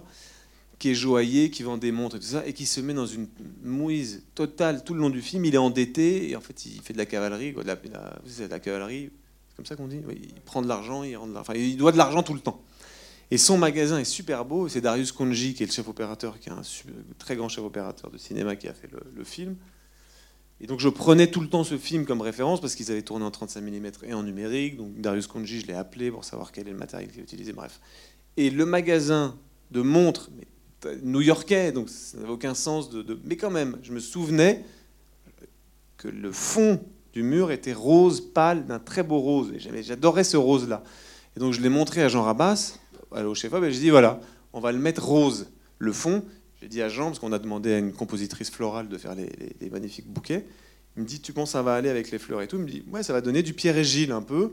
qui 0.79 0.89
est 0.89 0.95
joaillier, 0.95 1.51
qui 1.51 1.61
vend 1.63 1.77
des 1.77 1.91
montres 1.91 2.15
et 2.15 2.19
tout 2.19 2.25
ça, 2.25 2.45
et 2.47 2.53
qui 2.53 2.65
se 2.65 2.81
met 2.81 2.93
dans 2.93 3.05
une 3.05 3.27
mouise 3.63 4.23
totale 4.33 4.83
tout 4.83 4.93
le 4.93 5.01
long 5.01 5.09
du 5.09 5.21
film. 5.21 5.45
Il 5.45 5.53
est 5.53 5.59
endetté, 5.59 6.29
et 6.29 6.35
en 6.35 6.41
fait, 6.41 6.65
il 6.65 6.81
fait 6.81 6.93
de 6.93 6.97
la 6.97 7.05
cavalerie, 7.05 7.53
quoi, 7.53 7.63
de 7.63 7.67
la, 7.67 7.75
de 7.75 8.49
la- 8.49 8.59
cavalerie, 8.59 9.11
comme 9.55 9.65
ça 9.65 9.75
qu'on 9.75 9.87
dit 9.87 10.01
Il 10.09 10.33
prend 10.45 10.61
de 10.61 10.67
l'argent, 10.67 11.03
il, 11.03 11.15
rend 11.15 11.27
de. 11.27 11.35
Enfin, 11.35 11.53
il 11.53 11.77
doit 11.77 11.91
de 11.91 11.97
l'argent 11.97 12.23
tout 12.23 12.33
le 12.33 12.39
temps. 12.39 12.61
Et 13.29 13.37
son 13.37 13.59
magasin 13.59 13.99
est 13.99 14.05
super 14.05 14.45
beau, 14.45 14.67
c'est 14.67 14.81
Darius 14.81 15.11
Konji, 15.11 15.53
qui 15.53 15.61
est 15.61 15.67
le 15.67 15.71
chef 15.71 15.87
opérateur, 15.87 16.39
qui 16.39 16.49
est 16.49 16.51
un 16.51 16.61
très 17.19 17.35
grand 17.35 17.49
chef 17.49 17.63
opérateur 17.63 18.09
de 18.09 18.17
cinéma 18.17 18.55
qui 18.55 18.67
a 18.67 18.73
fait 18.73 18.89
le 19.15 19.23
film. 19.23 19.55
Et 20.61 20.67
donc 20.67 20.79
je 20.79 20.89
prenais 20.89 21.27
tout 21.27 21.39
le 21.39 21.47
temps 21.47 21.63
ce 21.63 21.77
film 21.77 22.05
comme 22.05 22.21
référence 22.21 22.59
parce 22.59 22.75
qu'ils 22.75 22.91
avaient 22.91 23.01
tourné 23.01 23.23
en 23.25 23.31
35 23.31 23.61
mm 23.61 23.91
et 24.03 24.13
en 24.13 24.23
numérique. 24.23 24.77
Donc 24.77 24.99
Darius 24.99 25.27
Konji, 25.27 25.61
je 25.61 25.67
l'ai 25.67 25.73
appelé 25.73 26.11
pour 26.11 26.25
savoir 26.25 26.51
quel 26.51 26.67
est 26.67 26.71
le 26.71 26.77
matériel 26.77 27.09
qu'il 27.09 27.21
a 27.21 27.23
utilisé. 27.23 27.53
Bref. 27.53 27.79
Et 28.35 28.49
le 28.49 28.65
magasin 28.65 29.37
de 29.71 29.81
montres 29.81 30.29
new-yorkais, 31.03 31.71
donc 31.71 31.89
ça 31.89 32.17
n'avait 32.17 32.31
aucun 32.31 32.53
sens. 32.53 32.89
De, 32.89 33.19
Mais 33.23 33.37
quand 33.37 33.51
même, 33.51 33.77
je 33.83 33.93
me 33.93 33.99
souvenais 33.99 34.63
que 35.97 36.07
le 36.07 36.31
fond 36.31 36.81
du 37.13 37.23
mur 37.23 37.51
était 37.51 37.73
rose 37.73 38.21
pâle, 38.21 38.65
d'un 38.65 38.79
très 38.79 39.03
beau 39.03 39.19
rose. 39.19 39.51
Et 39.53 39.83
j'adorais 39.83 40.23
ce 40.23 40.37
rose-là. 40.37 40.83
Et 41.35 41.39
donc 41.39 41.53
je 41.53 41.61
l'ai 41.61 41.69
montré 41.69 42.03
à 42.03 42.07
Jean 42.07 42.23
Rabas, 42.23 42.77
au 43.11 43.35
chef-op, 43.35 43.63
et 43.63 43.71
j'ai 43.71 43.79
dit 43.79 43.89
voilà, 43.89 44.19
on 44.53 44.59
va 44.59 44.71
le 44.71 44.79
mettre 44.79 45.05
rose. 45.05 45.47
Le 45.77 45.93
fond, 45.93 46.23
j'ai 46.61 46.67
dit 46.67 46.81
à 46.81 46.89
Jean, 46.89 47.05
parce 47.05 47.19
qu'on 47.19 47.31
a 47.31 47.39
demandé 47.39 47.73
à 47.73 47.77
une 47.77 47.93
compositrice 47.93 48.49
florale 48.49 48.89
de 48.89 48.97
faire 48.97 49.15
les, 49.15 49.69
magnifiques 49.69 50.07
bouquets. 50.07 50.45
Il 50.97 51.03
me 51.03 51.07
dit 51.07 51.21
Tu 51.21 51.31
penses 51.31 51.51
ça 51.51 51.61
va 51.61 51.75
aller 51.75 51.89
avec 51.89 52.11
les 52.11 52.19
fleurs 52.19 52.41
et 52.41 52.47
tout? 52.47 52.57
Il 52.57 52.63
me 52.63 52.69
dit 52.69 52.83
Ouais, 52.91 53.03
ça 53.03 53.13
va 53.13 53.21
donner 53.21 53.43
du 53.43 53.53
Pierre 53.53 53.77
et 53.77 53.83
Gilles 53.83 54.11
un 54.11 54.21
peu. 54.21 54.51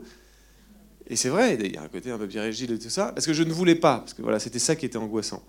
Et 1.09 1.15
c'est 1.15 1.29
vrai, 1.29 1.57
il 1.59 1.73
y 1.73 1.77
a 1.77 1.81
un 1.81 1.87
côté 1.87 2.11
un 2.11 2.17
peu 2.17 2.27
Pierre 2.27 2.45
et 2.45 2.53
Gilles 2.53 2.71
et 2.71 2.79
tout 2.79 2.89
ça, 2.89 3.11
parce 3.13 3.25
que 3.25 3.33
je 3.33 3.43
ne 3.43 3.51
voulais 3.51 3.75
pas, 3.75 3.99
parce 3.99 4.13
que 4.13 4.21
voilà, 4.21 4.39
c'était 4.39 4.59
ça 4.59 4.75
qui 4.75 4.85
était 4.85 4.97
angoissant. 4.97 5.43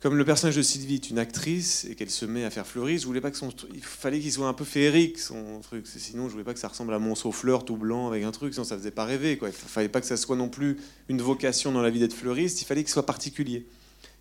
Comme 0.00 0.16
le 0.16 0.24
personnage 0.24 0.54
de 0.54 0.62
Sylvie 0.62 0.94
est 0.94 1.10
une 1.10 1.18
actrice 1.18 1.84
et 1.90 1.96
qu'elle 1.96 2.10
se 2.10 2.24
met 2.24 2.44
à 2.44 2.50
faire 2.50 2.66
fleurir, 2.66 3.00
je 3.00 3.04
voulais 3.04 3.20
pas 3.20 3.32
que 3.32 3.38
il 3.74 3.82
fallait 3.82 4.20
qu'il 4.20 4.30
soit 4.30 4.46
un 4.46 4.54
peu 4.54 4.64
féerique 4.64 5.18
son 5.18 5.58
truc. 5.60 5.88
Sinon, 5.88 6.28
je 6.28 6.32
voulais 6.32 6.44
pas 6.44 6.54
que 6.54 6.60
ça 6.60 6.68
ressemble 6.68 6.94
à 6.94 7.00
Monceau 7.00 7.32
fleur 7.32 7.64
tout 7.64 7.76
blanc 7.76 8.06
avec 8.06 8.22
un 8.22 8.30
truc, 8.30 8.54
sinon 8.54 8.64
ça 8.64 8.78
faisait 8.78 8.92
pas 8.92 9.04
rêver 9.04 9.38
quoi. 9.38 9.48
Il 9.48 9.54
fallait 9.54 9.88
pas 9.88 10.00
que 10.00 10.06
ça 10.06 10.16
soit 10.16 10.36
non 10.36 10.48
plus 10.48 10.78
une 11.08 11.20
vocation 11.20 11.72
dans 11.72 11.82
la 11.82 11.90
vie 11.90 11.98
d'être 11.98 12.14
fleuriste. 12.14 12.62
Il 12.62 12.64
fallait 12.64 12.84
qu'il 12.84 12.92
soit 12.92 13.06
particulier. 13.06 13.66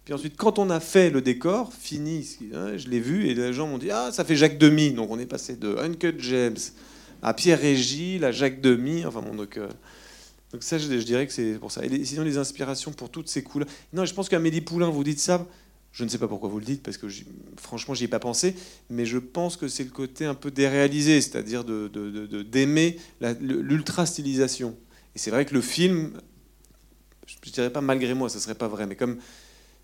Puis 0.07 0.13
ensuite, 0.13 0.37
quand 0.37 0.57
on 0.57 0.69
a 0.69 0.79
fait 0.79 1.09
le 1.09 1.21
décor, 1.21 1.73
fini, 1.73 2.25
hein, 2.53 2.77
je 2.77 2.87
l'ai 2.87 3.01
vu 3.01 3.27
et 3.27 3.33
les 3.33 3.51
gens 3.51 3.67
m'ont 3.67 3.77
dit 3.77 3.91
ah 3.91 4.09
ça 4.13 4.23
fait 4.23 4.37
Jacques 4.37 4.57
Demy. 4.57 4.91
Donc 4.91 5.11
on 5.11 5.19
est 5.19 5.25
passé 5.25 5.57
de 5.57 5.75
Uncut 5.75 6.15
James 6.19 6.55
à 7.21 7.33
Pierre 7.33 7.59
Gilles 7.75 8.23
à 8.23 8.31
Jacques 8.31 8.61
Demy. 8.61 9.05
Enfin 9.05 9.21
bon 9.21 9.35
donc. 9.35 9.57
euh, 9.57 9.67
donc 10.53 10.63
ça, 10.63 10.77
je, 10.77 10.87
dirais 10.87 11.27
que 11.27 11.33
c'est 11.33 11.55
pour 11.59 11.73
ça. 11.73 11.83
Et 11.83 12.05
sinon, 12.05 12.23
les 12.23 12.37
inspirations 12.37 12.93
pour 12.93 13.09
toutes 13.09 13.27
ces 13.27 13.43
couleurs. 13.43 13.67
Non, 13.91 14.05
je 14.05 14.13
pense 14.13 14.29
qu'Amélie 14.29 14.61
Poulain, 14.61 14.89
vous 14.89 15.03
dites 15.03 15.19
ça. 15.19 15.45
Je 15.91 16.05
ne 16.05 16.09
sais 16.09 16.17
pas 16.17 16.29
pourquoi 16.29 16.47
vous 16.47 16.59
le 16.59 16.65
dites, 16.65 16.83
parce 16.83 16.97
que 16.97 17.07
franchement, 17.57 17.93
j'y 17.93 18.05
ai 18.05 18.07
pas 18.07 18.19
pensé. 18.19 18.55
Mais 18.89 19.05
je 19.05 19.17
pense 19.17 19.57
que 19.57 19.67
c'est 19.67 19.83
le 19.83 19.89
côté 19.89 20.23
un 20.23 20.35
peu 20.35 20.51
déréalisé, 20.51 21.19
c'est-à-dire 21.19 21.65
d'aimer 21.65 22.97
l'ultra-stylisation. 23.41 24.77
Et 25.15 25.19
c'est 25.19 25.31
vrai 25.31 25.43
que 25.43 25.53
le 25.53 25.59
film, 25.59 26.13
je 27.25 27.35
ne 27.45 27.51
dirais 27.51 27.73
pas 27.73 27.81
malgré 27.81 28.13
moi, 28.13 28.29
ça 28.29 28.39
serait 28.39 28.55
pas 28.55 28.69
vrai, 28.69 28.87
mais 28.87 28.95
comme 28.95 29.17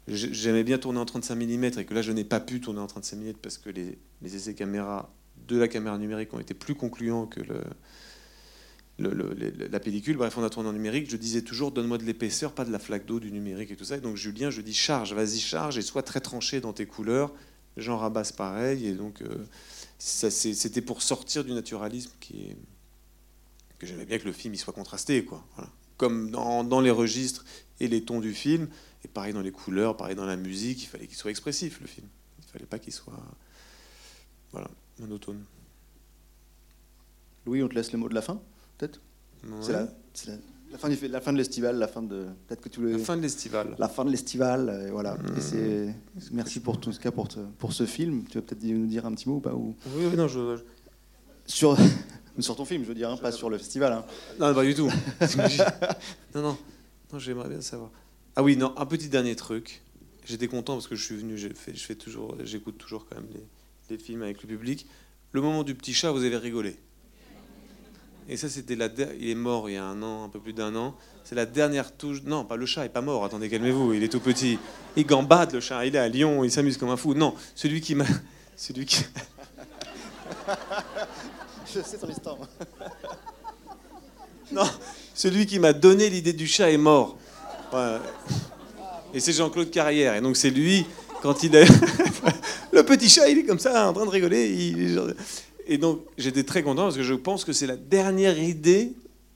j'aimais 0.07 0.63
bien 0.63 0.77
tourner 0.77 0.99
en 0.99 1.05
35 1.05 1.35
mm 1.35 1.63
et 1.63 1.85
que 1.85 1.93
là, 1.93 2.01
je 2.01 2.11
n'ai 2.11 2.23
pas 2.23 2.39
pu 2.39 2.59
tourner 2.59 2.79
en 2.79 2.87
35 2.87 3.17
mm 3.17 3.33
parce 3.41 3.57
que 3.57 3.69
les, 3.69 3.97
essais 4.23 4.53
caméra 4.53 5.13
de 5.47 5.57
la 5.57 5.67
caméra 5.67 5.97
numérique 5.97 6.33
ont 6.33 6.39
été 6.39 6.53
plus 6.53 6.75
concluants 6.75 7.25
que 7.25 7.41
la 8.99 9.79
pellicule. 9.79 10.17
Bref, 10.17 10.37
on 10.37 10.43
a 10.43 10.49
tourné 10.49 10.69
en 10.69 10.73
numérique. 10.73 11.09
Je 11.09 11.17
disais 11.17 11.41
toujours, 11.41 11.71
donne-moi 11.71 11.97
de 11.97 12.03
l'épaisseur, 12.03 12.53
pas 12.53 12.65
de 12.65 12.71
la 12.71 12.79
flaque 12.79 13.05
d'eau 13.05 13.19
du 13.19 13.31
numérique 13.31 13.71
et 13.71 13.75
tout 13.75 13.85
ça. 13.85 13.99
Donc 13.99 14.17
Julien, 14.17 14.49
je 14.49 14.61
dis 14.61 14.73
charge, 14.73 15.13
vas-y 15.13 15.39
charge 15.39 15.77
et 15.77 15.81
sois 15.81 16.03
très 16.03 16.19
tranché 16.19 16.59
dans 16.59 16.73
tes 16.73 16.85
couleurs. 16.85 17.33
Jean 17.77 17.97
Rabas 17.97 18.33
pareil. 18.35 18.87
Et 18.87 18.93
donc 18.93 19.21
euh, 19.21 19.45
c'était 19.97 20.81
pour 20.81 21.01
sortir 21.01 21.43
du 21.43 21.51
naturalisme 21.51 22.11
qui 22.19 22.55
que 23.79 23.87
j'aimais 23.87 24.05
bien 24.05 24.17
que 24.17 24.25
le 24.25 24.31
film 24.33 24.53
il 24.53 24.57
soit 24.57 24.73
contrasté, 24.73 25.25
quoi. 25.25 25.45
Comme 25.97 26.31
dans 26.31 26.81
les 26.81 26.91
registres 26.91 27.45
et 27.79 27.87
les 27.87 28.03
tons 28.03 28.19
du 28.19 28.33
film. 28.33 28.67
Et 29.03 29.07
pareil 29.07 29.33
dans 29.33 29.41
les 29.41 29.51
couleurs, 29.51 29.97
pareil 29.97 30.15
dans 30.15 30.25
la 30.25 30.35
musique, 30.37 30.83
il 30.83 30.87
fallait 30.87 31.07
qu'il 31.07 31.17
soit 31.17 31.31
expressif 31.31 31.79
le 31.81 31.87
film. 31.87 32.07
Il 32.39 32.45
fallait 32.51 32.65
pas 32.65 32.79
qu'il 32.79 32.93
soit 32.93 33.19
voilà 34.51 34.69
monotone. 34.99 35.43
Louis, 37.45 37.61
on 37.63 37.67
te 37.67 37.73
laisse 37.75 37.91
le 37.91 37.99
mot 37.99 38.07
de 38.07 38.13
la 38.15 38.21
fin, 38.21 38.39
peut-être? 38.77 39.01
C'est 39.61 39.67
Ouais. 39.67 39.73
la, 39.73 39.87
c'est 40.13 40.27
la- 40.29 40.37
la 40.71 40.77
fin 40.79 40.89
du 40.89 41.07
la 41.07 41.21
fin 41.21 41.33
de 41.33 41.37
l'estival, 41.37 41.77
la 41.77 41.87
fin 41.87 42.01
de 42.01 42.27
peut-être 42.47 42.61
que 42.61 42.69
tous 42.69 42.81
les 42.83 42.93
La 42.93 42.99
fin 42.99 43.17
de 43.17 43.21
l'estival. 43.21 43.75
la 43.77 43.89
fin 43.89 44.05
de 44.05 44.09
l'estival, 44.09 44.69
euh, 44.69 44.89
voilà. 44.91 45.15
Mmh. 45.15 45.37
Et 45.37 45.41
c'est 45.41 45.95
merci 46.31 46.61
pour 46.61 46.79
tout 46.79 46.91
ce 46.93 46.99
cas 46.99 47.11
pour 47.11 47.27
te- 47.27 47.39
pour 47.59 47.73
ce 47.73 47.85
film. 47.85 48.23
Tu 48.23 48.37
veux 48.37 48.43
peut-être 48.43 48.63
nous 48.63 48.87
dire 48.87 49.05
un 49.05 49.13
petit 49.13 49.27
mot 49.29 49.35
ou 49.35 49.39
pas 49.41 49.53
ou 49.53 49.75
Oui, 49.87 50.05
oui, 50.09 50.15
non, 50.15 50.27
je, 50.29 50.55
je- 50.57 50.63
sur 51.45 51.75
sur 52.39 52.55
ton 52.55 52.65
film, 52.65 52.83
je 52.83 52.87
veux 52.87 52.95
dire, 52.95 53.09
hein, 53.11 53.17
pas 53.17 53.31
sur 53.33 53.49
le 53.49 53.57
festival. 53.57 53.91
hein. 53.93 54.05
Non, 54.39 54.53
pas 54.53 54.63
du 54.63 54.73
tout. 54.73 54.87
non, 56.33 56.41
non, 56.41 56.57
non 57.11 57.19
j'aimerais 57.19 57.49
bien 57.49 57.61
savoir. 57.61 57.91
Ah 58.35 58.43
oui, 58.43 58.57
non, 58.57 58.73
un 58.77 58.85
petit 58.85 59.09
dernier 59.09 59.35
truc. 59.35 59.81
J'étais 60.25 60.47
content 60.47 60.73
parce 60.73 60.87
que 60.87 60.95
je 60.95 61.03
suis 61.03 61.17
venu, 61.17 61.37
j'ai 61.37 61.53
fait, 61.53 61.75
je 61.75 61.83
fais 61.83 61.95
toujours, 61.95 62.35
j'écoute 62.43 62.77
toujours 62.77 63.05
quand 63.07 63.17
même 63.17 63.29
les, 63.33 63.45
les 63.89 63.97
films 63.97 64.23
avec 64.23 64.41
le 64.41 64.47
public. 64.47 64.87
Le 65.33 65.41
moment 65.41 65.63
du 65.63 65.75
petit 65.75 65.93
chat, 65.93 66.11
vous 66.11 66.23
avez 66.23 66.37
rigolé. 66.37 66.75
Et 68.29 68.37
ça, 68.37 68.49
c'était 68.49 68.75
la. 68.75 68.87
Il 69.19 69.29
est 69.29 69.35
mort 69.35 69.69
il 69.69 69.73
y 69.73 69.77
a 69.77 69.83
un 69.83 70.01
an, 70.01 70.23
un 70.23 70.29
peu 70.29 70.39
plus 70.39 70.53
d'un 70.53 70.75
an. 70.75 70.95
C'est 71.23 71.35
la 71.35 71.45
dernière 71.45 71.95
touche. 71.95 72.23
Non, 72.23 72.45
pas 72.45 72.55
le 72.55 72.65
chat, 72.65 72.83
il 72.83 72.85
est 72.85 72.89
pas 72.89 73.01
mort. 73.01 73.25
Attendez, 73.25 73.49
calmez-vous. 73.49 73.93
Il 73.93 74.03
est 74.03 74.09
tout 74.09 74.21
petit. 74.21 74.57
Il 74.95 75.05
gambade 75.05 75.51
le 75.51 75.59
chat. 75.59 75.85
Il 75.85 75.95
est 75.95 75.99
à 75.99 76.07
Lyon. 76.07 76.43
Il 76.43 76.51
s'amuse 76.51 76.77
comme 76.77 76.89
un 76.89 76.97
fou. 76.97 77.13
Non, 77.13 77.35
celui 77.53 77.81
qui 77.81 77.95
m'a, 77.95 78.05
celui 78.55 78.85
qui. 78.85 79.03
Je 81.73 81.81
sais 81.81 81.97
ton 81.97 82.09
histoire. 82.09 82.37
Non, 84.51 84.69
celui 85.13 85.45
qui 85.45 85.59
m'a 85.59 85.73
donné 85.73 86.09
l'idée 86.09 86.33
du 86.33 86.47
chat 86.47 86.71
est 86.71 86.77
mort. 86.77 87.17
Ouais. 87.73 87.97
Et 89.13 89.19
c'est 89.19 89.33
Jean-Claude 89.33 89.69
Carrière. 89.69 90.15
Et 90.15 90.21
donc 90.21 90.37
c'est 90.37 90.49
lui, 90.49 90.85
quand 91.21 91.43
il 91.43 91.55
est... 91.55 91.65
le 92.73 92.83
petit 92.83 93.09
chat, 93.09 93.29
il 93.29 93.39
est 93.39 93.45
comme 93.45 93.59
ça, 93.59 93.89
en 93.89 93.93
train 93.93 94.05
de 94.05 94.11
rigoler. 94.11 94.51
il 94.51 95.15
Et 95.67 95.77
donc 95.77 96.01
j'étais 96.17 96.43
très 96.43 96.63
content 96.63 96.83
parce 96.83 96.97
que 96.97 97.03
je 97.03 97.13
pense 97.13 97.45
que 97.45 97.53
c'est 97.53 97.67
la 97.67 97.77
dernière 97.77 98.39
idée 98.39 98.93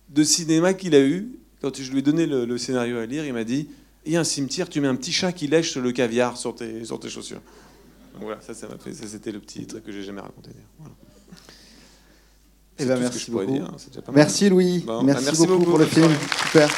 de 0.09 0.23
cinéma 0.23 0.73
qu'il 0.73 0.95
a 0.95 1.01
eue. 1.01 1.29
Quand 1.61 1.75
je 1.75 1.91
lui 1.91 1.99
ai 1.99 2.01
donné 2.01 2.25
le, 2.25 2.45
le 2.45 2.57
scénario 2.57 2.97
à 2.97 3.05
lire, 3.05 3.25
il 3.25 3.33
m'a 3.33 3.43
dit, 3.43 3.67
il 4.05 4.13
y 4.13 4.17
a 4.17 4.21
un 4.21 4.23
cimetière, 4.23 4.69
tu 4.69 4.79
mets 4.79 4.87
un 4.87 4.95
petit 4.95 5.11
chat 5.11 5.31
qui 5.31 5.47
lèche 5.47 5.75
le 5.75 5.91
caviar 5.91 6.37
sur 6.37 6.55
tes, 6.55 6.85
sur 6.85 6.99
tes 6.99 7.09
chaussures. 7.09 7.41
Donc 8.13 8.23
voilà, 8.23 8.41
ça, 8.41 8.53
ça 8.53 8.67
m'a 8.67 8.77
fait, 8.77 8.93
ça 8.93 9.05
c'était 9.07 9.31
le 9.31 9.39
petit 9.39 9.65
truc 9.67 9.83
que 9.83 9.91
j'ai 9.91 10.03
jamais 10.03 10.21
raconté. 10.21 10.49
Voilà. 10.79 10.95
Eh 12.79 12.85
ben, 12.85 12.99
merci 12.99 13.31
beaucoup. 13.31 13.51
dire, 13.51 13.65
hein. 13.65 14.01
Merci 14.13 14.49
Louis. 14.49 14.83
Bon, 14.85 15.03
merci, 15.03 15.25
bah, 15.25 15.31
merci 15.31 15.47
beaucoup, 15.47 15.59
beaucoup, 15.59 15.71
pour 15.71 15.79
le 15.79 15.85
film. 15.85 16.11
Super. 16.45 16.69